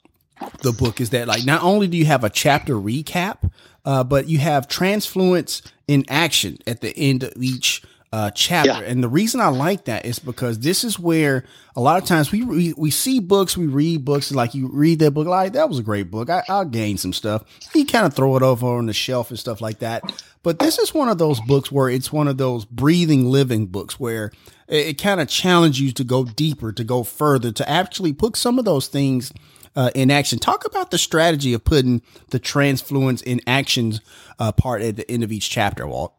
the 0.63 0.73
book 0.73 1.01
is 1.01 1.11
that 1.11 1.29
like 1.29 1.45
not 1.45 1.63
only 1.63 1.89
do 1.89 1.97
you 1.97 2.07
have 2.07 2.25
a 2.25 2.31
chapter 2.31 2.75
recap, 2.75 3.51
uh, 3.85 4.05
but 4.05 4.29
you 4.29 4.39
have 4.39 4.69
transfluence 4.69 5.63
in 5.87 6.05
action 6.09 6.59
at 6.67 6.81
the 6.81 6.97
end 6.97 7.23
of 7.23 7.33
each 7.43 7.83
uh, 8.13 8.31
chapter. 8.31 8.71
Yeah. 8.71 8.81
And 8.81 9.03
the 9.03 9.09
reason 9.09 9.41
I 9.41 9.49
like 9.49 9.85
that 9.87 10.07
is 10.07 10.19
because 10.19 10.61
this 10.61 10.85
is 10.85 10.99
where 10.99 11.45
a 11.75 11.81
lot 11.81 12.01
of 12.01 12.09
times 12.09 12.33
we 12.33 12.43
re- 12.43 12.75
we 12.77 12.91
see 12.91 13.21
books, 13.21 13.57
we 13.57 13.67
read 13.67 14.05
books, 14.05 14.33
like 14.33 14.55
you 14.55 14.69
read 14.73 15.01
that 15.01 15.11
book, 15.11 15.27
like 15.27 15.53
that 15.53 15.69
was 15.69 15.79
a 15.79 15.83
great 15.83 16.11
book. 16.11 16.31
I, 16.31 16.43
will 16.49 16.65
gain 16.65 16.99
some 16.99 17.13
stuff. 17.13 17.45
You 17.75 17.85
kind 17.85 18.07
of 18.07 18.15
throw 18.15 18.37
it 18.37 18.43
over 18.43 18.67
on 18.67 18.87
the 18.87 18.93
shelf 18.93 19.31
and 19.31 19.39
stuff 19.39 19.61
like 19.61 19.81
that. 19.81 20.25
But 20.43 20.61
this 20.61 20.79
is 20.79 20.95
one 20.95 21.09
of 21.09 21.19
those 21.19 21.41
books 21.41 21.73
where 21.73 21.91
it's 21.91 22.13
one 22.13 22.29
of 22.29 22.39
those 22.39 22.65
breathing, 22.65 23.27
living 23.27 23.67
books 23.67 23.99
where 23.99 24.33
it, 24.69 24.87
it 24.87 25.03
kind 25.03 25.21
of 25.21 25.29
challenges 25.29 25.81
you 25.81 25.93
to 25.93 26.05
go 26.05 26.25
deeper, 26.25 26.73
to 26.73 26.85
go 26.85 27.03
further, 27.03 27.53
to 27.53 27.69
actually 27.69 28.13
put 28.13 28.37
some 28.37 28.59
of 28.59 28.65
those 28.65 28.87
things 28.87 29.33
uh, 29.77 29.91
in 29.95 30.11
action. 30.11 30.39
Talk 30.39 30.65
about 30.65 30.91
the 30.91 30.99
strategy 30.99 31.53
of 31.53 31.63
putting 31.65 32.03
the 32.31 32.39
transfluence 32.39 33.23
in 33.23 33.41
actions 33.47 34.01
uh, 34.39 34.53
part 34.53 34.83
at 34.83 34.97
the 34.97 35.09
end 35.11 35.23
of 35.23 35.31
each 35.31 35.51
chapter, 35.51 35.87
Walt. 35.87 36.15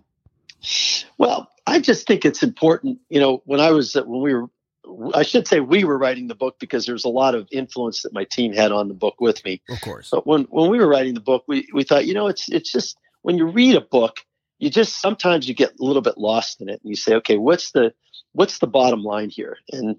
Well, 1.17 1.51
I 1.65 1.79
just 1.79 2.07
think 2.07 2.23
it's 2.23 2.43
important. 2.43 2.99
You 3.09 3.19
know, 3.19 3.41
when 3.45 3.59
I 3.59 3.71
was 3.71 3.95
when 3.95 4.21
we 4.21 4.33
were, 4.33 4.47
I 5.13 5.23
should 5.23 5.47
say 5.47 5.59
we 5.59 5.83
were 5.83 5.97
writing 5.97 6.27
the 6.27 6.35
book 6.35 6.57
because 6.59 6.85
there's 6.85 7.03
a 7.03 7.09
lot 7.09 7.35
of 7.35 7.47
influence 7.51 8.03
that 8.03 8.13
my 8.13 8.23
team 8.23 8.53
had 8.53 8.71
on 8.71 8.87
the 8.87 8.93
book 8.93 9.15
with 9.19 9.43
me. 9.43 9.61
Of 9.69 9.81
course. 9.81 10.09
But 10.11 10.25
when 10.25 10.43
when 10.43 10.69
we 10.69 10.77
were 10.77 10.87
writing 10.87 11.13
the 11.13 11.19
book, 11.19 11.43
we 11.47 11.67
we 11.73 11.83
thought, 11.83 12.05
you 12.05 12.13
know, 12.13 12.27
it's 12.27 12.49
it's 12.49 12.71
just 12.71 12.97
when 13.21 13.37
you 13.37 13.45
read 13.45 13.75
a 13.75 13.81
book, 13.81 14.19
you 14.59 14.69
just 14.69 15.01
sometimes 15.01 15.47
you 15.47 15.53
get 15.53 15.71
a 15.79 15.83
little 15.83 16.01
bit 16.01 16.17
lost 16.17 16.61
in 16.61 16.69
it, 16.69 16.79
and 16.81 16.89
you 16.89 16.95
say, 16.95 17.15
okay, 17.15 17.37
what's 17.37 17.71
the 17.71 17.93
what's 18.33 18.59
the 18.59 18.67
bottom 18.67 19.03
line 19.03 19.29
here? 19.29 19.57
And 19.71 19.97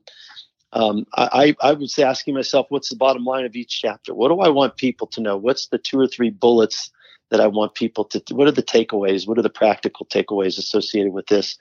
um, 0.73 1.07
I, 1.15 1.57
I 1.61 1.73
was 1.73 1.99
asking 1.99 2.35
myself, 2.35 2.67
what's 2.69 2.91
the 2.91 2.97
bottom 2.97 3.25
line 3.25 3.45
of 3.45 3.57
each 3.57 3.81
chapter? 3.81 4.15
What 4.15 4.29
do 4.29 4.41
I 4.41 4.49
want 4.49 4.77
people 4.77 5.07
to 5.09 5.21
know? 5.21 5.37
What's 5.37 5.69
the 5.69 5.79
two 5.79 5.99
or 5.99 6.07
three 6.07 6.31
bullets 6.31 6.91
that 7.31 7.41
I 7.41 7.47
want 7.47 7.75
people 7.75 8.05
to? 8.07 8.23
What 8.35 8.49
are 8.49 8.53
the 8.53 8.63
takeaways? 8.63 9.27
What 9.27 9.39
are 9.39 9.43
the 9.43 9.51
practical 9.51 10.07
takeaways 10.07 10.59
associated 10.59 11.13
with 11.13 11.27
this? 11.27 11.59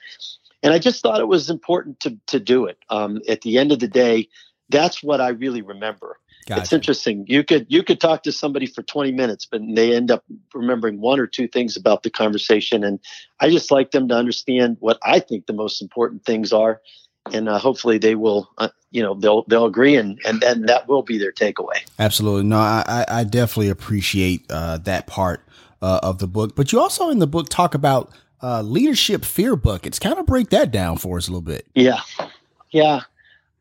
And 0.62 0.74
I 0.74 0.80
just 0.80 1.02
thought 1.02 1.22
it 1.22 1.28
was 1.28 1.50
important 1.50 2.00
to 2.02 2.18
to 2.28 2.40
do 2.40 2.66
it. 2.66 2.78
Um, 2.90 3.22
at 3.30 3.42
the 3.42 3.58
end 3.58 3.72
of 3.72 3.80
the 3.80 3.88
day, 3.88 4.28
that's 4.70 5.02
what 5.02 5.22
I 5.22 5.30
really 5.30 5.62
remember. 5.62 6.18
Gotcha. 6.48 6.62
It's 6.62 6.74
interesting. 6.74 7.26
You 7.28 7.44
could 7.44 7.66
you 7.70 7.84
could 7.84 8.02
talk 8.02 8.24
to 8.24 8.32
somebody 8.32 8.66
for 8.66 8.82
20 8.82 9.12
minutes, 9.12 9.46
but 9.46 9.62
they 9.76 9.96
end 9.96 10.12
up 10.12 10.24
remembering 10.54 11.00
one 11.00 11.20
or 11.20 11.28
two 11.28 11.48
things 11.48 11.78
about 11.78 12.04
the 12.04 12.10
conversation. 12.10 12.84
And 12.84 13.00
I 13.40 13.50
just 13.50 13.70
like 13.72 13.92
them 13.92 14.08
to 14.08 14.16
understand 14.16 14.78
what 14.80 14.98
I 15.04 15.20
think 15.20 15.46
the 15.46 15.54
most 15.54 15.82
important 15.82 16.26
things 16.26 16.52
are 16.52 16.82
and 17.34 17.50
uh, 17.50 17.58
hopefully 17.58 17.98
they 17.98 18.16
will 18.16 18.50
uh, 18.58 18.70
you 18.92 19.02
know 19.02 19.14
they'll 19.14 19.44
they'll 19.44 19.66
agree 19.66 19.96
and 19.96 20.20
and 20.26 20.42
then 20.42 20.64
that 20.64 20.88
will 20.88 21.04
be 21.04 21.18
their 21.18 21.32
takeaway. 21.32 21.78
Absolutely. 22.00 22.44
No 22.44 22.58
i 22.58 23.06
i 23.08 23.24
definitely 23.24 23.70
appreciate 23.70 24.46
uh, 24.50 24.78
that 24.80 25.08
part 25.08 25.42
uh, 25.82 26.00
of 26.04 26.20
the 26.20 26.28
book. 26.28 26.56
But 26.56 26.72
you 26.72 26.80
also 26.80 27.10
in 27.10 27.20
the 27.20 27.28
book 27.28 27.50
talk 27.50 27.74
about 27.74 28.12
uh, 28.42 28.62
leadership 28.62 29.26
fear 29.26 29.56
buckets 29.56 30.00
kind 30.00 30.18
of 30.18 30.26
break 30.26 30.50
that 30.50 30.72
down 30.72 30.98
for 30.98 31.18
us 31.18 31.28
a 31.28 31.32
little 31.32 31.42
bit. 31.42 31.66
Yeah. 31.74 32.02
Yeah. 32.72 33.02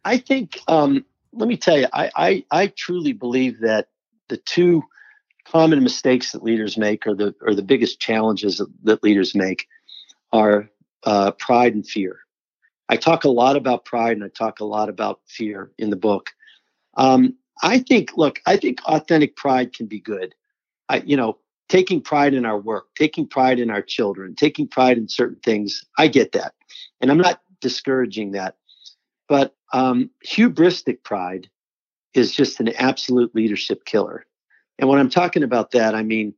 I 0.04 0.18
think 0.18 0.60
um, 0.68 1.04
let 1.32 1.48
me 1.48 1.56
tell 1.56 1.78
you 1.78 1.86
I, 1.92 2.10
I 2.16 2.44
i 2.50 2.66
truly 2.68 3.12
believe 3.12 3.60
that 3.60 3.88
the 4.28 4.36
two 4.38 4.82
common 5.44 5.82
mistakes 5.82 6.32
that 6.32 6.42
leaders 6.42 6.76
make 6.76 7.06
or 7.06 7.14
the 7.14 7.34
or 7.40 7.54
the 7.54 7.62
biggest 7.62 8.00
challenges 8.00 8.58
that, 8.58 8.68
that 8.84 9.02
leaders 9.02 9.34
make 9.34 9.68
are 10.32 10.68
uh, 11.04 11.30
pride 11.32 11.74
and 11.74 11.86
fear 11.86 12.18
I 12.88 12.96
talk 12.96 13.24
a 13.24 13.28
lot 13.28 13.56
about 13.56 13.84
pride 13.84 14.16
and 14.16 14.24
I 14.24 14.28
talk 14.28 14.60
a 14.60 14.64
lot 14.64 14.88
about 14.88 15.20
fear 15.26 15.72
in 15.78 15.90
the 15.90 15.96
book. 15.96 16.30
Um, 16.96 17.34
I 17.62 17.78
think, 17.80 18.16
look, 18.16 18.40
I 18.46 18.56
think 18.56 18.82
authentic 18.84 19.36
pride 19.36 19.72
can 19.72 19.86
be 19.86 20.00
good. 20.00 20.34
I, 20.88 20.98
you 20.98 21.16
know, 21.16 21.38
taking 21.68 22.00
pride 22.00 22.34
in 22.34 22.46
our 22.46 22.58
work, 22.58 22.86
taking 22.94 23.26
pride 23.26 23.58
in 23.58 23.70
our 23.70 23.82
children, 23.82 24.34
taking 24.34 24.68
pride 24.68 24.98
in 24.98 25.08
certain 25.08 25.40
things. 25.44 25.84
I 25.98 26.08
get 26.08 26.32
that. 26.32 26.54
And 27.00 27.10
I'm 27.10 27.18
not 27.18 27.40
discouraging 27.60 28.32
that. 28.32 28.56
But 29.28 29.54
um, 29.72 30.10
hubristic 30.24 31.02
pride 31.02 31.48
is 32.14 32.34
just 32.34 32.60
an 32.60 32.68
absolute 32.68 33.34
leadership 33.34 33.84
killer. 33.84 34.24
And 34.78 34.88
when 34.88 34.98
I'm 34.98 35.10
talking 35.10 35.42
about 35.42 35.72
that, 35.72 35.94
I 35.94 36.02
mean 36.02 36.34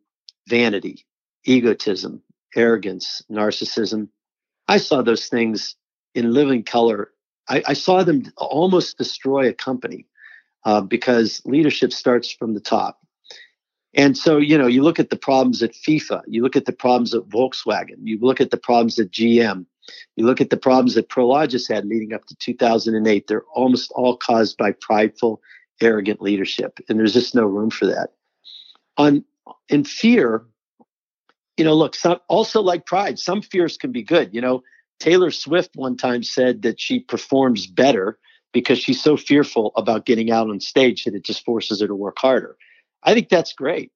vanity, 0.48 1.04
egotism, 1.44 2.22
arrogance, 2.56 3.22
narcissism. 3.30 4.08
I 4.66 4.78
saw 4.78 5.02
those 5.02 5.26
things 5.26 5.76
in 6.14 6.32
living 6.32 6.62
color, 6.62 7.10
I, 7.48 7.62
I 7.68 7.72
saw 7.72 8.02
them 8.02 8.24
almost 8.36 8.98
destroy 8.98 9.48
a 9.48 9.54
company 9.54 10.06
uh, 10.64 10.80
because 10.80 11.42
leadership 11.44 11.92
starts 11.92 12.30
from 12.30 12.54
the 12.54 12.60
top. 12.60 13.00
And 13.94 14.16
so, 14.16 14.36
you 14.36 14.58
know, 14.58 14.66
you 14.66 14.82
look 14.82 15.00
at 15.00 15.10
the 15.10 15.16
problems 15.16 15.62
at 15.62 15.72
FIFA, 15.72 16.22
you 16.26 16.42
look 16.42 16.56
at 16.56 16.66
the 16.66 16.72
problems 16.72 17.14
at 17.14 17.22
Volkswagen, 17.22 17.96
you 18.02 18.18
look 18.20 18.40
at 18.40 18.50
the 18.50 18.58
problems 18.58 18.98
at 18.98 19.10
GM, 19.10 19.64
you 20.16 20.26
look 20.26 20.40
at 20.40 20.50
the 20.50 20.56
problems 20.56 20.94
that 20.94 21.08
Prologis 21.08 21.72
had 21.72 21.86
leading 21.86 22.12
up 22.12 22.26
to 22.26 22.36
2008. 22.36 23.26
They're 23.26 23.42
almost 23.54 23.90
all 23.94 24.16
caused 24.16 24.58
by 24.58 24.72
prideful, 24.72 25.40
arrogant 25.80 26.20
leadership, 26.20 26.78
and 26.88 26.98
there's 26.98 27.14
just 27.14 27.34
no 27.34 27.44
room 27.44 27.70
for 27.70 27.86
that. 27.86 28.10
On 28.96 29.24
in 29.68 29.84
fear, 29.84 30.44
you 31.56 31.64
know, 31.64 31.74
look, 31.74 31.94
some, 31.94 32.20
also 32.28 32.60
like 32.60 32.84
pride, 32.84 33.18
some 33.18 33.42
fears 33.42 33.76
can 33.76 33.90
be 33.90 34.02
good. 34.02 34.34
You 34.34 34.40
know, 34.40 34.62
Taylor 34.98 35.30
Swift 35.30 35.70
one 35.74 35.96
time 35.96 36.22
said 36.22 36.62
that 36.62 36.80
she 36.80 37.00
performs 37.00 37.66
better 37.66 38.18
because 38.52 38.78
she's 38.78 39.02
so 39.02 39.16
fearful 39.16 39.72
about 39.76 40.06
getting 40.06 40.30
out 40.30 40.48
on 40.48 40.60
stage 40.60 41.04
that 41.04 41.14
it 41.14 41.24
just 41.24 41.44
forces 41.44 41.80
her 41.80 41.86
to 41.86 41.94
work 41.94 42.18
harder. 42.18 42.56
I 43.02 43.14
think 43.14 43.28
that's 43.28 43.52
great. 43.52 43.92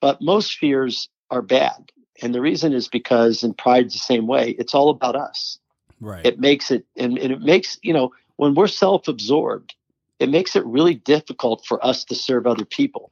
But 0.00 0.22
most 0.22 0.56
fears 0.58 1.08
are 1.30 1.42
bad. 1.42 1.90
And 2.22 2.34
the 2.34 2.40
reason 2.40 2.72
is 2.72 2.88
because, 2.88 3.42
and 3.42 3.56
pride's 3.56 3.94
the 3.94 4.00
same 4.00 4.26
way, 4.26 4.50
it's 4.58 4.74
all 4.74 4.90
about 4.90 5.16
us. 5.16 5.58
Right. 6.00 6.24
It 6.24 6.38
makes 6.38 6.70
it, 6.70 6.84
and, 6.96 7.18
and 7.18 7.32
it 7.32 7.40
makes, 7.40 7.78
you 7.82 7.92
know, 7.92 8.12
when 8.36 8.54
we're 8.54 8.68
self 8.68 9.08
absorbed, 9.08 9.74
it 10.18 10.28
makes 10.28 10.56
it 10.56 10.64
really 10.64 10.94
difficult 10.94 11.64
for 11.66 11.84
us 11.84 12.04
to 12.04 12.14
serve 12.14 12.46
other 12.46 12.64
people. 12.64 13.10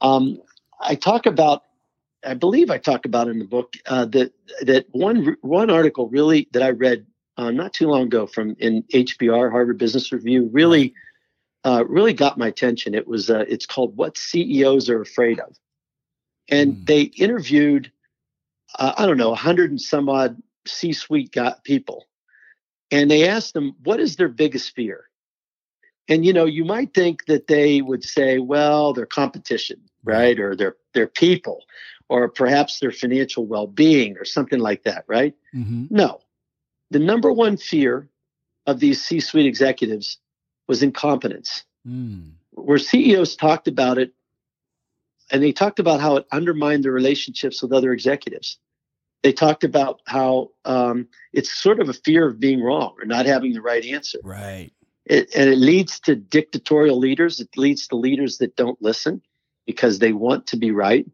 Um, 0.00 0.40
I 0.80 0.94
talk 0.94 1.26
about 1.26 1.62
I 2.24 2.34
believe 2.34 2.70
I 2.70 2.78
talk 2.78 3.04
about 3.04 3.28
in 3.28 3.38
the 3.38 3.44
book 3.44 3.74
uh, 3.86 4.04
that 4.06 4.32
that 4.62 4.86
one 4.90 5.36
one 5.40 5.70
article 5.70 6.08
really 6.08 6.48
that 6.52 6.62
I 6.62 6.70
read 6.70 7.06
uh, 7.36 7.50
not 7.50 7.72
too 7.72 7.88
long 7.88 8.02
ago 8.04 8.26
from 8.26 8.56
in 8.58 8.82
HBR 8.94 9.50
Harvard 9.50 9.78
Business 9.78 10.12
Review 10.12 10.48
really 10.52 10.94
uh, 11.64 11.84
really 11.88 12.12
got 12.12 12.38
my 12.38 12.48
attention. 12.48 12.94
It 12.94 13.06
was 13.06 13.30
uh, 13.30 13.44
it's 13.48 13.66
called 13.66 13.96
"What 13.96 14.18
CEOs 14.18 14.88
Are 14.88 15.00
Afraid 15.00 15.40
of," 15.40 15.56
and 16.48 16.74
mm. 16.74 16.86
they 16.86 17.02
interviewed 17.02 17.90
uh, 18.78 18.92
I 18.96 19.06
don't 19.06 19.18
know 19.18 19.32
a 19.32 19.36
hundred 19.36 19.70
and 19.70 19.80
some 19.80 20.08
odd 20.08 20.40
C-suite 20.66 21.32
got 21.32 21.64
people, 21.64 22.06
and 22.90 23.10
they 23.10 23.28
asked 23.28 23.54
them, 23.54 23.74
"What 23.84 24.00
is 24.00 24.16
their 24.16 24.28
biggest 24.28 24.74
fear?" 24.74 25.08
And 26.08 26.26
you 26.26 26.32
know, 26.32 26.46
you 26.46 26.64
might 26.64 26.94
think 26.94 27.26
that 27.26 27.46
they 27.46 27.80
would 27.80 28.04
say, 28.04 28.38
"Well, 28.38 28.92
their 28.92 29.06
competition, 29.06 29.80
right, 30.04 30.38
or 30.38 30.56
their 30.56 30.76
their 30.94 31.06
people, 31.06 31.62
or 32.12 32.28
perhaps 32.28 32.78
their 32.78 32.92
financial 32.92 33.46
well-being, 33.46 34.16
or 34.18 34.24
something 34.24 34.58
like 34.58 34.84
that, 34.84 35.04
right?" 35.06 35.34
Mm-hmm. 35.54 35.86
No, 35.90 36.20
the 36.90 36.98
number 36.98 37.32
one 37.32 37.56
fear 37.56 38.08
of 38.66 38.80
these 38.80 39.02
C-suite 39.02 39.46
executives 39.46 40.18
was 40.68 40.82
incompetence. 40.82 41.64
Mm. 41.86 42.32
Where 42.52 42.78
CEOs 42.78 43.34
talked 43.36 43.66
about 43.66 43.98
it, 43.98 44.12
and 45.30 45.42
they 45.42 45.52
talked 45.52 45.80
about 45.80 46.00
how 46.00 46.16
it 46.16 46.26
undermined 46.30 46.84
their 46.84 46.92
relationships 46.92 47.62
with 47.62 47.72
other 47.72 47.92
executives 47.92 48.58
they 49.22 49.32
talked 49.32 49.64
about 49.64 50.00
how 50.06 50.50
um, 50.64 51.08
it's 51.32 51.52
sort 51.52 51.80
of 51.80 51.88
a 51.88 51.94
fear 51.94 52.26
of 52.26 52.40
being 52.40 52.60
wrong 52.60 52.94
or 53.00 53.06
not 53.06 53.26
having 53.26 53.52
the 53.52 53.62
right 53.62 53.84
answer. 53.84 54.18
Right. 54.22 54.72
It, 55.04 55.34
and 55.34 55.48
it 55.48 55.56
leads 55.56 56.00
to 56.00 56.14
dictatorial 56.14 56.98
leaders. 56.98 57.40
It 57.40 57.56
leads 57.56 57.88
to 57.88 57.96
leaders 57.96 58.38
that 58.38 58.56
don't 58.56 58.80
listen 58.82 59.22
because 59.66 59.98
they 59.98 60.12
want 60.12 60.46
to 60.48 60.56
be 60.56 60.70
right. 60.70 61.06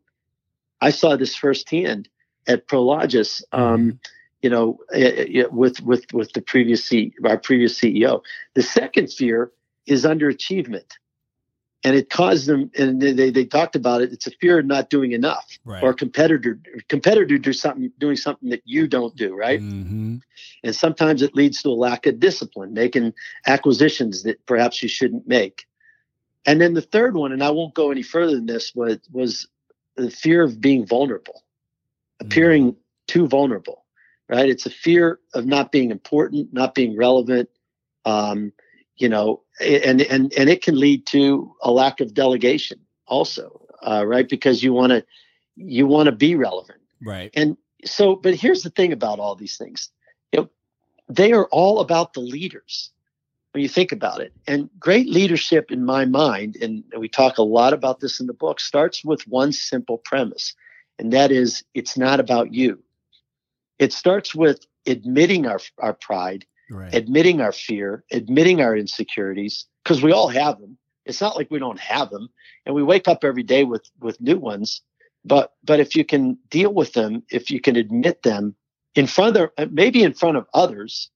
I 0.81 0.91
saw 0.91 1.17
this 1.17 1.35
firsthand 1.37 2.09
at 2.47 2.69
Prologis. 2.69 3.43
Um, 3.53 3.63
mm-hmm. 3.63 3.97
you 4.43 4.51
know, 4.51 4.79
eh, 4.93 5.27
eh, 5.43 5.45
with 5.51 5.81
with 5.83 6.13
with 6.13 6.33
the 6.33 6.43
previous 6.43 6.85
C, 6.85 7.13
our 7.25 7.39
previous 7.39 7.79
CEO. 7.79 8.23
The 8.55 8.63
second 8.63 9.13
fear 9.13 9.53
is 9.87 10.05
underachievement 10.05 10.93
and 11.85 11.95
it 11.97 12.11
caused 12.11 12.47
them 12.47 12.71
and 12.77 13.01
they, 13.01 13.31
they 13.31 13.45
talked 13.45 13.77
about 13.77 14.03
it 14.03 14.13
it's 14.13 14.27
a 14.27 14.31
fear 14.33 14.59
of 14.59 14.67
not 14.67 14.91
doing 14.91 15.13
enough 15.13 15.59
right. 15.65 15.83
or 15.83 15.93
competitor 15.95 16.59
competitor 16.89 17.39
do 17.39 17.53
something 17.53 17.91
doing 17.99 18.17
something 18.17 18.51
that 18.51 18.63
you 18.65 18.87
don't 18.87 19.17
do 19.17 19.35
right 19.35 19.61
mm-hmm. 19.61 20.17
and 20.65 20.75
sometimes 20.75 21.23
it 21.23 21.35
leads 21.35 21.63
to 21.63 21.69
a 21.69 21.71
lack 21.71 22.07
of 22.07 22.19
discipline 22.19 22.73
making 22.73 23.13
acquisitions 23.47 24.23
that 24.23 24.45
perhaps 24.47 24.83
you 24.83 24.89
shouldn't 24.89 25.27
make 25.27 25.67
and 26.47 26.61
then 26.61 26.75
the 26.75 26.83
third 26.83 27.15
one 27.15 27.33
and 27.33 27.43
i 27.43 27.51
won't 27.51 27.75
go 27.75 27.91
any 27.91 28.03
further 28.03 28.35
than 28.35 28.47
this 28.47 28.75
was 28.75 28.99
was 29.13 29.49
the 29.99 30.11
fear 30.11 30.43
of 30.43 30.61
being 30.61 30.87
vulnerable 30.87 31.43
mm-hmm. 32.21 32.27
appearing 32.27 32.77
too 33.07 33.27
vulnerable 33.27 33.85
right 34.29 34.49
it's 34.49 34.67
a 34.67 34.71
fear 34.71 35.19
of 35.35 35.47
not 35.47 35.73
being 35.73 35.91
important 35.91 36.53
not 36.53 36.75
being 36.75 36.97
relevant 36.97 37.49
um, 38.05 38.53
you 38.99 39.09
know, 39.09 39.43
and 39.61 40.01
and 40.03 40.33
and 40.35 40.51
it 40.51 40.63
can 40.63 40.79
lead 40.79 41.07
to 41.07 41.55
a 41.63 41.71
lack 41.71 42.01
of 42.01 42.15
delegation 42.15 42.81
also, 43.07 43.65
uh, 43.83 44.05
right? 44.05 44.29
Because 44.29 44.63
you 44.63 44.73
want 44.73 44.91
to 44.91 45.05
you 45.57 45.87
want 45.87 46.07
to 46.07 46.13
be 46.13 46.35
relevant, 46.35 46.81
right? 47.01 47.31
And 47.35 47.57
so, 47.85 48.17
but 48.17 48.35
here's 48.35 48.63
the 48.63 48.71
thing 48.71 48.93
about 48.93 49.21
all 49.21 49.37
these 49.37 49.57
things, 49.57 49.91
you 50.33 50.41
know, 50.41 50.51
they 51.09 51.33
are 51.33 51.47
all 51.47 51.81
about 51.81 52.13
the 52.13 52.21
leaders 52.21 52.91
when 53.59 53.65
you 53.65 53.69
think 53.69 53.91
about 53.91 54.21
it. 54.21 54.33
And 54.47 54.71
great 54.79 55.09
leadership, 55.09 55.73
in 55.73 55.85
my 55.85 56.05
mind, 56.05 56.57
and 56.63 56.85
we 56.97 57.09
talk 57.09 57.39
a 57.39 57.43
lot 57.43 57.73
about 57.73 57.99
this 57.99 58.21
in 58.21 58.29
the 58.29 58.33
book, 58.33 58.61
starts 58.61 59.05
with 59.05 59.27
one 59.27 59.51
simple 59.51 59.99
premise, 59.99 60.55
and 60.97 61.13
that 61.13 61.33
is 61.33 61.65
it's 61.75 61.99
not 61.99 62.21
about 62.21 62.55
you. 62.55 62.81
It 63.81 63.93
starts 63.93 64.33
with 64.33 64.65
admitting 64.87 65.47
our 65.47 65.59
our 65.79 65.93
pride 65.93 66.47
right. 66.71 66.95
admitting 66.95 67.41
our 67.41 67.51
fear, 67.51 68.05
admitting 68.13 68.61
our 68.61 68.77
insecurities, 68.77 69.67
because 69.83 70.05
we 70.05 70.13
all 70.13 70.29
have 70.29 70.61
them. 70.61 70.79
It's 71.05 71.21
not 71.21 71.35
like 71.35 71.51
we 71.51 71.59
don't 71.59 71.81
have 71.81 72.11
them, 72.11 72.29
and 72.65 72.77
we 72.77 72.85
wake 72.85 73.09
up 73.09 73.25
every 73.25 73.43
day 73.43 73.65
with 73.65 73.91
with 73.99 74.21
new 74.21 74.39
ones. 74.39 74.83
But 75.25 75.55
but 75.65 75.81
if 75.81 75.97
you 75.97 76.05
can 76.05 76.39
deal 76.49 76.73
with 76.73 76.93
them, 76.93 77.25
if 77.29 77.51
you 77.51 77.61
can 77.61 77.75
admit 77.75 78.23
them 78.23 78.55
in 78.95 79.09
front 79.09 79.37
of 79.37 79.51
maybe 79.73 80.05
in 80.05 80.15
front 80.15 80.37
of 80.37 80.47
others, 80.55 81.11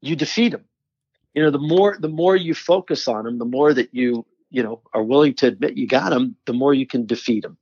you 0.00 0.16
defeat 0.16 0.48
them. 0.48 0.64
You 1.38 1.44
know, 1.44 1.50
the 1.52 1.58
more 1.58 1.96
the 1.96 2.08
more 2.08 2.34
you 2.34 2.52
focus 2.52 3.06
on 3.06 3.24
them, 3.24 3.38
the 3.38 3.44
more 3.44 3.72
that 3.72 3.94
you 3.94 4.26
you 4.50 4.60
know 4.60 4.80
are 4.92 5.04
willing 5.04 5.34
to 5.34 5.46
admit 5.46 5.76
you 5.76 5.86
got 5.86 6.10
them, 6.10 6.34
the 6.46 6.52
more 6.52 6.74
you 6.74 6.84
can 6.84 7.06
defeat 7.06 7.44
them. 7.44 7.56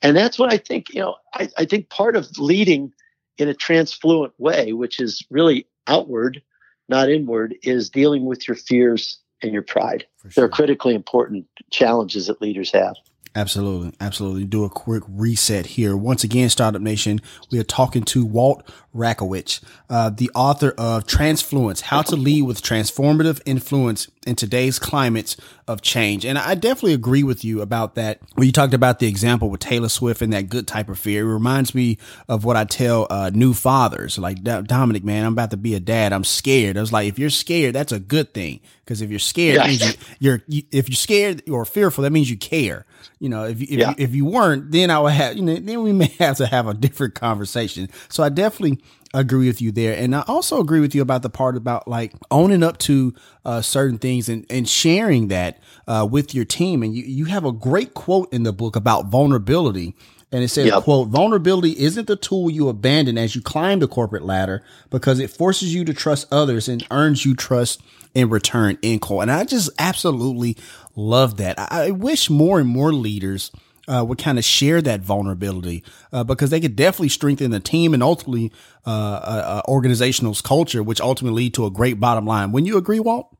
And 0.00 0.16
that's 0.16 0.38
what 0.38 0.52
I 0.52 0.58
think. 0.58 0.94
You 0.94 1.00
know, 1.00 1.16
I, 1.34 1.48
I 1.58 1.64
think 1.64 1.88
part 1.88 2.14
of 2.14 2.38
leading 2.38 2.92
in 3.36 3.48
a 3.48 3.54
transfluent 3.54 4.32
way, 4.38 4.74
which 4.74 5.00
is 5.00 5.26
really 5.28 5.66
outward, 5.88 6.40
not 6.88 7.10
inward, 7.10 7.56
is 7.64 7.90
dealing 7.90 8.26
with 8.26 8.46
your 8.46 8.54
fears 8.54 9.18
and 9.42 9.52
your 9.52 9.62
pride. 9.62 10.06
Sure. 10.22 10.30
They're 10.36 10.48
critically 10.48 10.94
important 10.94 11.46
challenges 11.70 12.28
that 12.28 12.40
leaders 12.40 12.70
have. 12.70 12.94
Absolutely. 13.36 13.92
Absolutely. 14.00 14.44
Do 14.44 14.64
a 14.64 14.68
quick 14.68 15.04
reset 15.08 15.64
here. 15.64 15.96
Once 15.96 16.24
again, 16.24 16.48
Startup 16.48 16.82
Nation, 16.82 17.20
we 17.52 17.60
are 17.60 17.64
talking 17.64 18.02
to 18.06 18.26
Walt 18.26 18.68
Rakowich, 18.92 19.62
uh, 19.88 20.10
the 20.10 20.28
author 20.34 20.74
of 20.76 21.06
Transfluence, 21.06 21.80
How 21.80 22.02
to 22.02 22.16
Lead 22.16 22.42
with 22.42 22.60
Transformative 22.60 23.40
Influence 23.46 24.08
in 24.26 24.34
Today's 24.34 24.80
Climates 24.80 25.36
of 25.68 25.80
Change. 25.80 26.24
And 26.24 26.38
I 26.38 26.56
definitely 26.56 26.94
agree 26.94 27.22
with 27.22 27.44
you 27.44 27.62
about 27.62 27.94
that. 27.94 28.18
When 28.34 28.46
you 28.46 28.52
talked 28.52 28.74
about 28.74 28.98
the 28.98 29.06
example 29.06 29.48
with 29.48 29.60
Taylor 29.60 29.88
Swift 29.88 30.22
and 30.22 30.32
that 30.32 30.48
good 30.48 30.66
type 30.66 30.88
of 30.88 30.98
fear, 30.98 31.22
it 31.22 31.32
reminds 31.32 31.72
me 31.72 31.98
of 32.28 32.44
what 32.44 32.56
I 32.56 32.64
tell 32.64 33.06
uh, 33.10 33.30
new 33.32 33.54
fathers, 33.54 34.18
like 34.18 34.42
Dominic, 34.42 35.04
man, 35.04 35.24
I'm 35.24 35.34
about 35.34 35.52
to 35.52 35.56
be 35.56 35.76
a 35.76 35.80
dad. 35.80 36.12
I'm 36.12 36.24
scared. 36.24 36.76
I 36.76 36.80
was 36.80 36.92
like, 36.92 37.06
if 37.06 37.16
you're 37.16 37.30
scared, 37.30 37.76
that's 37.76 37.92
a 37.92 38.00
good 38.00 38.34
thing. 38.34 38.58
Because 38.84 39.02
if 39.02 39.10
you're 39.10 39.20
scared, 39.20 39.58
yeah. 39.58 39.68
you, 39.68 39.92
you're, 40.18 40.42
you, 40.48 40.62
if 40.72 40.88
you're 40.88 40.96
scared 40.96 41.48
or 41.48 41.64
fearful, 41.64 42.02
that 42.02 42.10
means 42.10 42.28
you 42.28 42.36
care. 42.36 42.86
You 43.18 43.28
know, 43.28 43.44
if, 43.44 43.60
if, 43.60 43.70
yeah. 43.70 43.94
if 43.98 44.14
you 44.14 44.24
weren't, 44.24 44.70
then 44.70 44.90
I 44.90 44.98
would 44.98 45.12
have, 45.12 45.36
you 45.36 45.42
know, 45.42 45.56
then 45.56 45.82
we 45.82 45.92
may 45.94 46.12
have 46.18 46.36
to 46.38 46.46
have 46.46 46.66
a 46.66 46.74
different 46.74 47.14
conversation. 47.14 47.88
So 48.08 48.22
I 48.22 48.28
definitely 48.28 48.80
agree 49.12 49.46
with 49.46 49.60
you 49.60 49.72
there. 49.72 49.96
And 49.96 50.14
I 50.14 50.22
also 50.26 50.60
agree 50.60 50.80
with 50.80 50.94
you 50.94 51.02
about 51.02 51.22
the 51.22 51.30
part 51.30 51.56
about 51.56 51.88
like 51.88 52.12
owning 52.30 52.62
up 52.62 52.78
to 52.78 53.14
uh, 53.44 53.60
certain 53.60 53.98
things 53.98 54.28
and, 54.28 54.46
and 54.48 54.68
sharing 54.68 55.28
that 55.28 55.60
uh, 55.88 56.06
with 56.08 56.34
your 56.34 56.44
team. 56.44 56.82
And 56.82 56.94
you, 56.94 57.02
you 57.02 57.24
have 57.26 57.44
a 57.44 57.52
great 57.52 57.94
quote 57.94 58.32
in 58.32 58.44
the 58.44 58.52
book 58.52 58.76
about 58.76 59.06
vulnerability. 59.06 59.96
And 60.32 60.44
it 60.44 60.48
says, 60.48 60.66
yep. 60.66 60.84
quote, 60.84 61.08
vulnerability 61.08 61.72
isn't 61.80 62.06
the 62.06 62.14
tool 62.14 62.50
you 62.50 62.68
abandon 62.68 63.18
as 63.18 63.34
you 63.34 63.42
climb 63.42 63.80
the 63.80 63.88
corporate 63.88 64.22
ladder 64.22 64.62
because 64.88 65.18
it 65.18 65.28
forces 65.28 65.74
you 65.74 65.84
to 65.84 65.92
trust 65.92 66.28
others 66.32 66.68
and 66.68 66.86
earns 66.92 67.24
you 67.24 67.34
trust 67.34 67.82
in 68.14 68.28
return, 68.28 68.78
end 68.82 69.00
quote. 69.00 69.22
And 69.22 69.30
I 69.30 69.44
just 69.44 69.70
absolutely 69.78 70.56
love 70.96 71.36
that. 71.38 71.58
I, 71.58 71.86
I 71.86 71.90
wish 71.90 72.30
more 72.30 72.60
and 72.60 72.68
more 72.68 72.92
leaders– 72.92 73.50
uh, 73.90 74.04
would 74.04 74.18
kind 74.18 74.38
of 74.38 74.44
share 74.44 74.80
that 74.82 75.00
vulnerability 75.00 75.82
uh, 76.12 76.22
because 76.24 76.50
they 76.50 76.60
could 76.60 76.76
definitely 76.76 77.08
strengthen 77.08 77.50
the 77.50 77.60
team 77.60 77.92
and 77.92 78.02
ultimately 78.02 78.52
uh, 78.86 78.90
uh, 78.90 79.62
uh 79.66 79.70
organizational 79.70 80.34
culture, 80.34 80.82
which 80.82 81.00
ultimately 81.00 81.44
lead 81.44 81.54
to 81.54 81.66
a 81.66 81.70
great 81.70 81.98
bottom 81.98 82.24
line. 82.24 82.52
When 82.52 82.64
you 82.64 82.76
agree, 82.76 83.00
Walt? 83.00 83.36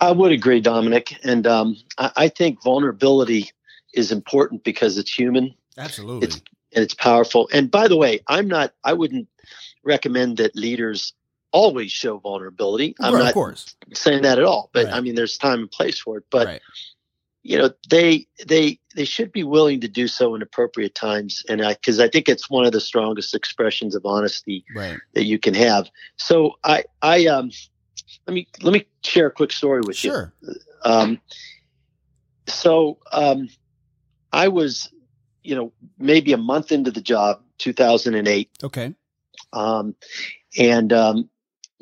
I 0.00 0.12
would 0.12 0.32
agree, 0.32 0.60
Dominic, 0.60 1.14
and 1.24 1.46
um, 1.46 1.76
I, 1.98 2.10
I, 2.16 2.28
think 2.28 2.62
vulnerability 2.62 3.50
is 3.92 4.12
important 4.12 4.64
because 4.64 4.96
it's 4.96 5.12
human. 5.12 5.54
Absolutely, 5.76 6.26
it's, 6.26 6.36
and 6.72 6.82
it's 6.82 6.94
powerful. 6.94 7.48
And 7.52 7.70
by 7.70 7.86
the 7.86 7.96
way, 7.96 8.20
I'm 8.26 8.48
not. 8.48 8.72
I 8.82 8.94
wouldn't 8.94 9.28
recommend 9.84 10.38
that 10.38 10.56
leaders 10.56 11.12
always 11.52 11.90
show 11.90 12.18
vulnerability. 12.18 12.94
I'm 13.00 13.14
right, 13.14 13.20
not 13.20 13.28
of 13.28 13.34
course. 13.34 13.74
saying 13.92 14.22
that 14.22 14.38
at 14.38 14.44
all, 14.44 14.70
but 14.72 14.86
right. 14.86 14.94
I 14.94 15.00
mean, 15.00 15.14
there's 15.14 15.36
time 15.36 15.60
and 15.60 15.70
place 15.70 15.98
for 15.98 16.18
it. 16.18 16.24
But 16.30 16.46
right 16.46 16.62
you 17.42 17.56
know 17.56 17.70
they 17.88 18.26
they 18.46 18.78
they 18.94 19.04
should 19.04 19.32
be 19.32 19.44
willing 19.44 19.80
to 19.80 19.88
do 19.88 20.06
so 20.06 20.34
in 20.34 20.42
appropriate 20.42 20.94
times 20.94 21.42
and 21.48 21.62
i 21.62 21.72
because 21.74 22.00
i 22.00 22.08
think 22.08 22.28
it's 22.28 22.50
one 22.50 22.64
of 22.64 22.72
the 22.72 22.80
strongest 22.80 23.34
expressions 23.34 23.94
of 23.94 24.04
honesty 24.04 24.64
right. 24.74 24.98
that 25.14 25.24
you 25.24 25.38
can 25.38 25.54
have 25.54 25.90
so 26.16 26.52
i 26.64 26.84
i 27.02 27.26
um 27.26 27.50
let 28.26 28.34
me 28.34 28.46
let 28.62 28.72
me 28.72 28.86
share 29.04 29.26
a 29.26 29.30
quick 29.30 29.52
story 29.52 29.80
with 29.86 29.96
sure. 29.96 30.32
you 30.42 30.54
um 30.84 31.20
so 32.46 32.98
um 33.12 33.48
i 34.32 34.48
was 34.48 34.92
you 35.42 35.54
know 35.54 35.72
maybe 35.98 36.32
a 36.32 36.38
month 36.38 36.70
into 36.70 36.90
the 36.90 37.00
job 37.00 37.40
2008 37.58 38.50
okay 38.62 38.94
um 39.52 39.94
and 40.58 40.92
um 40.92 41.28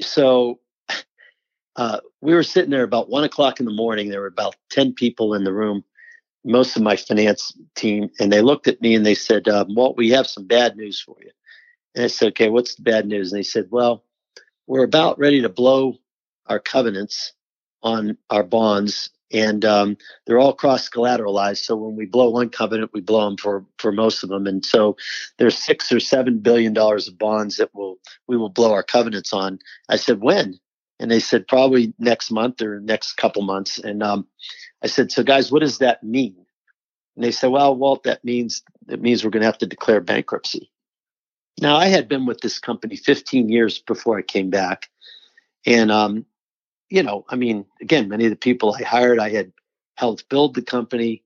so 0.01 0.61
uh, 1.77 2.01
we 2.21 2.35
were 2.35 2.43
sitting 2.43 2.71
there 2.71 2.83
about 2.83 3.11
one 3.11 3.25
o'clock 3.25 3.61
in 3.61 3.67
the 3.67 3.73
morning. 3.73 4.09
There 4.09 4.21
were 4.21 4.27
about 4.27 4.57
10 4.71 4.95
people 4.95 5.35
in 5.35 5.45
the 5.45 5.53
room, 5.53 5.85
most 6.45 6.77
of 6.77 6.83
my 6.83 6.97
finance 6.97 7.57
team. 7.75 8.11
And 8.19 8.33
they 8.33 8.41
looked 8.41 8.69
at 8.69 8.81
me 8.81 8.95
and 8.95 9.05
they 9.05 9.15
said, 9.15 9.49
um, 9.49 9.75
we 9.97 10.11
have 10.11 10.27
some 10.27 10.47
bad 10.47 10.77
news 10.77 11.01
for 11.01 11.17
you. 11.21 11.31
And 11.95 12.05
I 12.05 12.09
said, 12.09 12.29
Okay, 12.29 12.49
what's 12.49 12.75
the 12.75 12.83
bad 12.83 13.07
news? 13.07 13.33
And 13.33 13.39
they 13.39 13.45
said, 13.45 13.69
Well, 13.71 14.05
we're 14.67 14.85
about 14.85 15.19
ready 15.19 15.43
to 15.43 15.49
blow 15.49 15.97
our 16.47 16.61
covenants 16.61 17.33
on 17.83 18.17
our 18.31 18.43
bonds. 18.43 19.11
And 19.31 19.65
um, 19.65 19.97
they're 20.27 20.39
all 20.39 20.55
cross 20.55 20.89
collateralized. 20.89 21.59
So 21.59 21.77
when 21.77 21.97
we 21.97 22.07
blow 22.07 22.31
one 22.31 22.49
covenant, 22.49 22.93
we 22.95 23.03
blow 23.03 23.27
them 23.27 23.37
for, 23.37 23.65
for 23.79 23.93
most 23.93 24.23
of 24.23 24.31
them. 24.31 24.47
And 24.47 24.65
so 24.65 24.97
there's 25.37 25.59
six 25.59 25.93
or 25.93 26.01
seven 26.01 26.39
billion 26.39 26.73
dollars 26.73 27.09
of 27.09 27.19
bonds 27.19 27.59
that 27.59 27.75
will 27.75 27.99
we 28.27 28.39
will 28.39 28.49
blow 28.49 28.73
our 28.73 28.83
covenants 28.83 29.33
on. 29.33 29.59
I 29.89 29.97
said, 29.97 30.21
When? 30.23 30.59
And 31.01 31.11
they 31.11 31.21
said 31.21 31.47
probably 31.47 31.95
next 31.99 32.31
month 32.31 32.61
or 32.61 32.81
next 32.81 33.15
couple 33.15 33.43
months. 33.43 33.79
And 33.79 34.03
um, 34.03 34.27
I 34.83 34.87
said, 34.87 35.13
so 35.13 35.23
guys, 35.23 35.53
what 35.53 35.61
does 35.61 35.79
that 35.79 36.03
mean? 36.03 36.37
And 37.17 37.25
they 37.25 37.31
said, 37.31 37.51
well, 37.51 37.75
Walt, 37.77 38.05
that 38.05 38.25
means 38.25 38.63
it 38.89 39.01
means 39.03 39.25
we're 39.25 39.31
going 39.31 39.43
to 39.43 39.47
have 39.47 39.59
to 39.59 39.67
declare 39.67 40.01
bankruptcy. 40.01 40.71
Now, 41.61 41.77
I 41.77 41.87
had 41.87 42.09
been 42.09 42.27
with 42.27 42.41
this 42.41 42.59
company 42.59 42.97
15 42.97 43.49
years 43.49 43.81
before 43.81 44.19
I 44.19 44.23
came 44.23 44.51
back. 44.51 44.89
And, 45.67 45.91
um, 45.91 46.25
you 46.91 47.03
know, 47.03 47.25
I 47.29 47.37
mean, 47.37 47.67
again, 47.81 48.09
many 48.09 48.25
of 48.25 48.31
the 48.31 48.37
people 48.37 48.75
I 48.75 48.83
hired, 48.83 49.19
I 49.19 49.31
had 49.31 49.53
helped 49.97 50.29
build 50.29 50.55
the 50.55 50.63
company. 50.63 51.23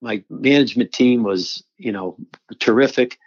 My 0.00 0.22
management 0.30 0.92
team 0.92 1.22
was, 1.22 1.64
you 1.76 1.92
know, 1.92 2.16
terrific. 2.58 3.18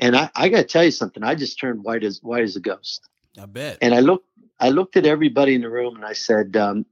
And 0.00 0.16
I, 0.16 0.30
I 0.34 0.48
got 0.48 0.58
to 0.58 0.64
tell 0.64 0.84
you 0.84 0.90
something. 0.90 1.22
I 1.22 1.34
just 1.34 1.60
turned 1.60 1.84
white 1.84 2.04
as 2.04 2.20
white 2.22 2.42
as 2.42 2.56
a 2.56 2.60
ghost. 2.60 3.08
I 3.40 3.46
bet. 3.46 3.78
And 3.80 3.94
I 3.94 4.00
looked, 4.00 4.26
I 4.60 4.70
looked 4.70 4.96
at 4.96 5.06
everybody 5.06 5.54
in 5.54 5.62
the 5.62 5.70
room 5.70 5.96
and 5.96 6.04
I 6.04 6.12
said, 6.12 6.56
um, 6.56 6.84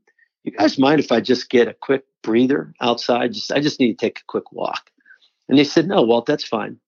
"You 0.44 0.52
guys 0.52 0.78
mind 0.78 1.00
if 1.00 1.12
I 1.12 1.20
just 1.20 1.50
get 1.50 1.68
a 1.68 1.74
quick 1.74 2.04
breather 2.22 2.74
outside? 2.80 3.32
Just, 3.32 3.52
I 3.52 3.60
just 3.60 3.80
need 3.80 3.98
to 3.98 4.06
take 4.06 4.20
a 4.20 4.24
quick 4.26 4.52
walk." 4.52 4.90
And 5.48 5.58
they 5.58 5.64
said, 5.64 5.88
"No, 5.88 6.02
Walt, 6.02 6.26
that's 6.26 6.44
fine." 6.44 6.78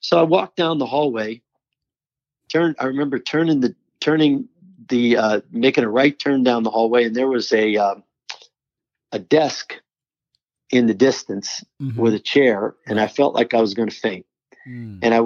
So 0.00 0.18
I 0.18 0.22
walked 0.22 0.56
down 0.56 0.78
the 0.78 0.86
hallway. 0.86 1.40
Turned. 2.48 2.76
I 2.78 2.86
remember 2.86 3.18
turning 3.18 3.60
the 3.60 3.74
turning 4.00 4.48
the 4.88 5.16
uh, 5.16 5.40
making 5.50 5.84
a 5.84 5.88
right 5.88 6.18
turn 6.18 6.42
down 6.42 6.62
the 6.62 6.70
hallway, 6.70 7.04
and 7.04 7.14
there 7.14 7.28
was 7.28 7.52
a 7.52 7.76
uh, 7.76 7.94
a 9.12 9.18
desk 9.18 9.74
in 10.70 10.86
the 10.86 10.94
distance 10.94 11.64
mm-hmm. 11.80 12.00
with 12.00 12.14
a 12.14 12.18
chair, 12.18 12.74
and 12.86 13.00
I 13.00 13.06
felt 13.06 13.34
like 13.34 13.54
I 13.54 13.60
was 13.60 13.74
going 13.74 13.88
to 13.88 13.94
faint. 13.94 14.26
Mm. 14.68 14.98
And 15.02 15.14
I 15.14 15.20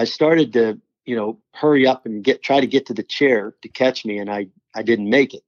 I 0.00 0.04
started 0.04 0.52
to 0.54 0.80
you 1.04 1.16
know 1.16 1.38
hurry 1.52 1.86
up 1.86 2.06
and 2.06 2.24
get 2.24 2.42
try 2.42 2.60
to 2.60 2.66
get 2.66 2.86
to 2.86 2.94
the 2.94 3.02
chair 3.02 3.54
to 3.62 3.68
catch 3.68 4.04
me, 4.04 4.18
and 4.18 4.30
I 4.30 4.48
I 4.74 4.82
didn't 4.82 5.10
make 5.10 5.34
it. 5.34 5.42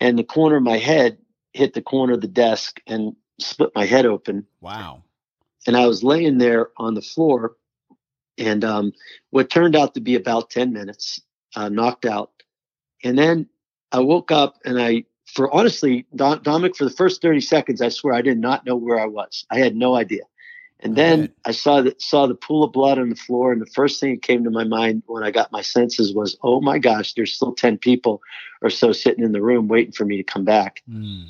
And 0.00 0.18
the 0.18 0.24
corner 0.24 0.56
of 0.56 0.62
my 0.62 0.78
head 0.78 1.18
hit 1.52 1.74
the 1.74 1.82
corner 1.82 2.14
of 2.14 2.20
the 2.20 2.28
desk 2.28 2.80
and 2.86 3.16
split 3.40 3.72
my 3.74 3.84
head 3.84 4.06
open. 4.06 4.46
Wow. 4.60 5.02
And 5.66 5.76
I 5.76 5.86
was 5.86 6.04
laying 6.04 6.38
there 6.38 6.68
on 6.76 6.94
the 6.94 7.02
floor, 7.02 7.56
and 8.38 8.64
um, 8.64 8.92
what 9.30 9.50
turned 9.50 9.74
out 9.74 9.94
to 9.94 10.00
be 10.00 10.14
about 10.14 10.50
ten 10.50 10.72
minutes, 10.72 11.20
uh, 11.56 11.68
knocked 11.68 12.04
out. 12.04 12.30
And 13.04 13.18
then 13.18 13.48
I 13.92 14.00
woke 14.00 14.30
up 14.30 14.56
and 14.64 14.80
I, 14.80 15.04
for 15.26 15.52
honestly, 15.54 16.06
Dominic, 16.14 16.76
for 16.76 16.84
the 16.84 16.90
first 16.90 17.22
30 17.22 17.40
seconds, 17.40 17.82
I 17.82 17.88
swear 17.90 18.14
I 18.14 18.22
did 18.22 18.38
not 18.38 18.64
know 18.64 18.76
where 18.76 18.98
I 18.98 19.06
was. 19.06 19.44
I 19.50 19.58
had 19.58 19.76
no 19.76 19.94
idea. 19.94 20.22
And 20.80 20.94
then 20.94 21.20
right. 21.20 21.30
I 21.46 21.50
saw 21.50 21.82
the, 21.82 21.94
saw 21.98 22.26
the 22.26 22.34
pool 22.34 22.62
of 22.62 22.72
blood 22.72 22.98
on 22.98 23.08
the 23.08 23.16
floor. 23.16 23.52
And 23.52 23.60
the 23.60 23.66
first 23.66 24.00
thing 24.00 24.14
that 24.14 24.22
came 24.22 24.44
to 24.44 24.50
my 24.50 24.64
mind 24.64 25.02
when 25.06 25.24
I 25.24 25.30
got 25.30 25.50
my 25.50 25.60
senses 25.60 26.14
was, 26.14 26.36
oh 26.42 26.60
my 26.60 26.78
gosh, 26.78 27.14
there's 27.14 27.34
still 27.34 27.52
10 27.52 27.78
people 27.78 28.22
or 28.62 28.70
so 28.70 28.92
sitting 28.92 29.24
in 29.24 29.32
the 29.32 29.42
room 29.42 29.68
waiting 29.68 29.92
for 29.92 30.04
me 30.04 30.16
to 30.16 30.22
come 30.22 30.44
back. 30.44 30.82
Mm. 30.88 31.26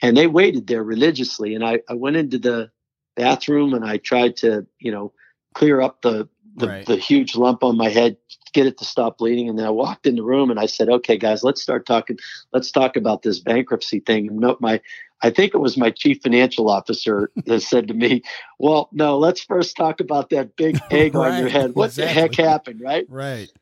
And 0.00 0.16
they 0.16 0.26
waited 0.26 0.66
there 0.66 0.84
religiously. 0.84 1.54
And 1.54 1.64
I, 1.64 1.80
I 1.88 1.94
went 1.94 2.16
into 2.16 2.38
the 2.38 2.70
bathroom 3.16 3.74
and 3.74 3.84
I 3.84 3.96
tried 3.96 4.36
to, 4.38 4.66
you 4.78 4.92
know, 4.92 5.12
clear 5.54 5.80
up 5.80 6.02
the, 6.02 6.28
the, 6.56 6.68
right. 6.68 6.86
the 6.86 6.96
huge 6.96 7.36
lump 7.36 7.62
on 7.62 7.76
my 7.76 7.88
head, 7.88 8.16
get 8.52 8.66
it 8.66 8.78
to 8.78 8.84
stop 8.84 9.18
bleeding. 9.18 9.48
And 9.48 9.58
then 9.58 9.66
I 9.66 9.70
walked 9.70 10.06
in 10.06 10.16
the 10.16 10.22
room 10.22 10.50
and 10.50 10.60
I 10.60 10.66
said, 10.66 10.88
okay, 10.88 11.16
guys, 11.16 11.42
let's 11.42 11.60
start 11.60 11.86
talking. 11.86 12.18
Let's 12.52 12.70
talk 12.70 12.96
about 12.96 13.22
this 13.22 13.40
bankruptcy 13.40 14.00
thing. 14.00 14.28
And 14.28 14.38
no, 14.38 14.56
my, 14.60 14.80
I 15.22 15.30
think 15.30 15.54
it 15.54 15.58
was 15.58 15.76
my 15.76 15.90
chief 15.90 16.22
financial 16.22 16.70
officer 16.70 17.30
that 17.46 17.60
said 17.60 17.88
to 17.88 17.94
me, 17.94 18.22
well, 18.58 18.88
no, 18.92 19.18
let's 19.18 19.42
first 19.42 19.76
talk 19.76 20.00
about 20.00 20.30
that 20.30 20.56
big 20.56 20.80
egg 20.90 21.14
right. 21.14 21.32
on 21.32 21.38
your 21.40 21.48
head. 21.48 21.74
What 21.74 21.86
exactly. 21.90 22.14
the 22.14 22.20
heck 22.20 22.34
happened? 22.36 22.80
Right. 22.80 23.06
Right. 23.08 23.52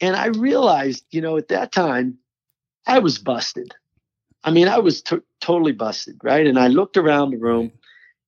And 0.00 0.16
I 0.16 0.26
realized, 0.26 1.04
you 1.10 1.20
know, 1.20 1.36
at 1.36 1.48
that 1.48 1.72
time 1.72 2.18
I 2.86 2.98
was 2.98 3.18
busted. 3.18 3.74
I 4.44 4.50
mean, 4.50 4.68
I 4.68 4.78
was 4.78 5.02
t- 5.02 5.16
totally 5.40 5.72
busted. 5.72 6.18
Right. 6.22 6.46
And 6.46 6.58
I 6.58 6.68
looked 6.68 6.96
around 6.96 7.30
the 7.30 7.38
room 7.38 7.72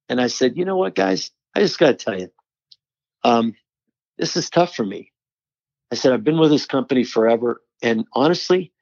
and 0.08 0.20
I 0.20 0.26
said, 0.26 0.56
you 0.56 0.64
know 0.64 0.76
what, 0.76 0.94
guys, 0.94 1.30
I 1.54 1.60
just 1.60 1.78
got 1.78 1.98
to 1.98 2.04
tell 2.04 2.18
you, 2.18 2.30
um, 3.24 3.54
this 4.18 4.36
is 4.36 4.50
tough 4.50 4.74
for 4.74 4.84
me. 4.84 5.12
I 5.90 5.94
said, 5.94 6.12
I've 6.12 6.24
been 6.24 6.38
with 6.38 6.50
this 6.50 6.66
company 6.66 7.04
forever. 7.04 7.62
And 7.82 8.04
honestly, 8.12 8.72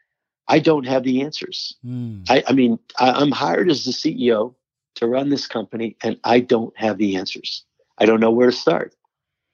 I 0.49 0.59
don't 0.59 0.87
have 0.87 1.05
the 1.05 1.23
answers. 1.23 1.77
Mm. 1.85 2.25
I, 2.29 2.43
I, 2.49 2.53
mean, 2.53 2.79
I, 2.99 3.21
am 3.23 3.31
hired 3.31 3.71
as 3.71 3.85
the 3.85 3.93
CEO 3.93 4.55
to 4.97 5.07
run 5.07 5.29
this 5.29 5.47
company, 5.47 5.97
and 6.03 6.19
I 6.25 6.41
don't 6.41 6.77
have 6.79 6.99
the 6.99 7.17
answers. 7.17 7.65
I 7.99 8.07
don't 8.07 8.21
know 8.21 8.31
where 8.31 8.51
to 8.51 8.57
start. 8.57 8.95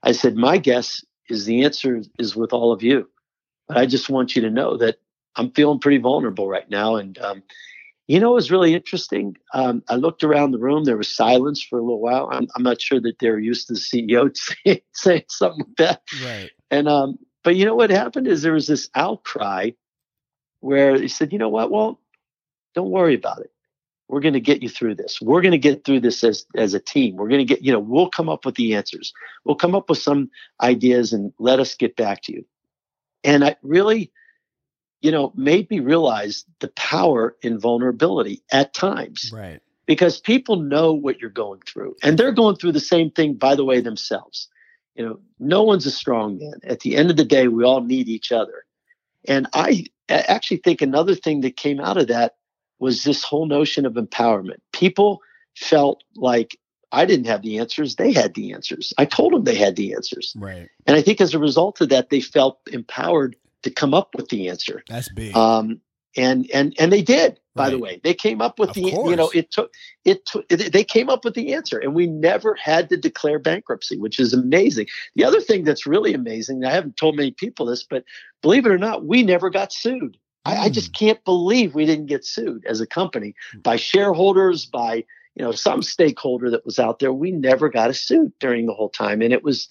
I 0.03 0.13
said, 0.13 0.37
My 0.37 0.59
guess 0.59 1.05
is 1.29 1.45
the 1.45 1.65
answer 1.65 2.03
is 2.19 2.37
with 2.37 2.53
all 2.53 2.73
of 2.73 2.83
you. 2.83 3.09
But 3.69 3.77
I 3.77 3.87
just 3.87 4.11
want 4.11 4.35
you 4.37 4.43
to 4.43 4.51
know 4.51 4.77
that 4.77 4.97
I'm 5.37 5.51
feeling 5.53 5.79
pretty 5.79 5.99
vulnerable 5.99 6.49
right 6.49 6.69
now. 6.69 6.97
And, 6.97 7.19
um, 7.19 7.43
you 8.09 8.19
know, 8.19 8.33
it 8.33 8.35
was 8.35 8.51
really 8.51 8.75
interesting. 8.75 9.37
Um, 9.55 9.83
I 9.89 9.95
looked 9.95 10.25
around 10.25 10.51
the 10.51 10.59
room. 10.59 10.85
There 10.85 10.97
was 10.97 11.09
silence 11.09 11.63
for 11.63 11.79
a 11.79 11.83
little 11.83 12.01
while. 12.01 12.29
I'm, 12.33 12.49
I'm 12.57 12.63
not 12.63 12.81
sure 12.81 13.01
that 13.01 13.19
they're 13.21 13.39
used 13.39 13.69
to 13.69 13.75
the 13.75 13.81
CEO 13.81 14.37
saying 14.93 15.25
something 15.29 15.65
like 15.67 15.77
that. 15.79 16.03
Right. 16.25 16.51
And 16.71 16.89
um, 16.89 17.19
but 17.45 17.57
you 17.57 17.65
know 17.65 17.75
what 17.75 17.91
happened 17.91 18.27
is 18.27 18.43
there 18.43 18.53
was 18.53 18.67
this 18.67 18.89
outcry 18.95 19.71
where 20.61 21.01
he 21.01 21.09
said, 21.09 21.33
you 21.33 21.39
know 21.39 21.49
what? 21.49 21.71
Well, 21.71 22.01
don't 22.75 22.91
worry 22.91 23.15
about 23.15 23.41
it. 23.41 23.51
We're 24.09 24.21
going 24.21 24.35
to 24.35 24.41
get 24.41 24.63
you 24.63 24.69
through 24.69 24.97
this. 24.97 25.21
We're 25.23 25.41
going 25.41 25.53
to 25.53 25.59
get 25.59 25.85
through 25.85 26.01
this 26.01 26.23
as 26.25 26.45
as 26.57 26.75
a 26.75 26.81
team. 26.81 27.17
We're 27.17 27.29
going 27.29 27.47
to 27.47 27.55
get, 27.55 27.63
you 27.63 27.73
know, 27.73 27.81
we'll 27.81 28.11
come 28.11 28.29
up 28.29 28.45
with 28.45 28.57
the 28.57 28.75
answers. 28.75 29.13
We'll 29.45 29.57
come 29.57 29.75
up 29.75 29.89
with 29.89 29.99
some 29.99 30.29
ideas 30.61 31.13
and 31.13 31.33
let 31.39 31.61
us 31.61 31.75
get 31.75 31.97
back 31.97 32.23
to 32.23 32.33
you. 32.33 32.45
And 33.25 33.45
I 33.45 33.57
really 33.63 34.13
you 35.03 35.11
know, 35.11 35.33
made 35.35 35.69
me 35.69 35.81
realize 35.81 36.45
the 36.61 36.69
power 36.69 37.37
in 37.43 37.59
vulnerability 37.59 38.43
at 38.51 38.73
times. 38.73 39.31
Right. 39.35 39.61
Because 39.85 40.21
people 40.21 40.57
know 40.57 40.93
what 40.93 41.21
you're 41.21 41.29
going 41.29 41.61
through 41.67 41.97
and 42.03 42.17
they're 42.17 42.33
going 42.33 42.57
through 42.57 42.73
the 42.73 42.81
same 42.81 43.11
thing, 43.11 43.35
by 43.35 43.57
the 43.57 43.65
way, 43.65 43.81
themselves. 43.81 44.49
You 44.95 45.05
know, 45.05 45.21
no 45.41 45.65
one's 45.65 45.87
a 45.87 45.91
strong 45.91 46.39
man. 46.39 46.61
At 46.63 46.81
the 46.81 46.97
end 46.97 47.11
of 47.11 47.17
the 47.17 47.25
day, 47.25 47.49
we 47.49 47.65
all 47.65 47.83
need 47.83 48.09
each 48.09 48.31
other. 48.31 48.65
And 49.27 49.49
I 49.53 49.87
actually 50.09 50.59
think 50.59 50.83
another 50.83 51.15
thing 51.15 51.41
that 51.41 51.57
came 51.57 51.81
out 51.81 51.97
of 51.97 52.09
that 52.09 52.37
was 52.79 53.03
this 53.03 53.25
whole 53.25 53.47
notion 53.47 53.87
of 53.87 53.95
empowerment. 53.95 54.59
People 54.73 55.21
felt 55.57 56.05
like 56.15 56.57
I 56.93 57.07
didn't 57.07 57.27
have 57.27 57.43
the 57.43 57.59
answers. 57.59 57.97
They 57.97 58.13
had 58.13 58.35
the 58.35 58.53
answers. 58.53 58.93
I 58.99 59.05
told 59.07 59.33
them 59.33 59.45
they 59.45 59.57
had 59.57 59.77
the 59.77 59.95
answers. 59.95 60.35
Right. 60.37 60.69
And 60.87 60.97
I 60.97 61.03
think 61.03 61.21
as 61.21 61.35
a 61.35 61.39
result 61.39 61.81
of 61.81 61.89
that, 61.89 62.11
they 62.11 62.21
felt 62.21 62.61
empowered 62.71 63.35
to 63.63 63.71
come 63.71 63.95
up 63.95 64.15
with 64.15 64.29
the 64.29 64.49
answer. 64.49 64.83
That's 64.89 65.09
big. 65.09 65.37
Um, 65.37 65.81
and 66.17 66.51
and 66.53 66.75
and 66.79 66.93
they 66.93 67.03
did. 67.03 67.39
By 67.55 67.65
right. 67.65 67.71
the 67.71 67.79
way, 67.79 68.01
they 68.03 68.15
came 68.15 68.41
up 68.41 68.59
with 68.59 68.71
of 68.71 68.77
the 68.77 68.91
course. 68.91 69.11
you 69.11 69.17
know 69.17 69.31
it 69.35 69.51
took 69.51 69.73
it 70.07 70.25
took 70.25 70.49
they 70.49 70.85
came 70.85 71.11
up 71.11 71.25
with 71.25 71.35
the 71.35 71.53
answer, 71.53 71.79
and 71.79 71.95
we 71.95 72.07
never 72.07 72.55
had 72.55 72.89
to 72.89 72.97
declare 72.97 73.39
bankruptcy, 73.39 73.99
which 73.99 74.19
is 74.19 74.33
amazing. 74.33 74.87
The 75.17 75.25
other 75.25 75.41
thing 75.41 75.65
that's 75.65 75.87
really 75.87 76.15
amazing, 76.15 76.65
I 76.65 76.73
haven't 76.73 76.97
told 76.97 77.17
many 77.17 77.31
people 77.31 77.67
this, 77.67 77.85
but 77.85 78.05
believe 78.41 78.65
it 78.65 78.73
or 78.73 78.79
not, 78.79 79.05
we 79.05 79.23
never 79.23 79.51
got 79.51 79.73
sued. 79.73 80.13
Mm. 80.13 80.17
I, 80.47 80.57
I 80.65 80.69
just 80.71 80.89
hmm. 80.89 81.07
can't 81.07 81.25
believe 81.25 81.75
we 81.75 81.85
didn't 81.85 82.07
get 82.07 82.25
sued 82.25 82.65
as 82.65 82.81
a 82.81 82.87
company 82.87 83.35
hmm. 83.53 83.61
by 83.61 83.77
shareholders, 83.77 84.65
by 84.65 85.05
you 85.35 85.45
know 85.45 85.53
some 85.53 85.83
stakeholder 85.83 86.49
that 86.51 86.65
was 86.65 86.79
out 86.79 87.01
there. 87.01 87.13
We 87.13 87.33
never 87.33 87.69
got 87.69 87.91
a 87.91 87.95
suit 87.95 88.33
during 88.41 88.65
the 88.65 88.75
whole 88.75 88.91
time, 88.91 89.21
and 89.21 89.33
it 89.33 89.45
was 89.45 89.69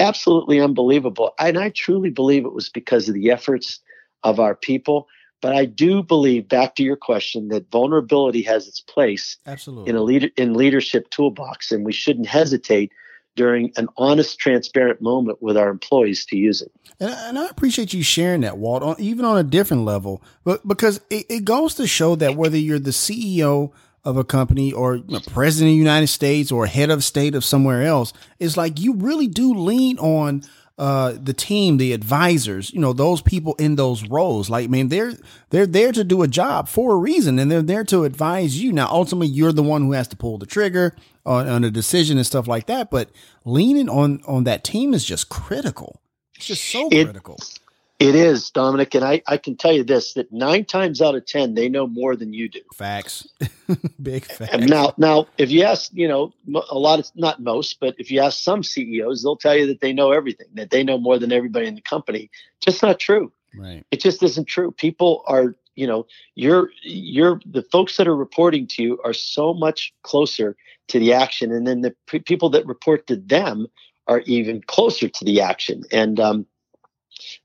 absolutely 0.00 0.60
unbelievable. 0.60 1.32
And 1.38 1.58
I 1.58 1.70
truly 1.70 2.10
believe 2.10 2.44
it 2.44 2.52
was 2.52 2.68
because 2.68 3.08
of 3.08 3.14
the 3.14 3.30
efforts 3.30 3.80
of 4.22 4.40
our 4.40 4.54
people. 4.54 5.06
But 5.40 5.54
I 5.54 5.64
do 5.64 6.02
believe, 6.02 6.48
back 6.48 6.74
to 6.76 6.82
your 6.82 6.96
question, 6.96 7.48
that 7.48 7.70
vulnerability 7.70 8.42
has 8.42 8.68
its 8.68 8.80
place 8.80 9.38
absolutely 9.46 9.88
in 9.90 9.96
a 9.96 10.02
leader 10.02 10.28
in 10.36 10.54
leadership 10.54 11.08
toolbox, 11.10 11.72
and 11.72 11.84
we 11.84 11.92
shouldn't 11.92 12.26
hesitate 12.26 12.92
during 13.36 13.72
an 13.76 13.88
honest, 13.96 14.38
transparent 14.38 15.00
moment 15.00 15.40
with 15.40 15.56
our 15.56 15.70
employees 15.70 16.26
to 16.26 16.36
use 16.36 16.60
it. 16.60 16.70
And, 16.98 17.10
and 17.10 17.38
I 17.38 17.46
appreciate 17.46 17.94
you 17.94 18.02
sharing 18.02 18.42
that, 18.42 18.58
Walt, 18.58 18.82
on, 18.82 18.96
even 18.98 19.24
on 19.24 19.38
a 19.38 19.42
different 19.42 19.84
level, 19.84 20.22
but 20.44 20.66
because 20.66 21.00
it, 21.08 21.26
it 21.30 21.44
goes 21.44 21.74
to 21.76 21.86
show 21.86 22.16
that 22.16 22.36
whether 22.36 22.58
you're 22.58 22.78
the 22.78 22.90
CEO 22.90 23.72
of 24.04 24.16
a 24.16 24.24
company 24.24 24.72
or 24.72 24.96
you 24.96 25.04
know, 25.08 25.20
president 25.26 25.70
of 25.70 25.74
the 25.74 25.78
United 25.78 26.06
States 26.06 26.50
or 26.50 26.66
head 26.66 26.90
of 26.90 27.04
state 27.04 27.34
of 27.34 27.44
somewhere 27.44 27.82
else, 27.82 28.12
it's 28.38 28.56
like 28.56 28.80
you 28.80 28.94
really 28.94 29.26
do 29.26 29.54
lean 29.54 29.98
on 29.98 30.42
uh, 30.80 31.14
the 31.22 31.34
team, 31.34 31.76
the 31.76 31.92
advisors, 31.92 32.72
you 32.72 32.80
know, 32.80 32.94
those 32.94 33.20
people 33.20 33.54
in 33.58 33.76
those 33.76 34.08
roles. 34.08 34.48
Like, 34.48 34.64
I 34.64 34.68
mean, 34.68 34.88
they're 34.88 35.12
they're 35.50 35.66
there 35.66 35.92
to 35.92 36.02
do 36.02 36.22
a 36.22 36.28
job 36.28 36.68
for 36.68 36.94
a 36.94 36.96
reason, 36.96 37.38
and 37.38 37.52
they're 37.52 37.60
there 37.60 37.84
to 37.84 38.04
advise 38.04 38.62
you. 38.62 38.72
Now, 38.72 38.88
ultimately, 38.90 39.26
you're 39.26 39.52
the 39.52 39.62
one 39.62 39.82
who 39.82 39.92
has 39.92 40.08
to 40.08 40.16
pull 40.16 40.38
the 40.38 40.46
trigger 40.46 40.96
on, 41.26 41.46
on 41.48 41.64
a 41.64 41.70
decision 41.70 42.16
and 42.16 42.26
stuff 42.26 42.48
like 42.48 42.64
that. 42.66 42.90
But 42.90 43.10
leaning 43.44 43.90
on 43.90 44.22
on 44.26 44.44
that 44.44 44.64
team 44.64 44.94
is 44.94 45.04
just 45.04 45.28
critical. 45.28 46.00
It's 46.34 46.46
just 46.46 46.64
so 46.64 46.88
it, 46.90 47.04
critical. 47.04 47.38
It 48.00 48.14
is, 48.14 48.48
Dominic, 48.48 48.94
and 48.94 49.04
I, 49.04 49.20
I 49.26 49.36
can 49.36 49.58
tell 49.58 49.72
you 49.72 49.84
this 49.84 50.14
that 50.14 50.32
nine 50.32 50.64
times 50.64 51.02
out 51.02 51.14
of 51.14 51.26
ten 51.26 51.52
they 51.52 51.68
know 51.68 51.86
more 51.86 52.16
than 52.16 52.32
you 52.32 52.48
do. 52.48 52.62
Facts, 52.74 53.28
big 54.02 54.24
facts. 54.24 54.54
And 54.54 54.70
now, 54.70 54.94
now, 54.96 55.26
if 55.36 55.50
you 55.50 55.64
ask, 55.64 55.90
you 55.92 56.08
know, 56.08 56.32
a 56.70 56.78
lot 56.78 56.98
of 56.98 57.10
not 57.14 57.42
most, 57.42 57.78
but 57.78 57.94
if 57.98 58.10
you 58.10 58.20
ask 58.20 58.42
some 58.42 58.62
CEOs, 58.62 59.22
they'll 59.22 59.36
tell 59.36 59.54
you 59.54 59.66
that 59.66 59.82
they 59.82 59.92
know 59.92 60.12
everything, 60.12 60.46
that 60.54 60.70
they 60.70 60.82
know 60.82 60.96
more 60.96 61.18
than 61.18 61.30
everybody 61.30 61.66
in 61.66 61.74
the 61.74 61.82
company. 61.82 62.30
Just 62.64 62.82
not 62.82 62.98
true. 62.98 63.30
Right. 63.54 63.84
It 63.90 64.00
just 64.00 64.22
isn't 64.22 64.46
true. 64.46 64.70
People 64.72 65.22
are, 65.26 65.54
you 65.74 65.86
know, 65.86 66.06
you're 66.36 66.70
you're 66.82 67.38
the 67.44 67.62
folks 67.64 67.98
that 67.98 68.08
are 68.08 68.16
reporting 68.16 68.66
to 68.68 68.82
you 68.82 68.98
are 69.04 69.12
so 69.12 69.52
much 69.52 69.92
closer 70.04 70.56
to 70.88 70.98
the 70.98 71.12
action, 71.12 71.52
and 71.52 71.66
then 71.66 71.82
the 71.82 71.94
p- 72.06 72.20
people 72.20 72.48
that 72.48 72.64
report 72.64 73.06
to 73.08 73.16
them 73.16 73.66
are 74.06 74.20
even 74.20 74.62
closer 74.62 75.06
to 75.06 75.24
the 75.26 75.42
action. 75.42 75.82
And 75.92 76.18
um, 76.18 76.46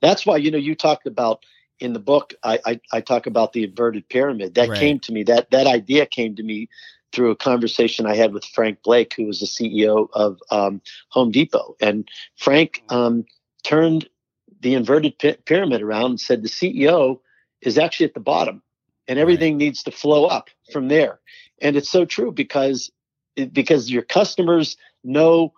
that's 0.02 0.26
why, 0.26 0.38
you 0.38 0.52
know, 0.52 0.58
you 0.58 0.76
talked 0.76 1.08
about 1.08 1.46
in 1.80 1.94
the 1.94 2.00
book, 2.00 2.34
I, 2.44 2.60
I, 2.66 2.80
I 2.94 3.02
talk 3.02 3.28
about 3.28 3.54
the 3.54 3.64
inverted 3.64 4.08
pyramid. 4.10 4.56
That 4.56 4.70
Right. 4.70 4.80
came 4.80 5.00
to 5.02 5.12
me. 5.12 5.24
That 5.24 5.52
that 5.52 5.68
idea 5.68 6.06
came 6.06 6.36
to 6.36 6.44
me 6.44 6.70
through 7.12 7.32
a 7.32 7.36
conversation 7.36 8.06
I 8.06 8.16
had 8.16 8.34
with 8.34 8.46
Frank 8.46 8.82
Blake, 8.84 9.14
who 9.14 9.26
was 9.26 9.40
the 9.40 9.46
CEO 9.46 10.08
of 10.14 10.40
um, 10.52 10.82
Home 11.10 11.32
Depot, 11.32 11.76
and 11.82 12.08
Frank 12.38 12.82
um, 12.90 13.26
turned 13.64 14.10
the 14.62 14.74
inverted 14.74 15.18
py- 15.20 15.38
pyramid 15.46 15.82
around 15.82 16.06
and 16.12 16.20
said 16.20 16.44
the 16.44 16.50
CEO 16.50 17.20
is 17.62 17.78
actually 17.78 18.06
at 18.08 18.14
the 18.14 18.20
bottom, 18.20 18.62
and 19.08 19.20
everything 19.20 19.58
needs 19.58 19.84
to 19.84 19.92
flow 19.92 20.26
up 20.26 20.50
from 20.72 20.88
there. 20.88 21.20
And 21.62 21.76
it's 21.76 21.90
so 21.90 22.06
true 22.06 22.32
because 22.32 22.92
because 23.52 23.92
your 23.92 24.04
customers 24.04 24.78
know 25.04 25.54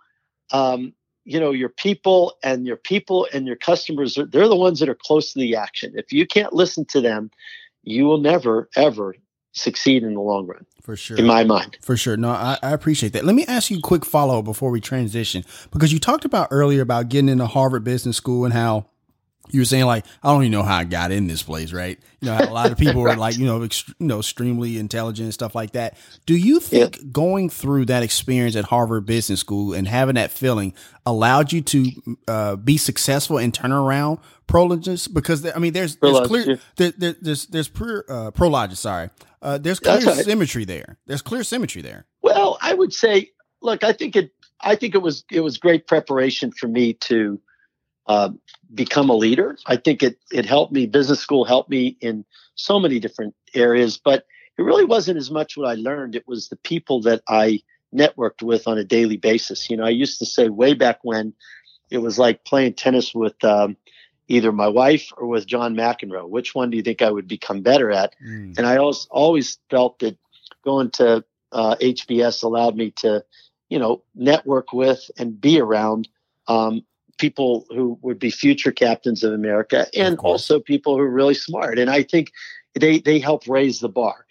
um, 0.50 0.92
you 1.28 1.38
know 1.38 1.50
your 1.50 1.68
people 1.68 2.36
and 2.42 2.66
your 2.66 2.76
people 2.76 3.28
and 3.34 3.46
your 3.46 3.56
customers 3.56 4.16
are, 4.16 4.24
they're 4.24 4.48
the 4.48 4.56
ones 4.56 4.80
that 4.80 4.88
are 4.88 4.94
close 4.94 5.32
to 5.32 5.38
the 5.38 5.54
action 5.54 5.92
if 5.94 6.12
you 6.12 6.26
can't 6.26 6.54
listen 6.54 6.84
to 6.86 7.00
them 7.00 7.30
you 7.82 8.04
will 8.04 8.18
never 8.18 8.68
ever 8.76 9.14
succeed 9.52 10.02
in 10.02 10.14
the 10.14 10.20
long 10.20 10.46
run 10.46 10.64
For 10.82 10.96
sure. 10.96 11.18
in 11.18 11.26
my 11.26 11.44
mind 11.44 11.78
For 11.82 11.96
sure. 11.96 12.16
No, 12.16 12.30
I, 12.30 12.58
I 12.62 12.72
appreciate 12.72 13.12
that. 13.14 13.24
Let 13.24 13.34
me 13.34 13.44
ask 13.46 13.70
you 13.70 13.78
a 13.78 13.82
quick 13.82 14.04
follow 14.04 14.38
up 14.38 14.44
before 14.44 14.70
we 14.70 14.80
transition 14.80 15.44
because 15.70 15.92
you 15.92 15.98
talked 15.98 16.24
about 16.24 16.48
earlier 16.50 16.80
about 16.80 17.08
getting 17.08 17.28
into 17.28 17.46
Harvard 17.46 17.84
Business 17.84 18.16
School 18.16 18.44
and 18.44 18.54
how 18.54 18.86
you 19.50 19.60
were 19.60 19.64
saying 19.64 19.86
like 19.86 20.04
I 20.22 20.32
don't 20.32 20.42
even 20.42 20.52
know 20.52 20.62
how 20.62 20.76
I 20.76 20.84
got 20.84 21.10
in 21.10 21.26
this 21.26 21.42
place, 21.42 21.72
right? 21.72 21.98
You 22.20 22.28
know, 22.28 22.38
a 22.38 22.52
lot 22.52 22.70
of 22.70 22.78
people 22.78 23.02
are 23.08 23.16
like 23.16 23.36
you 23.38 23.46
know, 23.46 23.60
ext- 23.60 23.94
you 23.98 24.06
know, 24.06 24.18
extremely 24.18 24.78
intelligent 24.78 25.24
and 25.24 25.34
stuff 25.34 25.54
like 25.54 25.72
that. 25.72 25.96
Do 26.26 26.36
you 26.36 26.60
think 26.60 27.12
going 27.12 27.50
through 27.50 27.86
that 27.86 28.02
experience 28.02 28.56
at 28.56 28.66
Harvard 28.66 29.06
Business 29.06 29.40
School 29.40 29.74
and 29.74 29.88
having 29.88 30.16
that 30.16 30.30
feeling 30.30 30.74
allowed 31.06 31.52
you 31.52 31.62
to 31.62 31.90
uh, 32.26 32.56
be 32.56 32.76
successful 32.76 33.38
and 33.38 33.52
turn 33.52 33.72
around 33.72 34.18
Prologis? 34.46 35.12
Because 35.12 35.46
I 35.46 35.58
mean, 35.58 35.72
there's 35.72 35.96
there's 35.96 36.26
clear 36.26 36.50
yeah. 36.50 36.56
there, 36.76 36.92
there, 36.96 37.16
there's 37.20 37.46
there's 37.46 37.68
uh, 37.68 38.30
Prologis, 38.32 38.76
sorry. 38.76 39.10
Uh, 39.40 39.56
there's 39.56 39.78
clear 39.78 40.00
symmetry 40.00 40.64
there. 40.64 40.98
There's 41.06 41.22
clear 41.22 41.44
symmetry 41.44 41.82
there. 41.82 42.06
well 42.22 42.58
i 42.60 42.74
would 42.74 42.92
say 42.92 43.30
look 43.62 43.82
i 43.84 43.92
think 43.92 44.16
it 44.16 44.32
i 44.60 44.74
think 44.74 44.94
it 44.94 44.98
was 44.98 45.24
it 45.30 45.40
was 45.40 45.56
great 45.56 45.86
preparation 45.86 46.50
for 46.52 46.68
me 46.68 46.92
to 46.92 47.40
uh, 48.08 48.30
become 48.74 49.10
a 49.10 49.14
leader. 49.14 49.56
I 49.66 49.76
think 49.76 50.02
it 50.02 50.18
it 50.32 50.46
helped 50.46 50.72
me 50.72 50.86
business 50.86 51.20
school 51.20 51.44
helped 51.44 51.70
me 51.70 51.96
in 52.00 52.24
so 52.54 52.80
many 52.80 52.98
different 52.98 53.34
areas 53.54 53.98
but 54.02 54.26
it 54.58 54.62
really 54.62 54.84
wasn't 54.84 55.16
as 55.16 55.30
much 55.30 55.56
what 55.56 55.68
i 55.68 55.74
learned. 55.74 56.16
It 56.16 56.26
was 56.26 56.48
the 56.48 56.56
people 56.56 57.00
that 57.02 57.22
i 57.28 57.60
networked 57.94 58.42
with 58.42 58.66
on 58.66 58.78
a 58.78 58.84
daily 58.84 59.16
basis. 59.16 59.70
You 59.70 59.76
know 59.76 59.84
i 59.84 59.90
used 59.90 60.18
to 60.18 60.26
say 60.26 60.48
way 60.48 60.74
back 60.74 60.98
when 61.02 61.34
it 61.90 61.98
was 61.98 62.18
like 62.18 62.44
playing 62.44 62.74
tennis 62.74 63.14
with 63.14 63.42
um, 63.44 63.76
either 64.26 64.52
my 64.52 64.68
wife 64.68 65.10
or 65.16 65.26
with 65.26 65.46
john 65.46 65.74
mcenroe. 65.74 66.28
Which 66.28 66.54
one 66.54 66.70
do 66.70 66.76
you 66.76 66.82
think 66.82 67.02
i 67.02 67.10
would 67.10 67.28
become 67.28 67.62
better 67.62 67.90
at? 67.90 68.14
Mm. 68.26 68.58
and 68.58 68.66
I 68.66 68.76
always 68.78 69.06
always 69.10 69.58
felt 69.70 69.98
that 70.00 70.18
going 70.64 70.90
to 70.92 71.24
uh, 71.52 71.76
HBS 71.76 72.42
allowed 72.42 72.76
me 72.76 72.90
to, 73.02 73.24
you 73.68 73.78
know, 73.78 74.02
network 74.14 74.72
with 74.72 75.10
and 75.18 75.40
be 75.40 75.60
around 75.60 76.08
um, 76.46 76.84
people 77.18 77.66
who 77.70 77.98
would 78.02 78.18
be 78.18 78.30
future 78.30 78.72
captains 78.72 79.22
of 79.24 79.32
America, 79.32 79.86
and 79.94 80.14
Of 80.18 80.24
also 80.24 80.60
people 80.60 80.96
who 80.96 81.02
are 81.02 81.10
really 81.10 81.34
smart. 81.34 81.78
And 81.78 81.90
I 81.90 82.02
think 82.02 82.32
they 82.78 82.98
they 83.00 83.18
help 83.18 83.46
raise 83.48 83.80
the 83.80 83.88
bar. 83.88 84.24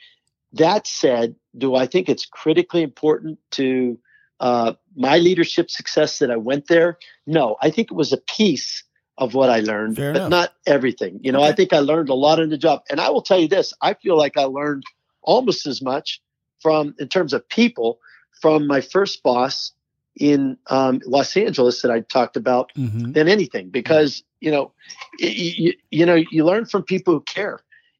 That 0.54 0.88
said, 0.88 1.36
do 1.58 1.76
I 1.76 1.86
think 1.86 2.10
it's 2.10 2.26
critically 2.26 2.82
important 2.82 3.38
to 3.52 4.00
uh, 4.40 4.74
my 4.96 5.18
leadership 5.18 5.70
success 5.70 6.20
that 6.20 6.32
I 6.32 6.38
went 6.38 6.68
there? 6.68 6.98
No, 7.26 7.58
I 7.62 7.70
think 7.70 7.92
it 7.92 7.96
was 7.96 8.14
a 8.14 8.18
piece 8.18 8.84
of 9.18 9.34
what 9.34 9.50
I 9.50 9.60
learned, 9.60 9.96
Fair 9.98 10.14
but 10.14 10.20
enough. 10.20 10.30
not 10.30 10.54
everything. 10.66 11.20
You 11.24 11.32
know, 11.32 11.40
Okay. 11.40 11.50
I 11.50 11.54
think 11.54 11.74
I 11.74 11.80
learned 11.80 12.10
a 12.10 12.14
lot 12.14 12.40
in 12.40 12.50
the 12.50 12.58
job, 12.58 12.82
and 12.90 13.00
I 13.02 13.10
will 13.10 13.22
tell 13.24 13.40
you 13.40 13.48
this: 13.48 13.74
I 13.82 13.94
feel 13.96 14.18
like 14.18 14.38
I 14.38 14.44
learned 14.46 14.84
almost 15.22 15.68
as 15.68 15.82
much 15.82 16.22
from, 16.62 16.96
in 17.00 17.08
terms 17.10 17.34
of 17.34 17.48
people, 17.50 18.00
from 18.42 18.66
my 18.68 18.80
first 18.82 19.22
boss 19.24 19.74
in 20.20 20.58
um, 20.68 21.02
Los 21.06 21.36
Angeles 21.38 21.82
that 21.82 21.92
I 21.92 22.02
talked 22.02 22.36
about 22.38 22.72
Mhm. 22.78 23.14
than 23.14 23.28
anything 23.28 23.70
because 23.70 24.24
you 24.42 24.52
know 24.52 24.72
you, 25.20 25.74
you 25.92 26.06
know 26.06 26.16
you 26.32 26.46
learn 26.46 26.66
from 26.66 26.84
people 26.84 27.14
who 27.14 27.22
care. 27.22 27.60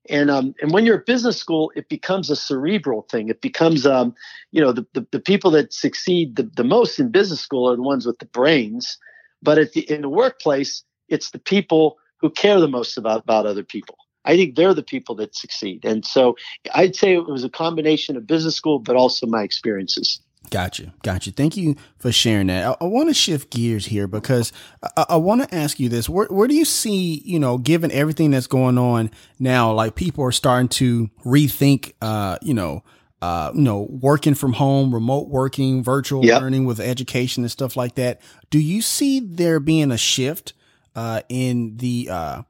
And 0.10 0.32
um 0.32 0.56
and 0.62 0.72
when 0.72 0.86
you're 0.86 1.00
at 1.00 1.06
business 1.06 1.38
school 1.38 1.72
it 1.76 1.90
becomes 1.90 2.30
a 2.30 2.36
cerebral 2.36 3.04
thing. 3.12 3.30
It 3.30 3.42
becomes 3.42 3.86
um 3.86 4.14
you 4.52 4.62
know 4.62 4.72
the 4.72 4.86
the, 4.94 5.06
the 5.12 5.20
people 5.20 5.52
that 5.52 5.74
succeed 5.74 6.36
the, 6.36 6.44
the 6.44 6.64
most 6.64 7.00
in 7.00 7.10
business 7.12 7.42
school 7.42 7.70
are 7.70 7.76
the 7.76 7.82
ones 7.82 8.06
with 8.06 8.20
the 8.20 8.26
brains. 8.26 8.98
But 9.42 9.58
at 9.58 9.74
the 9.74 9.82
in 9.92 10.02
the 10.02 10.10
workplace 10.10 10.84
it's 11.10 11.32
the 11.32 11.40
people 11.40 11.98
who 12.20 12.30
care 12.30 12.60
the 12.60 12.68
most 12.68 12.98
about 12.98 13.22
about 13.22 13.46
other 13.46 13.64
people. 13.64 13.98
I 14.26 14.36
think 14.36 14.56
they're 14.56 14.74
the 14.74 14.84
people 14.84 15.16
that 15.16 15.36
succeed. 15.36 15.86
And 15.86 16.06
so 16.06 16.36
i'd 16.76 16.96
say 16.96 17.14
it 17.14 17.28
was 17.28 17.44
a 17.44 17.50
combination 17.50 18.18
of 18.18 18.28
business 18.28 18.56
school 18.56 18.80
but 18.80 18.96
also 18.96 19.26
my 19.26 19.44
experiences 19.44 20.22
Gotcha. 20.50 20.94
Gotcha. 21.04 21.32
Thank 21.32 21.58
you 21.58 21.76
for 22.00 22.12
sharing 22.12 22.48
that. 22.48 22.66
I, 22.66 22.86
I 22.86 22.88
want 22.88 23.10
to 23.10 23.14
shift 23.14 23.50
gears 23.50 23.86
here 23.86 24.08
because 24.08 24.54
I, 24.96 25.06
I 25.10 25.16
want 25.18 25.42
to 25.48 25.54
ask 25.56 25.80
you 25.80 25.90
this. 25.90 26.08
Where, 26.08 26.28
where 26.28 26.48
do 26.48 26.56
you 26.56 26.66
see, 26.66 27.22
you 27.26 27.40
know, 27.40 27.58
given 27.58 27.92
everything 27.92 28.32
that's 28.32 28.48
going 28.48 28.78
on 28.78 29.12
now, 29.40 29.74
like 29.74 29.96
people 29.96 30.24
are 30.24 30.32
starting 30.32 30.70
to 30.70 31.10
rethink, 31.26 31.94
uh, 32.02 32.38
you 32.42 32.54
know, 32.54 32.84
uh, 33.22 33.52
you 33.56 33.62
know, 33.62 33.88
working 33.90 34.36
from 34.36 34.54
home, 34.54 34.94
remote 34.94 35.28
working, 35.28 35.84
virtual 35.84 36.24
Yep. 36.24 36.42
learning 36.42 36.66
with 36.66 36.80
education 36.80 37.44
and 37.44 37.52
stuff 37.52 37.76
like 37.76 37.96
that. 37.96 38.22
Do 38.50 38.60
you 38.60 38.82
see 38.82 39.20
there 39.20 39.60
being 39.60 39.92
a 39.92 39.98
shift, 39.98 40.54
uh, 40.96 41.22
in 41.28 41.78
the, 41.78 42.10
uh, 42.10 42.42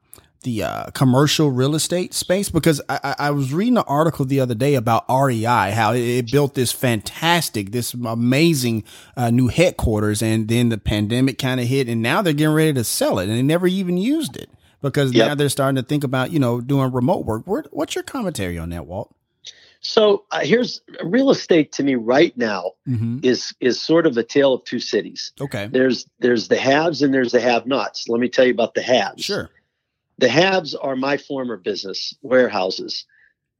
the 0.42 0.62
uh, 0.62 0.90
commercial 0.90 1.50
real 1.50 1.74
estate 1.74 2.14
space 2.14 2.48
because 2.48 2.80
I, 2.88 3.14
I 3.18 3.30
was 3.32 3.52
reading 3.52 3.76
an 3.78 3.84
article 3.88 4.24
the 4.24 4.38
other 4.40 4.54
day 4.54 4.74
about 4.76 5.04
REI, 5.08 5.72
how 5.72 5.92
it, 5.92 6.00
it 6.00 6.30
built 6.30 6.54
this 6.54 6.70
fantastic, 6.72 7.72
this 7.72 7.92
amazing 7.94 8.84
uh, 9.16 9.30
new 9.30 9.48
headquarters, 9.48 10.22
and 10.22 10.46
then 10.48 10.68
the 10.68 10.78
pandemic 10.78 11.38
kind 11.38 11.60
of 11.60 11.66
hit, 11.66 11.88
and 11.88 12.02
now 12.02 12.22
they're 12.22 12.32
getting 12.32 12.54
ready 12.54 12.72
to 12.74 12.84
sell 12.84 13.18
it, 13.18 13.28
and 13.28 13.36
they 13.36 13.42
never 13.42 13.66
even 13.66 13.96
used 13.98 14.36
it 14.36 14.48
because 14.80 15.12
Yep. 15.12 15.26
now 15.28 15.34
they're 15.34 15.48
starting 15.48 15.76
to 15.76 15.82
think 15.82 16.04
about 16.04 16.30
you 16.30 16.38
know 16.38 16.60
doing 16.60 16.92
remote 16.92 17.24
work. 17.26 17.44
What's 17.70 17.94
your 17.96 18.04
commentary 18.04 18.58
on 18.58 18.70
that, 18.70 18.86
Walt? 18.86 19.14
so 19.80 20.24
uh, 20.32 20.40
here's 20.40 20.80
real 21.04 21.30
estate 21.30 21.70
to 21.70 21.84
me 21.84 21.94
right 21.94 22.36
now 22.36 22.72
Mm-hmm. 22.88 23.18
is 23.22 23.54
is 23.60 23.80
sort 23.80 24.06
of 24.06 24.16
a 24.16 24.24
tale 24.24 24.54
of 24.54 24.64
two 24.64 24.80
cities 24.80 25.32
Okay, 25.40 25.68
there's 25.70 26.04
there's 26.20 26.48
the 26.48 26.56
haves 26.56 27.00
and 27.02 27.12
there's 27.14 27.30
the 27.32 27.40
have 27.40 27.64
nots 27.66 28.08
let 28.08 28.18
me 28.20 28.28
tell 28.28 28.44
you 28.44 28.50
about 28.50 28.74
the 28.74 28.82
haves 28.82 29.22
sure. 29.24 29.50
The 30.18 30.28
haves 30.28 30.74
are 30.74 30.96
my 30.96 31.16
former 31.16 31.56
business 31.56 32.14
warehouses. 32.22 33.06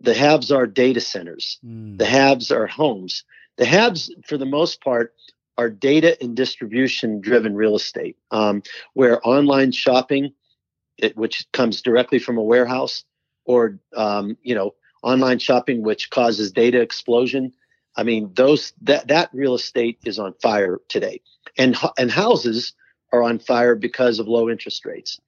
The 0.01 0.15
haves 0.15 0.53
are 0.53 0.67
data 0.67 1.01
centers. 1.01 1.59
Mm. 1.65 1.99
the 1.99 2.07
haves 2.07 2.51
are 2.53 2.67
homes. 2.67 3.25
The 3.57 3.65
haves 3.65 4.15
for 4.27 4.37
the 4.37 4.47
most 4.47 4.83
part 4.83 5.15
are 5.57 5.71
data 5.71 6.17
and 6.23 6.37
distribution 6.37 7.21
driven 7.21 7.57
real 7.57 7.75
estate 7.75 8.17
um, 8.31 8.63
where 8.95 9.27
online 9.27 9.73
shopping 9.73 10.33
it, 10.99 11.17
which 11.17 11.47
comes 11.53 11.83
directly 11.83 12.19
from 12.19 12.39
a 12.39 12.43
warehouse 12.43 13.05
or 13.45 13.79
um, 13.97 14.37
you 14.43 14.55
know 14.55 14.75
online 15.03 15.39
shopping 15.39 15.83
which 15.83 16.11
causes 16.11 16.53
data 16.53 16.81
explosion. 16.81 17.53
I 17.97 18.05
mean 18.05 18.31
those 18.35 18.73
that 18.83 19.09
that 19.09 19.31
real 19.33 19.55
estate 19.55 19.99
is 20.05 20.19
on 20.19 20.35
fire 20.43 20.79
today. 20.89 21.21
And 21.57 21.77
and 21.99 22.11
houses 22.11 22.73
are 23.13 23.23
on 23.23 23.39
fire 23.39 23.75
because 23.75 24.19
of 24.19 24.29
low 24.29 24.49
interest 24.49 24.85
rates 24.85 25.21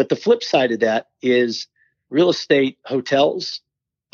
but 0.00 0.08
the 0.08 0.16
flip 0.16 0.42
side 0.42 0.72
of 0.72 0.80
that 0.80 1.08
is 1.20 1.66
real 2.08 2.30
estate 2.30 2.78
hotels 2.86 3.60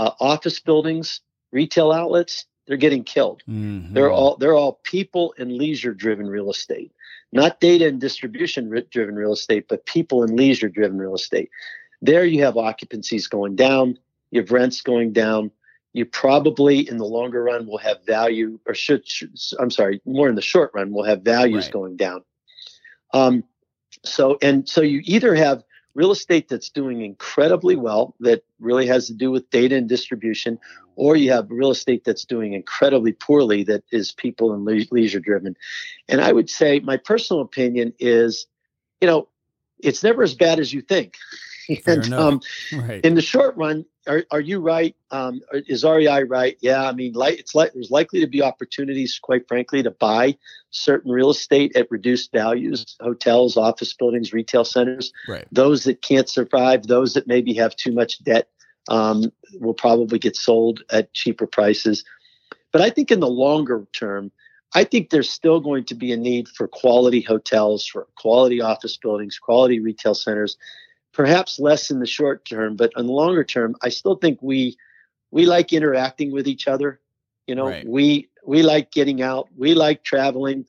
uh, 0.01 0.11
office 0.19 0.59
buildings 0.59 1.21
retail 1.53 1.93
outlets 1.93 2.47
they're 2.67 2.77
getting 2.77 3.05
killed 3.05 3.45
Mhm. 3.87 3.95
they're 3.95 4.11
all 4.11 4.37
they're 4.37 4.55
all 4.55 4.81
people 4.83 5.33
and 5.39 5.53
leisure 5.53 5.95
driven 5.95 6.27
real 6.27 6.51
estate, 6.51 6.91
not 7.33 7.61
data 7.61 7.87
and 7.87 8.01
distribution 8.01 8.69
driven 8.91 9.15
real 9.15 9.33
estate, 9.33 9.67
but 9.69 9.87
people 9.87 10.25
and 10.25 10.37
leisure 10.37 10.69
driven 10.69 10.99
real 10.99 11.15
estate. 11.15 11.51
There 12.03 12.25
you 12.25 12.43
have 12.43 12.55
occupancies 12.57 13.29
going 13.31 13.55
down, 13.55 13.97
you 14.33 14.41
have 14.41 14.51
rents 14.51 14.81
going 14.83 15.13
down. 15.13 15.53
You 15.93 16.05
probably 16.05 16.87
in 16.91 16.99
the 16.99 17.07
longer 17.07 17.43
run 17.45 17.67
will 17.67 17.79
have 17.79 18.05
value, 18.05 18.59
or 18.67 18.75
should, 18.75 19.09
should 19.09 19.35
I'm 19.61 19.71
sorry, 19.71 20.03
more 20.05 20.29
in 20.29 20.35
the 20.35 20.43
short 20.43 20.73
run 20.75 20.93
will 20.93 21.05
have 21.05 21.23
values 21.23 21.65
Right. 21.67 21.73
going 21.73 21.97
down. 21.97 22.23
Um, 23.15 23.45
so 24.05 24.37
and 24.43 24.69
so 24.69 24.83
you 24.83 25.01
either 25.05 25.35
have 25.35 25.65
real 25.97 26.13
estate 26.13 26.49
that's 26.49 26.69
doing 26.69 27.01
incredibly 27.01 27.75
well 27.75 28.15
that 28.21 28.45
really 28.61 28.87
has 28.87 29.07
to 29.07 29.15
do 29.15 29.31
with 29.31 29.49
data 29.51 29.75
and 29.75 29.89
distribution 29.89 30.59
or 30.95 31.17
you 31.17 31.33
have 31.33 31.51
real 31.51 31.71
estate 31.71 32.05
that's 32.05 32.25
doing 32.25 32.53
incredibly 32.53 33.13
poorly 33.13 33.65
that 33.65 33.83
is 33.91 34.13
people 34.13 34.53
and 34.53 34.65
le- 34.65 34.87
leisure 34.91 35.21
driven. 35.21 35.57
And 36.09 36.21
i 36.21 36.31
would 36.33 36.51
say 36.51 36.81
my 36.81 36.99
personal 36.99 37.41
opinion 37.41 37.95
is 37.99 38.47
you 39.01 39.09
know 39.09 39.29
it's 39.79 40.03
never 40.03 40.23
as 40.23 40.35
bad 40.35 40.61
as 40.61 40.73
you 40.73 40.83
think 40.83 41.15
and 41.87 42.13
um, 42.13 42.41
right. 42.73 43.05
in 43.05 43.15
the 43.15 43.23
short 43.23 43.57
run, 43.57 43.85
are, 44.07 44.25
are 44.31 44.41
you 44.41 44.61
right? 44.61 44.95
Um, 45.11 45.41
is 45.53 45.85
REI 45.85 46.25
right? 46.25 46.57
Yeah, 46.61 46.89
I 46.89 46.93
mean, 46.93 47.13
like, 47.13 47.39
it's 47.39 47.55
like 47.55 47.73
there's 47.73 47.91
likely 47.91 48.21
to 48.21 48.27
be 48.27 48.43
opportunities, 48.43 49.19
quite 49.21 49.49
frankly, 49.49 49.83
to 49.83 49.91
buy 49.91 50.37
certain 50.71 51.11
real 51.11 51.31
estate 51.31 51.77
at 51.77 51.91
reduced 51.91 52.33
values, 52.33 52.97
hotels, 53.01 53.57
office 53.57 53.93
buildings, 53.95 54.33
retail 54.33 54.65
centers. 54.65 55.13
Right. 55.29 55.47
Those 55.51 55.85
that 55.85 56.03
can't 56.03 56.29
survive, 56.29 56.87
those 56.87 57.15
that 57.15 57.27
maybe 57.27 57.55
have 57.55 57.75
too 57.77 57.93
much 57.93 58.23
debt, 58.23 58.49
um, 58.89 59.33
will 59.55 59.75
probably 59.75 60.19
get 60.19 60.37
sold 60.37 60.83
at 60.91 61.13
cheaper 61.13 61.47
prices. 61.47 62.05
But 62.73 62.83
I 62.83 62.91
think 62.91 63.11
in 63.11 63.21
the 63.21 63.29
longer 63.29 63.87
term, 63.93 64.31
I 64.75 64.85
think 64.85 65.11
there's 65.11 65.31
still 65.31 65.61
going 65.61 65.85
to 65.85 65.95
be 65.95 66.13
a 66.13 66.17
need 66.17 66.49
for 66.49 66.69
quality 66.69 67.21
hotels, 67.21 67.87
for 67.87 68.07
quality 68.17 68.61
office 68.61 68.97
buildings, 68.97 69.39
quality 69.39 69.81
retail 69.81 70.15
centers. 70.15 70.57
Perhaps 71.17 71.59
less 71.59 71.91
in 71.91 71.99
the 71.99 72.07
short 72.07 72.45
term, 72.45 72.77
but 72.77 72.93
in 72.95 73.07
the 73.07 73.13
longer 73.13 73.43
term, 73.43 73.75
I 73.83 73.89
still 73.89 74.17
think 74.17 74.39
we 74.43 74.77
we 75.31 75.47
like 75.47 75.73
interacting 75.73 76.31
with 76.31 76.47
each 76.47 76.69
other. 76.69 77.01
You 77.47 77.55
know, 77.55 77.69
right. 77.69 77.87
we 77.87 78.29
we 78.45 78.63
like 78.63 78.93
getting 78.93 79.23
out, 79.23 79.49
we 79.57 79.73
like 79.73 80.05
traveling. 80.05 80.67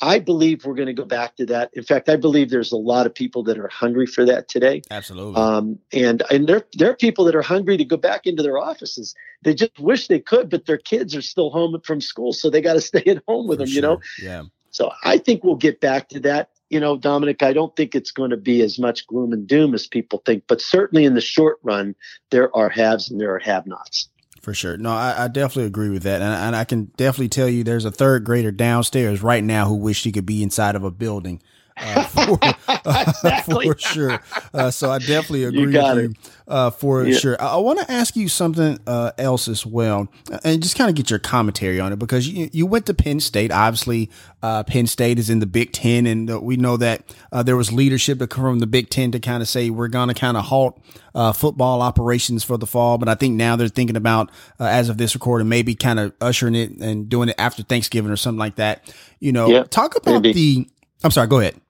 I 0.00 0.18
believe 0.18 0.64
we're 0.64 0.74
going 0.74 0.86
to 0.86 0.94
go 0.94 1.04
back 1.04 1.36
to 1.36 1.46
that. 1.46 1.70
In 1.74 1.84
fact, 1.84 2.08
I 2.08 2.16
believe 2.16 2.48
there's 2.48 2.72
a 2.72 2.76
lot 2.76 3.04
of 3.04 3.14
people 3.14 3.42
that 3.42 3.58
are 3.58 3.68
hungry 3.68 4.06
for 4.06 4.24
that 4.24 4.48
today. 4.48 4.80
Absolutely. 4.90 5.34
Um, 5.34 5.78
and 5.92 6.22
and 6.30 6.48
there 6.48 6.64
there 6.72 6.88
are 6.88 6.96
people 6.96 7.26
that 7.26 7.34
are 7.34 7.42
hungry 7.42 7.76
to 7.76 7.84
go 7.84 7.98
back 7.98 8.26
into 8.26 8.42
their 8.42 8.56
offices. 8.56 9.14
They 9.42 9.52
just 9.52 9.78
wish 9.78 10.08
they 10.08 10.20
could, 10.20 10.48
but 10.48 10.64
their 10.64 10.78
kids 10.78 11.14
are 11.14 11.20
still 11.20 11.50
home 11.50 11.78
from 11.84 12.00
school, 12.00 12.32
so 12.32 12.48
they 12.48 12.62
got 12.62 12.74
to 12.74 12.80
stay 12.92 13.04
at 13.04 13.22
home 13.28 13.46
with 13.46 13.58
for 13.58 13.66
them. 13.66 13.68
Sure. 13.68 13.74
You 13.74 13.82
know. 13.82 14.00
Yeah. 14.22 14.42
So 14.70 14.90
I 15.04 15.18
think 15.18 15.44
we'll 15.44 15.56
get 15.56 15.82
back 15.82 16.08
to 16.08 16.20
that. 16.20 16.48
You 16.72 16.80
know, 16.80 16.96
Dominic, 16.96 17.42
I 17.42 17.52
don't 17.52 17.76
think 17.76 17.94
it's 17.94 18.10
going 18.10 18.30
to 18.30 18.36
be 18.36 18.62
as 18.62 18.78
much 18.78 19.06
gloom 19.06 19.32
and 19.32 19.46
doom 19.46 19.74
as 19.74 19.86
people 19.86 20.22
think, 20.24 20.44
but 20.48 20.60
certainly 20.60 21.04
in 21.04 21.14
the 21.14 21.20
short 21.20 21.58
run, 21.62 21.94
there 22.30 22.54
are 22.56 22.70
haves 22.70 23.10
and 23.10 23.20
there 23.20 23.34
are 23.34 23.38
have-nots. 23.38 24.08
For 24.40 24.54
sure. 24.54 24.76
No, 24.76 24.90
I, 24.90 25.24
I 25.24 25.28
definitely 25.28 25.66
agree 25.66 25.90
with 25.90 26.02
that. 26.02 26.20
And, 26.20 26.34
and, 26.34 26.56
I 26.56 26.64
can 26.64 26.86
definitely 26.96 27.28
tell 27.28 27.48
you 27.48 27.62
there's 27.62 27.84
a 27.84 27.92
third 27.92 28.24
grader 28.24 28.50
downstairs 28.50 29.22
right 29.22 29.44
now 29.44 29.68
who 29.68 29.76
wished 29.76 30.04
he 30.04 30.10
could 30.10 30.26
be 30.26 30.42
inside 30.42 30.74
of 30.74 30.82
a 30.82 30.90
building. 30.90 31.40
Uh, 31.82 32.04
for, 32.04 32.38
uh, 32.68 33.42
for 33.42 33.78
sure. 33.78 34.20
Uh, 34.54 34.70
so 34.70 34.90
I 34.90 34.98
definitely 34.98 35.44
agree 35.44 35.60
you 35.60 35.66
with 35.66 35.98
it. 35.98 36.02
you 36.02 36.14
uh, 36.52 36.70
for 36.70 37.04
yeah. 37.06 37.16
sure. 37.16 37.42
I, 37.42 37.54
I 37.54 37.56
want 37.56 37.80
to 37.80 37.90
ask 37.90 38.14
you 38.14 38.28
something 38.28 38.78
uh, 38.86 39.12
else 39.18 39.48
as 39.48 39.64
well, 39.64 40.08
and 40.44 40.62
just 40.62 40.76
kind 40.76 40.90
of 40.90 40.94
get 40.94 41.10
your 41.10 41.18
commentary 41.18 41.80
on 41.80 41.92
it 41.92 41.98
because 41.98 42.28
you 42.28 42.50
you 42.52 42.66
went 42.66 42.86
to 42.86 42.94
Penn 42.94 43.20
State. 43.20 43.50
Obviously, 43.50 44.10
uh, 44.42 44.62
Penn 44.64 44.86
State 44.86 45.18
is 45.18 45.30
in 45.30 45.38
the 45.38 45.46
Big 45.46 45.72
Ten, 45.72 46.06
and 46.06 46.42
we 46.42 46.56
know 46.56 46.76
that 46.76 47.02
uh, 47.32 47.42
there 47.42 47.56
was 47.56 47.72
leadership 47.72 48.18
to 48.18 48.26
come 48.26 48.44
from 48.44 48.58
the 48.58 48.66
Big 48.66 48.90
Ten 48.90 49.10
to 49.12 49.18
kind 49.20 49.42
of 49.42 49.48
say 49.48 49.70
we're 49.70 49.88
going 49.88 50.08
to 50.08 50.14
kind 50.14 50.36
of 50.36 50.44
halt 50.44 50.80
uh, 51.14 51.32
football 51.32 51.82
operations 51.82 52.44
for 52.44 52.58
the 52.58 52.66
fall. 52.66 52.98
But 52.98 53.08
I 53.08 53.14
think 53.14 53.34
now 53.34 53.56
they're 53.56 53.68
thinking 53.68 53.96
about, 53.96 54.30
as 54.58 54.88
of 54.88 54.98
this 54.98 55.14
recording, 55.14 55.48
maybe 55.48 55.74
kind 55.74 55.98
of 55.98 56.12
ushering 56.20 56.54
it 56.54 56.70
and 56.80 57.08
doing 57.08 57.28
it 57.28 57.36
after 57.38 57.62
Thanksgiving 57.62 58.10
or 58.10 58.16
something 58.16 58.38
like 58.38 58.56
that. 58.56 58.94
You 59.20 59.32
know, 59.32 59.48
yeah, 59.48 59.62
talk 59.64 59.96
about 59.96 60.22
maybe. 60.22 60.32
the. 60.32 60.68
I'm 61.04 61.10
sorry. 61.10 61.28
Go 61.28 61.40
ahead. 61.40 61.60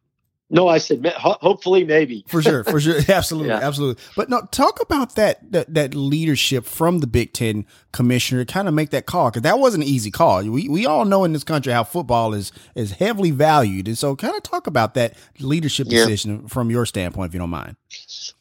No, 0.52 0.68
I 0.68 0.76
said 0.76 1.04
ho- 1.06 1.38
hopefully, 1.40 1.82
maybe 1.82 2.26
for 2.28 2.42
sure, 2.42 2.62
for 2.62 2.78
sure, 2.78 3.00
absolutely, 3.08 3.48
yeah. 3.48 3.66
absolutely. 3.66 4.04
But 4.14 4.28
no, 4.28 4.42
talk 4.50 4.82
about 4.82 5.14
that, 5.14 5.50
that 5.50 5.72
that 5.72 5.94
leadership 5.94 6.66
from 6.66 6.98
the 6.98 7.06
Big 7.06 7.32
Ten 7.32 7.64
commissioner 7.92 8.44
kind 8.44 8.68
of 8.68 8.74
make 8.74 8.90
that 8.90 9.06
call 9.06 9.30
because 9.30 9.42
that 9.42 9.58
wasn't 9.58 9.84
an 9.84 9.88
easy 9.88 10.10
call. 10.10 10.44
We 10.44 10.68
we 10.68 10.84
all 10.84 11.06
know 11.06 11.24
in 11.24 11.32
this 11.32 11.42
country 11.42 11.72
how 11.72 11.84
football 11.84 12.34
is 12.34 12.52
is 12.74 12.92
heavily 12.92 13.30
valued, 13.30 13.88
and 13.88 13.96
so 13.96 14.14
kind 14.14 14.36
of 14.36 14.42
talk 14.42 14.66
about 14.66 14.92
that 14.92 15.16
leadership 15.40 15.86
yeah. 15.88 16.00
decision 16.00 16.46
from 16.48 16.68
your 16.68 16.84
standpoint, 16.84 17.30
if 17.30 17.34
you 17.34 17.40
don't 17.40 17.48
mind. 17.48 17.76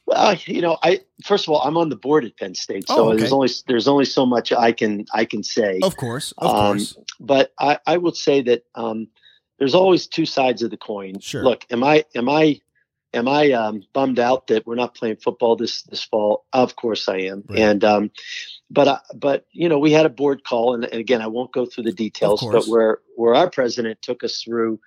Well, 0.05 0.35
you 0.45 0.61
know, 0.61 0.77
I 0.83 0.99
first 1.23 1.45
of 1.45 1.53
all, 1.53 1.61
I'm 1.61 1.77
on 1.77 1.87
the 1.87 1.95
board 1.95 2.25
at 2.25 2.35
Penn 2.35 2.55
State, 2.55 2.89
so 2.89 3.05
oh, 3.05 3.09
okay. 3.11 3.19
there's 3.19 3.31
only 3.31 3.49
there's 3.67 3.87
only 3.87 4.03
so 4.03 4.25
much 4.25 4.51
I 4.51 4.73
can 4.73 5.05
I 5.13 5.23
can 5.23 5.43
say. 5.43 5.79
Of 5.81 5.95
course, 5.95 6.33
of 6.39 6.53
um, 6.53 6.75
course. 6.75 6.97
But 7.21 7.53
I 7.57 7.79
I 7.87 7.95
would 7.95 8.17
say 8.17 8.41
that. 8.41 8.65
Um, 8.75 9.07
there's 9.61 9.75
always 9.75 10.07
two 10.07 10.25
sides 10.25 10.63
of 10.63 10.71
the 10.71 10.77
coin. 10.77 11.19
Sure. 11.19 11.43
Look, 11.43 11.67
am 11.69 11.83
I 11.83 12.03
am 12.15 12.27
I 12.27 12.61
am 13.13 13.27
I 13.27 13.51
um, 13.51 13.83
bummed 13.93 14.17
out 14.17 14.47
that 14.47 14.65
we're 14.65 14.73
not 14.73 14.95
playing 14.95 15.17
football 15.17 15.55
this 15.55 15.83
this 15.83 16.03
fall? 16.03 16.45
Of 16.51 16.75
course 16.75 17.07
I 17.07 17.17
am. 17.17 17.43
Right. 17.47 17.59
And 17.59 17.83
um, 17.83 18.11
but 18.71 18.87
uh, 18.87 18.99
but 19.13 19.45
you 19.51 19.69
know 19.69 19.77
we 19.77 19.91
had 19.91 20.07
a 20.07 20.09
board 20.09 20.43
call, 20.43 20.73
and, 20.73 20.83
and 20.85 20.95
again 20.95 21.21
I 21.21 21.27
won't 21.27 21.51
go 21.51 21.67
through 21.67 21.83
the 21.83 21.91
details, 21.91 22.43
but 22.43 22.65
where 22.65 23.01
where 23.15 23.35
our 23.35 23.51
president 23.51 24.01
took 24.01 24.23
us 24.23 24.41
through 24.41 24.79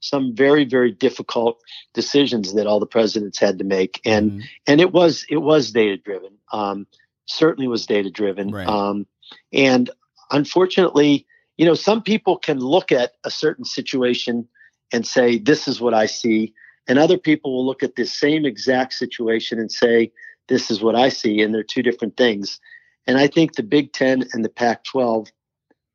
some 0.00 0.34
very 0.34 0.64
very 0.64 0.90
difficult 0.90 1.60
decisions 1.94 2.54
that 2.54 2.66
all 2.66 2.80
the 2.80 2.86
presidents 2.86 3.38
had 3.38 3.56
to 3.58 3.64
make, 3.64 4.00
and 4.04 4.32
mm-hmm. 4.32 4.40
and 4.66 4.80
it 4.80 4.92
was 4.92 5.26
it 5.30 5.38
was 5.38 5.70
data 5.70 5.96
driven. 5.96 6.32
Um, 6.52 6.88
certainly 7.26 7.68
was 7.68 7.86
data 7.86 8.10
driven. 8.10 8.50
Right. 8.50 8.66
Um, 8.66 9.06
and 9.52 9.90
unfortunately 10.32 11.24
you 11.58 11.66
know, 11.66 11.74
some 11.74 12.02
people 12.02 12.38
can 12.38 12.60
look 12.60 12.90
at 12.92 13.12
a 13.24 13.30
certain 13.30 13.64
situation 13.64 14.48
and 14.92 15.06
say, 15.06 15.38
this 15.38 15.68
is 15.68 15.80
what 15.80 15.92
I 15.92 16.06
see. 16.06 16.54
And 16.86 16.98
other 16.98 17.18
people 17.18 17.54
will 17.54 17.66
look 17.66 17.82
at 17.82 17.96
this 17.96 18.12
same 18.12 18.46
exact 18.46 18.94
situation 18.94 19.58
and 19.58 19.70
say, 19.70 20.10
this 20.46 20.70
is 20.70 20.80
what 20.80 20.94
I 20.94 21.10
see. 21.10 21.42
And 21.42 21.52
they're 21.52 21.62
two 21.62 21.82
different 21.82 22.16
things. 22.16 22.58
And 23.06 23.18
I 23.18 23.26
think 23.26 23.56
the 23.56 23.62
Big 23.62 23.92
Ten 23.92 24.24
and 24.32 24.44
the 24.44 24.48
Pac 24.48 24.84
12 24.84 25.30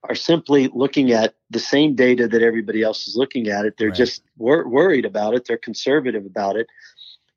are 0.03 0.16
simply 0.16 0.70
looking 0.74 1.11
at 1.11 1.36
the 1.49 1.59
same 1.59 1.95
data 1.95 2.28
that 2.28 2.41
everybody 2.41 2.84
else 2.84 3.07
is 3.07 3.16
looking 3.16 3.47
at 3.47 3.66
it. 3.66 3.76
They're 3.78 3.88
right. 3.88 3.97
just 3.97 4.22
wor- 4.38 4.68
worried 4.68 5.05
about 5.05 5.34
it. 5.34 5.45
They're 5.47 5.57
conservative 5.57 6.26
about 6.26 6.57
it. 6.57 6.68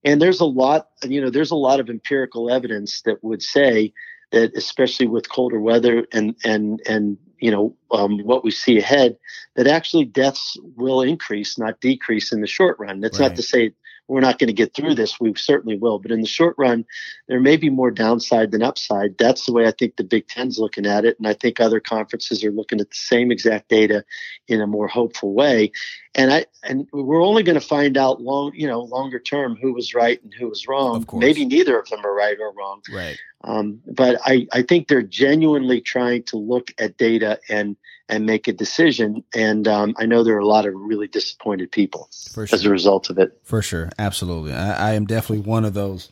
And 0.04 0.20
there's 0.20 0.40
a 0.40 0.46
lot, 0.46 0.88
you 1.04 1.20
know, 1.20 1.30
there's 1.30 1.52
a 1.52 1.56
lot 1.56 1.78
of 1.78 1.88
empirical 1.88 2.50
evidence 2.50 3.02
that 3.02 3.22
would 3.22 3.42
say 3.42 3.92
that, 4.32 4.56
especially 4.56 5.06
with 5.06 5.28
colder 5.28 5.60
weather 5.60 6.06
and 6.12 6.36
and 6.44 6.80
and 6.88 7.18
you 7.38 7.50
know 7.50 7.76
um, 7.90 8.18
what 8.20 8.44
we 8.44 8.50
see 8.50 8.78
ahead 8.78 9.16
that 9.54 9.66
actually 9.66 10.04
deaths 10.04 10.56
will 10.76 11.02
increase 11.02 11.58
not 11.58 11.80
decrease 11.80 12.32
in 12.32 12.40
the 12.40 12.46
short 12.46 12.76
run. 12.78 13.00
That's 13.00 13.18
right. 13.18 13.28
not 13.28 13.36
to 13.36 13.42
say 13.42 13.72
we're 14.08 14.20
not 14.20 14.38
going 14.38 14.46
to 14.46 14.52
get 14.52 14.72
through 14.72 14.94
this. 14.94 15.18
We 15.18 15.34
certainly 15.34 15.76
will. 15.76 15.98
But 15.98 16.12
in 16.12 16.20
the 16.20 16.28
short 16.28 16.54
run 16.58 16.84
there 17.28 17.40
may 17.40 17.56
be 17.56 17.70
more 17.70 17.90
downside 17.90 18.52
than 18.52 18.62
upside. 18.62 19.18
That's 19.18 19.46
the 19.46 19.52
way 19.52 19.66
i 19.66 19.72
think 19.72 19.96
the 19.96 20.04
big 20.04 20.28
ten's 20.28 20.58
looking 20.58 20.86
at 20.86 21.04
it. 21.04 21.18
And 21.18 21.26
i 21.26 21.34
think 21.34 21.60
other 21.60 21.80
conferences 21.80 22.44
are 22.44 22.52
looking 22.52 22.80
at 22.80 22.90
the 22.90 22.96
same 22.96 23.30
exact 23.30 23.68
data 23.68 24.04
in 24.48 24.60
a 24.60 24.66
more 24.66 24.88
hopeful 24.88 25.34
way 25.34 25.72
and 26.16 26.32
i 26.32 26.44
and 26.64 26.88
we're 26.92 27.22
only 27.22 27.44
going 27.44 27.58
to 27.58 27.66
find 27.66 27.96
out 27.96 28.20
long 28.20 28.50
you 28.54 28.66
know 28.66 28.80
longer 28.80 29.20
term 29.20 29.56
who 29.60 29.72
was 29.72 29.94
right 29.94 30.20
and 30.24 30.34
who 30.34 30.48
was 30.48 30.66
wrong 30.66 31.06
maybe 31.12 31.44
neither 31.44 31.78
of 31.78 31.88
them 31.88 32.04
are 32.04 32.14
right 32.14 32.38
or 32.40 32.52
wrong 32.52 32.82
right 32.92 33.18
um, 33.46 33.80
but 33.86 34.18
I, 34.24 34.48
I 34.52 34.62
think 34.62 34.88
they're 34.88 35.02
genuinely 35.02 35.80
trying 35.80 36.24
to 36.24 36.36
look 36.36 36.72
at 36.78 36.96
data 36.96 37.38
and 37.48 37.76
and 38.08 38.24
make 38.24 38.46
a 38.46 38.52
decision. 38.52 39.24
And 39.34 39.66
um, 39.66 39.94
I 39.98 40.06
know 40.06 40.22
there 40.22 40.36
are 40.36 40.40
a 40.40 40.46
lot 40.46 40.66
of 40.66 40.74
really 40.74 41.08
disappointed 41.08 41.72
people 41.72 42.08
sure. 42.12 42.46
as 42.52 42.64
a 42.64 42.70
result 42.70 43.10
of 43.10 43.18
it. 43.18 43.38
For 43.42 43.62
sure, 43.62 43.90
absolutely. 43.98 44.52
I, 44.52 44.90
I 44.90 44.92
am 44.94 45.06
definitely 45.06 45.40
one 45.40 45.64
of 45.64 45.74
those 45.74 46.10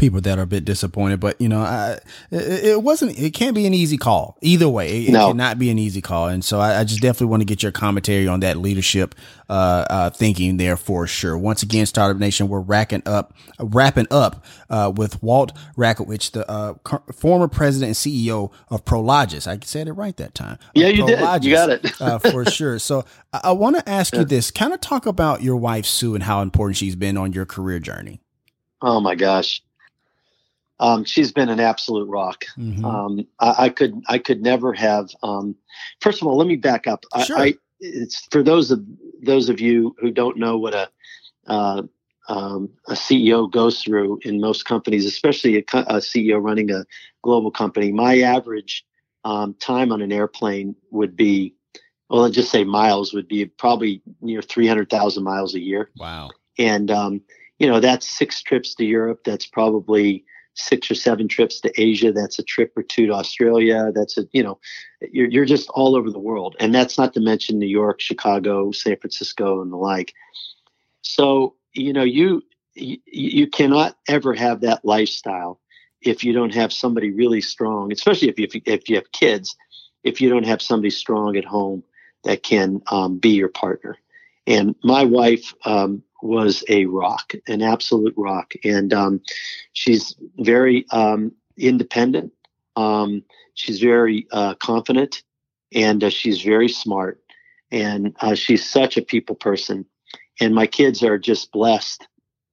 people 0.00 0.20
that 0.22 0.38
are 0.38 0.42
a 0.42 0.46
bit 0.46 0.64
disappointed. 0.64 1.20
But 1.20 1.40
you 1.40 1.48
know, 1.48 1.60
I, 1.60 1.98
it, 2.30 2.64
it, 2.64 2.82
wasn't. 2.82 3.16
It 3.18 3.30
can't 3.34 3.54
be 3.54 3.66
an 3.66 3.74
easy 3.74 3.98
call 3.98 4.36
either 4.40 4.68
way. 4.68 5.04
It, 5.04 5.12
no. 5.12 5.26
it 5.26 5.30
cannot 5.32 5.58
be 5.58 5.70
an 5.70 5.78
easy 5.78 6.00
call. 6.00 6.28
And 6.28 6.44
so 6.44 6.58
I, 6.58 6.80
I, 6.80 6.84
just 6.84 7.00
definitely 7.00 7.28
want 7.28 7.42
to 7.42 7.44
get 7.44 7.62
your 7.62 7.70
commentary 7.70 8.26
on 8.26 8.40
that 8.40 8.56
leadership 8.56 9.14
uh, 9.48 9.84
uh, 9.88 10.10
thinking 10.10 10.56
there 10.56 10.76
for 10.76 11.06
sure. 11.06 11.38
Once 11.38 11.62
again, 11.62 11.86
Startup 11.86 12.18
Nation, 12.18 12.48
we're 12.48 12.60
racking 12.60 13.02
up, 13.06 13.34
wrapping 13.60 14.06
up 14.10 14.44
uh, 14.70 14.90
with 14.94 15.22
Walt 15.22 15.52
Rakowich, 15.76 16.32
the 16.32 16.50
uh, 16.50 16.74
former 17.12 17.46
president 17.46 17.88
and 17.88 17.96
CEO 17.96 18.50
of 18.70 18.84
Prologis. 18.84 19.46
I 19.46 19.58
said 19.64 19.86
it 19.86 19.92
right 19.92 20.16
that 20.16 20.34
time. 20.34 20.58
Yeah, 20.74 20.88
you 20.88 21.04
Prologis, 21.04 21.32
did. 21.34 21.44
You 21.44 21.54
got 21.54 21.70
it 21.70 22.00
uh, 22.00 22.18
for 22.18 22.44
sure. 22.50 22.78
So 22.78 23.04
I, 23.32 23.40
I 23.44 23.52
want 23.52 23.76
to 23.76 23.88
ask 23.88 24.14
yeah. 24.14 24.20
you 24.20 24.24
this: 24.24 24.50
kind 24.50 24.72
of 24.72 24.80
talk 24.80 25.06
about 25.06 25.42
your 25.42 25.56
wife 25.56 25.84
Sue 25.84 26.14
and 26.14 26.24
how 26.24 26.40
important 26.40 26.78
she's 26.78 26.96
been 26.96 27.16
on 27.16 27.32
your 27.32 27.46
career 27.46 27.78
journey. 27.78 28.20
Oh 28.82 28.98
my 29.00 29.14
gosh 29.14 29.62
um, 30.80 31.04
she's 31.04 31.30
been 31.30 31.50
an 31.50 31.60
absolute 31.60 32.08
rock. 32.08 32.46
Mm-hmm. 32.58 32.84
Um, 32.84 33.26
I, 33.38 33.54
I, 33.58 33.68
could 33.68 34.02
I 34.08 34.18
could 34.18 34.42
never 34.42 34.72
have. 34.72 35.10
Um, 35.22 35.54
first 36.00 36.20
of 36.20 36.26
all, 36.26 36.36
let 36.36 36.48
me 36.48 36.56
back 36.56 36.86
up. 36.86 37.04
Sure. 37.24 37.38
I, 37.38 37.42
I, 37.42 37.54
it's 37.80 38.26
for 38.30 38.42
those 38.42 38.70
of 38.70 38.82
those 39.22 39.48
of 39.48 39.60
you 39.60 39.94
who 40.00 40.10
don't 40.10 40.38
know 40.38 40.56
what 40.56 40.74
a 40.74 40.90
uh, 41.46 41.82
um, 42.28 42.70
a 42.88 42.92
CEO 42.92 43.50
goes 43.50 43.82
through 43.82 44.20
in 44.22 44.40
most 44.40 44.64
companies, 44.64 45.04
especially 45.04 45.56
a, 45.56 45.60
a, 45.60 45.96
CEO 45.96 46.40
running 46.40 46.70
a 46.70 46.84
global 47.22 47.50
company. 47.50 47.90
My 47.90 48.20
average 48.20 48.84
um, 49.24 49.54
time 49.54 49.90
on 49.90 50.00
an 50.00 50.12
airplane 50.12 50.76
would 50.90 51.16
be, 51.16 51.54
well, 52.08 52.22
let's 52.22 52.36
just 52.36 52.52
say 52.52 52.62
miles 52.62 53.12
would 53.12 53.26
be 53.26 53.46
probably 53.46 54.00
near 54.20 54.42
three 54.42 54.66
hundred 54.66 54.88
thousand 54.88 55.24
miles 55.24 55.54
a 55.54 55.60
year. 55.60 55.90
Wow. 55.96 56.30
And 56.58 56.90
um, 56.90 57.20
you 57.58 57.66
know 57.66 57.80
that's 57.80 58.08
six 58.08 58.42
trips 58.42 58.74
to 58.76 58.84
Europe. 58.84 59.20
That's 59.24 59.46
probably 59.46 60.24
six 60.60 60.90
or 60.90 60.94
seven 60.94 61.28
trips 61.28 61.60
to 61.60 61.80
Asia. 61.80 62.12
That's 62.12 62.38
a 62.38 62.42
trip 62.42 62.72
or 62.76 62.82
two 62.82 63.06
to 63.06 63.12
Australia. 63.12 63.90
That's 63.94 64.18
a, 64.18 64.26
you 64.32 64.42
know, 64.42 64.58
you're, 65.12 65.28
you're 65.28 65.44
just 65.44 65.68
all 65.70 65.96
over 65.96 66.10
the 66.10 66.18
world. 66.18 66.56
And 66.60 66.74
that's 66.74 66.98
not 66.98 67.14
to 67.14 67.20
mention 67.20 67.58
New 67.58 67.66
York, 67.66 68.00
Chicago, 68.00 68.70
San 68.72 68.96
Francisco, 68.96 69.62
and 69.62 69.72
the 69.72 69.76
like. 69.76 70.14
So, 71.02 71.54
you 71.72 71.92
know, 71.92 72.04
you, 72.04 72.42
you, 72.74 72.98
you 73.06 73.46
cannot 73.46 73.96
ever 74.08 74.34
have 74.34 74.60
that 74.60 74.84
lifestyle 74.84 75.60
if 76.02 76.24
you 76.24 76.32
don't 76.32 76.54
have 76.54 76.72
somebody 76.72 77.10
really 77.10 77.40
strong, 77.40 77.92
especially 77.92 78.28
if 78.28 78.38
you, 78.38 78.62
if 78.66 78.88
you 78.88 78.96
have 78.96 79.12
kids, 79.12 79.56
if 80.04 80.20
you 80.20 80.30
don't 80.30 80.46
have 80.46 80.62
somebody 80.62 80.90
strong 80.90 81.36
at 81.36 81.44
home 81.44 81.82
that 82.24 82.42
can 82.42 82.80
um, 82.90 83.18
be 83.18 83.30
your 83.30 83.48
partner. 83.48 83.96
And 84.50 84.74
my 84.82 85.04
wife 85.04 85.54
um, 85.64 86.02
was 86.22 86.64
a 86.68 86.86
rock, 86.86 87.34
an 87.46 87.62
absolute 87.62 88.14
rock. 88.16 88.52
And 88.64 88.92
um, 88.92 89.20
she's 89.74 90.16
very 90.40 90.84
um, 90.90 91.30
independent. 91.56 92.32
Um, 92.74 93.22
she's 93.54 93.78
very 93.78 94.26
uh, 94.32 94.54
confident 94.54 95.22
and 95.72 96.02
uh, 96.02 96.10
she's 96.10 96.42
very 96.42 96.68
smart. 96.68 97.22
And 97.70 98.16
uh, 98.20 98.34
she's 98.34 98.68
such 98.68 98.96
a 98.96 99.02
people 99.02 99.36
person. 99.36 99.86
And 100.40 100.52
my 100.52 100.66
kids 100.66 101.04
are 101.04 101.16
just 101.16 101.52
blessed 101.52 102.08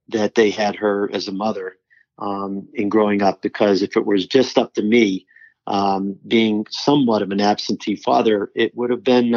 that 0.09 0.35
they 0.35 0.51
had 0.51 0.75
her 0.75 1.09
as 1.11 1.27
a 1.27 1.31
mother 1.31 1.77
um, 2.19 2.67
in 2.75 2.89
growing 2.89 3.23
up 3.23 3.41
because 3.41 3.81
if 3.81 3.97
it 3.97 4.05
was 4.05 4.27
just 4.27 4.59
up 4.59 4.75
to 4.75 4.83
me, 4.83 5.25
um, 5.65 6.15
being 6.27 6.67
somewhat 6.69 7.23
of 7.23 7.31
an 7.31 7.41
absentee 7.41 7.95
father, 7.95 8.51
it 8.55 8.77
would 8.77 8.91
have 8.91 9.03
been, 9.03 9.33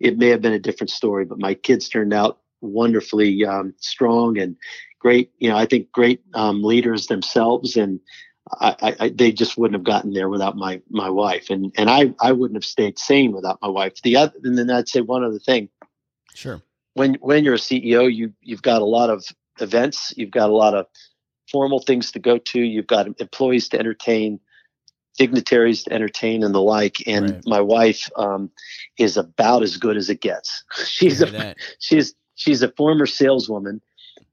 it 0.00 0.18
may 0.18 0.28
have 0.28 0.42
been 0.42 0.52
a 0.52 0.58
different 0.58 0.90
story. 0.90 1.24
But 1.24 1.38
my 1.38 1.54
kids 1.54 1.88
turned 1.88 2.12
out 2.12 2.40
wonderfully 2.60 3.44
um, 3.44 3.74
strong 3.78 4.38
and 4.38 4.56
great. 4.98 5.32
You 5.38 5.50
know, 5.50 5.56
I 5.56 5.66
think 5.66 5.92
great 5.92 6.22
um, 6.34 6.62
leaders 6.62 7.06
themselves, 7.06 7.76
and 7.76 8.00
I, 8.50 8.96
I, 9.00 9.08
they 9.08 9.32
just 9.32 9.56
wouldn't 9.56 9.78
have 9.78 9.84
gotten 9.84 10.12
there 10.12 10.28
without 10.28 10.56
my 10.56 10.80
my 10.90 11.10
wife, 11.10 11.50
and 11.50 11.72
and 11.76 11.90
I 11.90 12.14
I 12.20 12.32
wouldn't 12.32 12.56
have 12.56 12.64
stayed 12.64 12.98
sane 12.98 13.32
without 13.32 13.58
my 13.62 13.68
wife. 13.68 14.00
The 14.02 14.16
other, 14.16 14.34
and 14.42 14.58
then 14.58 14.70
I'd 14.70 14.88
say 14.88 15.00
one 15.00 15.24
other 15.24 15.38
thing. 15.38 15.68
Sure. 16.34 16.60
When 16.94 17.14
when 17.14 17.44
you're 17.44 17.54
a 17.54 17.58
CEO, 17.58 18.12
you 18.12 18.32
you've 18.40 18.62
got 18.62 18.82
a 18.82 18.86
lot 18.86 19.10
of 19.10 19.24
events, 19.60 20.12
you've 20.16 20.30
got 20.30 20.50
a 20.50 20.54
lot 20.54 20.74
of 20.74 20.86
formal 21.50 21.80
things 21.80 22.12
to 22.12 22.18
go 22.18 22.38
to, 22.38 22.60
you've 22.60 22.86
got 22.86 23.08
employees 23.20 23.68
to 23.68 23.78
entertain, 23.78 24.40
dignitaries 25.16 25.84
to 25.84 25.92
entertain 25.92 26.42
and 26.42 26.54
the 26.54 26.62
like. 26.62 27.06
And 27.06 27.30
right. 27.30 27.42
my 27.46 27.60
wife 27.60 28.10
um, 28.16 28.50
is 28.98 29.16
about 29.16 29.62
as 29.62 29.76
good 29.76 29.96
as 29.96 30.10
it 30.10 30.20
gets. 30.20 30.64
she's 30.86 31.22
a, 31.22 31.54
she's 31.78 32.14
she's 32.34 32.62
a 32.62 32.70
former 32.72 33.06
saleswoman, 33.06 33.80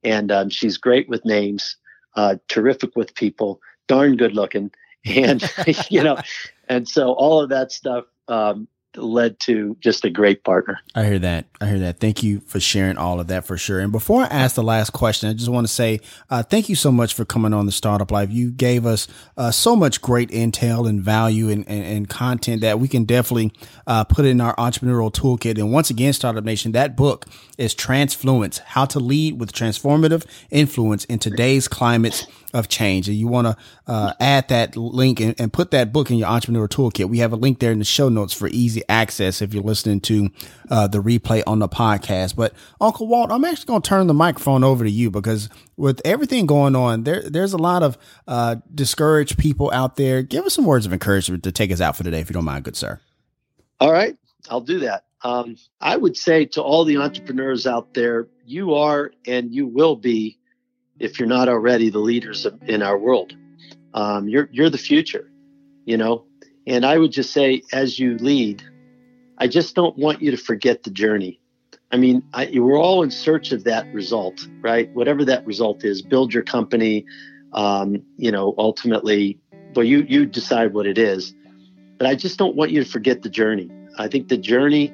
and 0.04 0.32
um, 0.32 0.50
she's 0.50 0.78
great 0.78 1.10
with 1.10 1.26
names, 1.26 1.78
uh, 2.16 2.36
terrific 2.48 2.96
with 2.96 3.16
people, 3.16 3.62
darn 3.88 4.18
good 4.18 4.34
looking, 4.34 4.72
and 5.06 5.44
you 5.90 6.04
know, 6.04 6.18
and 6.68 6.88
so 6.88 7.14
all 7.14 7.42
of 7.42 7.50
that 7.50 7.72
stuff 7.72 8.06
um, 8.28 8.68
led 8.96 9.39
to 9.39 9.78
just 9.80 10.04
a 10.06 10.10
great 10.10 10.44
partner. 10.44 10.80
I 10.96 11.06
hear 11.06 11.20
that. 11.20 11.46
I 11.60 11.68
hear 11.68 11.80
that. 11.80 12.00
Thank 12.00 12.24
you 12.24 12.42
for 12.42 12.60
sharing 12.60 12.98
all 12.98 13.20
of 13.20 13.28
that 13.28 13.46
for 13.46 13.58
sure. 13.58 13.80
And 13.80 13.92
before 13.92 14.24
I 14.24 14.28
ask 14.28 14.56
the 14.56 14.64
last 14.64 14.92
question, 14.92 15.30
I 15.30 15.34
just 15.34 15.50
want 15.50 15.68
to 15.68 15.74
say 15.74 16.00
uh, 16.30 16.44
thank 16.44 16.70
you 16.70 16.76
so 16.76 16.92
much 16.92 17.14
for 17.14 17.26
coming 17.26 17.54
on 17.54 17.66
the 17.66 17.72
Startup 17.72 18.10
Life. 18.10 18.32
You 18.32 18.52
gave 18.52 18.86
us 18.86 19.08
uh, 19.38 19.52
so 19.52 19.76
much 19.76 20.02
great 20.02 20.30
intel 20.30 20.88
and 20.88 21.02
value 21.02 21.50
and, 21.50 21.68
and, 21.68 21.86
and 21.86 22.10
content 22.10 22.62
that 22.62 22.80
we 22.80 22.88
can 22.88 23.06
definitely 23.06 23.52
uh, 23.88 24.04
put 24.04 24.26
in 24.26 24.42
our 24.42 24.56
entrepreneurial 24.56 25.12
toolkit. 25.12 25.58
And 25.58 25.72
once 25.72 25.89
again, 25.89 26.14
Startup 26.14 26.44
Nation, 26.44 26.74
that 26.74 26.96
book 26.96 27.26
is 27.62 27.76
Transfluence 27.76 28.57
How 28.57 28.86
to 28.86 28.99
Lead 28.99 29.39
with 29.39 29.53
Transformative 29.53 30.26
Influence 30.49 31.05
in 31.05 31.20
Today's 31.20 31.68
Climates 31.68 32.26
of 32.55 32.68
change. 32.68 33.07
And 33.07 33.16
you 33.16 33.28
want 33.28 33.47
to 33.47 33.57
uh, 33.86 34.14
add 34.20 34.49
that 34.49 34.76
link 34.76 35.20
and, 35.20 35.39
and, 35.39 35.53
put 35.53 35.70
that 35.72 35.93
book 35.93 36.09
in 36.09 36.18
your 36.18 36.28
entrepreneur 36.28 36.68
toolkit. 36.68 37.07
We 37.07 37.20
have 37.20 37.32
a 37.32 37.36
link 37.36 37.59
there 37.59 37.72
in 37.72 37.78
the 37.78 37.86
show 37.86 38.09
notes 38.09 38.34
for 38.34 38.47
easy 38.47 38.82
access 38.89 39.43
if 39.43 39.53
you're 39.53 39.64
listening 39.64 40.01
to 40.01 40.32
uh, 40.72 40.88
the 40.88 41.03
replay 41.03 41.43
on 41.45 41.59
the 41.59 41.70
podcast. 41.70 42.36
But 42.36 42.53
uncle 42.82 43.07
walt 43.07 43.32
i'm 43.32 43.45
actually 43.45 43.68
going 43.68 43.82
to 43.82 43.88
turn 43.88 44.07
the 44.07 44.14
microphone 44.14 44.64
over 44.64 44.84
to 44.84 44.91
you 44.91 45.12
because 45.12 45.47
with 45.78 46.01
everything 46.03 46.45
going 46.45 46.76
on 46.76 47.03
there 47.03 47.22
there's 47.22 47.53
a 47.53 47.57
lot 47.57 47.84
of 47.84 47.97
uh, 48.28 48.55
discouraged 48.74 49.38
people 49.38 49.72
out 49.72 49.95
there. 49.97 50.24
Give 50.24 50.45
us 50.45 50.55
some 50.55 50.66
words 50.66 50.86
of 50.86 50.93
encouragement 50.93 51.43
to 51.43 51.51
take 51.51 51.72
us 51.72 51.80
out 51.80 51.95
for 51.95 52.03
today 52.03 52.20
if 52.20 52.30
you 52.30 52.34
don't 52.34 52.45
mind 52.45 52.66
good 52.66 52.76
sir. 52.76 52.99
All 53.80 53.91
right. 53.91 54.18
I'll 54.49 54.62
do 54.62 54.80
that 54.80 55.05
um, 55.24 55.55
i 55.80 55.95
would 55.95 56.17
say 56.17 56.45
to 56.45 56.61
all 56.61 56.84
the 56.86 56.97
entrepreneurs 56.97 57.67
out 57.67 57.93
there 57.93 58.28
you 58.45 58.74
are 58.74 59.11
and 59.26 59.53
you 59.53 59.67
will 59.67 59.95
be 59.95 60.38
if 61.01 61.19
you're 61.19 61.28
not 61.28 61.49
already 61.49 61.89
the 61.89 61.99
leaders 61.99 62.45
in 62.67 62.84
our 62.84 62.97
world. 62.97 63.36
Um, 63.93 64.30
you're 64.30 64.47
you're 64.51 64.69
the 64.69 64.78
future, 64.78 65.30
you 65.86 65.97
know. 65.97 66.26
And 66.67 66.86
I 66.86 66.97
would 66.97 67.11
just 67.11 67.34
say, 67.34 67.63
as 67.74 67.97
you 67.97 68.17
lead, 68.17 68.63
I 69.38 69.47
just 69.47 69.76
don't 69.76 69.97
want 69.97 70.22
you 70.22 70.32
to 70.32 70.38
forget 70.38 70.84
the 70.84 70.91
journey. 70.91 71.41
I 71.91 71.97
mean, 71.97 72.24
I, 72.34 72.49
we're 72.53 72.80
all 72.80 73.03
in 73.03 73.11
search 73.11 73.51
of 73.51 73.63
that 73.65 73.91
result, 73.93 74.47
right? 74.61 74.89
Whatever 74.93 75.26
that 75.26 75.45
result 75.45 75.84
is, 75.84 76.01
build 76.01 76.34
your 76.34 76.43
company. 76.43 77.05
Um, 77.51 78.03
you 78.15 78.32
know, 78.32 78.53
ultimately, 78.57 79.39
but 79.74 79.82
you 79.82 80.05
you 80.07 80.26
decide 80.26 80.74
what 80.74 80.86
it 80.86 80.97
is. 80.97 81.34
But 81.97 82.07
I 82.07 82.15
just 82.15 82.38
don't 82.38 82.55
want 82.55 82.72
you 82.72 82.84
to 82.84 82.89
forget 82.89 83.24
the 83.24 83.30
journey. 83.30 83.69
I 83.97 84.07
think 84.07 84.30
the 84.30 84.38
journey 84.38 84.93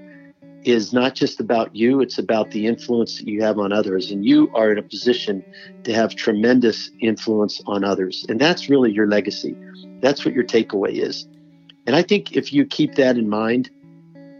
is 0.67 0.91
not 0.91 1.15
just 1.15 1.39
about 1.39 1.75
you, 1.75 2.01
it's 2.01 2.17
about 2.17 2.51
the 2.51 2.67
influence 2.67 3.17
that 3.17 3.27
you 3.27 3.41
have 3.41 3.57
on 3.57 3.71
others. 3.71 4.11
And 4.11 4.25
you 4.25 4.51
are 4.53 4.71
in 4.71 4.77
a 4.77 4.83
position 4.83 5.43
to 5.83 5.93
have 5.93 6.15
tremendous 6.15 6.91
influence 6.99 7.61
on 7.65 7.83
others. 7.83 8.25
And 8.27 8.39
that's 8.39 8.69
really 8.69 8.91
your 8.91 9.07
legacy. 9.07 9.55
That's 10.01 10.25
what 10.25 10.33
your 10.33 10.43
takeaway 10.43 11.01
is. 11.01 11.25
And 11.85 11.95
I 11.95 12.01
think 12.01 12.35
if 12.35 12.51
you 12.51 12.65
keep 12.65 12.95
that 12.95 13.17
in 13.17 13.29
mind, 13.29 13.69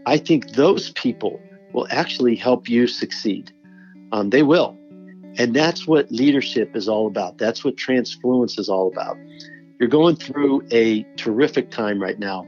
I 0.06 0.18
think 0.18 0.50
those 0.50 0.90
people 0.92 1.40
will 1.72 1.86
actually 1.90 2.36
help 2.36 2.68
you 2.68 2.86
succeed. 2.86 3.50
Um, 4.12 4.30
they 4.30 4.42
will. 4.42 4.76
And 5.38 5.54
that's 5.54 5.86
what 5.86 6.10
leadership 6.10 6.76
is 6.76 6.88
all 6.88 7.06
about. 7.06 7.38
That's 7.38 7.64
what 7.64 7.76
transfluence 7.76 8.58
is 8.58 8.68
all 8.68 8.88
about. 8.88 9.16
You're 9.78 9.88
going 9.88 10.16
through 10.16 10.66
a 10.72 11.04
terrific 11.16 11.70
time 11.70 12.02
right 12.02 12.18
now 12.18 12.46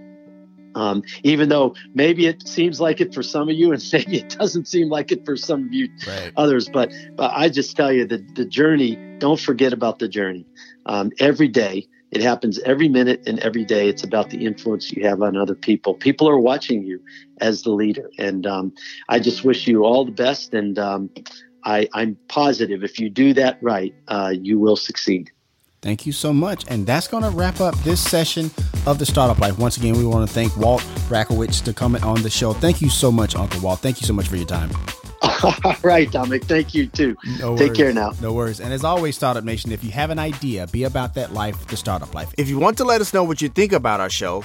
um, 0.75 1.03
even 1.23 1.49
though 1.49 1.75
maybe 1.95 2.27
it 2.27 2.47
seems 2.47 2.81
like 2.81 3.01
it 3.01 3.14
for 3.14 3.23
some 3.23 3.49
of 3.49 3.55
you, 3.57 3.73
and 3.73 3.83
maybe 3.93 4.18
it 4.18 4.31
doesn't 4.31 4.66
seem 4.66 4.89
like 4.89 5.12
it 5.12 5.25
for 5.25 5.37
some 5.37 5.66
of 5.66 5.73
you 5.73 5.89
right. 6.07 6.33
others. 6.37 6.68
But 6.68 6.93
but 7.16 7.33
I 7.35 7.49
just 7.49 7.77
tell 7.77 7.93
you 7.93 8.07
that 8.07 8.35
the 8.35 8.45
journey. 8.45 9.07
Don't 9.18 9.39
forget 9.39 9.75
about 9.75 9.99
the 9.99 10.09
journey. 10.09 10.47
Um, 10.87 11.12
every 11.18 11.49
day, 11.49 11.87
it 12.11 12.23
happens 12.23 12.59
every 12.61 12.89
minute 12.89 13.23
and 13.27 13.39
every 13.41 13.66
day. 13.66 13.87
It's 13.87 14.03
about 14.03 14.31
the 14.31 14.47
influence 14.47 14.91
you 14.91 15.07
have 15.07 15.21
on 15.21 15.37
other 15.37 15.55
people. 15.55 15.93
People 15.95 16.27
are 16.29 16.39
watching 16.39 16.83
you 16.83 17.03
as 17.41 17.62
the 17.62 17.71
leader, 17.71 18.11
and 18.18 18.47
um, 18.47 18.73
I 19.09 19.21
just 19.21 19.45
wish 19.45 19.66
you 19.66 19.85
all 19.85 20.05
the 20.05 20.12
best. 20.12 20.55
And 20.55 20.79
um, 20.79 21.11
I, 21.64 21.89
am 21.95 22.16
positive 22.29 22.83
if 22.83 22.99
you 22.99 23.11
do 23.11 23.35
that 23.35 23.59
right, 23.62 23.95
uh, 24.09 24.33
you 24.35 24.59
will 24.59 24.77
succeed. 24.77 25.31
Thank 25.83 26.05
you 26.07 26.12
so 26.12 26.33
much. 26.33 26.64
And 26.68 26.87
that's 26.87 27.09
going 27.09 27.22
to 27.22 27.31
wrap 27.31 27.61
up 27.61 27.74
this 27.78 28.01
session 28.01 28.51
of 28.87 28.99
the 28.99 29.07
Startup 29.07 29.39
Life. 29.39 29.59
Once 29.59 29.76
again, 29.76 29.97
we 29.97 30.05
want 30.05 30.28
to 30.28 30.33
thank 30.33 30.57
Walt 30.57 30.83
Rakowich 31.09 31.62
to 31.64 31.72
come 31.72 31.97
on 31.97 32.22
the 32.22 32.31
show. 32.31 32.53
Thank 32.53 32.83
you 32.83 32.91
so 32.91 33.11
much, 33.11 33.35
Uncle 33.35 33.61
Walt. 33.61 33.81
Thank 33.81 34.01
you 34.01 34.07
so 34.07 34.12
much 34.12 34.28
for 34.28 34.37
your 34.37 34.47
time. 34.47 34.70
All 35.43 35.76
right, 35.83 36.11
Dominic. 36.11 36.45
Thank 36.45 36.74
you 36.74 36.87
too. 36.87 37.16
No 37.39 37.57
Take 37.57 37.74
care 37.74 37.93
now. 37.93 38.12
No 38.20 38.33
worries. 38.33 38.61
And 38.61 38.72
as 38.72 38.85
always, 38.85 39.16
Startup 39.16 39.45
Nation, 39.45 39.72
if 39.72 39.83
you 39.85 39.91
have 39.91 40.11
an 40.11 40.18
idea, 40.18 40.66
be 40.66 40.85
about 40.85 41.14
that 41.14 41.33
life, 41.33 41.66
the 41.66 41.76
startup 41.76 42.14
life. 42.14 42.33
If 42.39 42.49
you 42.49 42.59
want 42.59 42.76
to 42.78 42.85
let 42.85 43.01
us 43.01 43.12
know 43.12 43.24
what 43.24 43.41
you 43.41 43.49
think 43.49 43.72
about 43.72 44.01
our 44.01 44.11
show, 44.11 44.45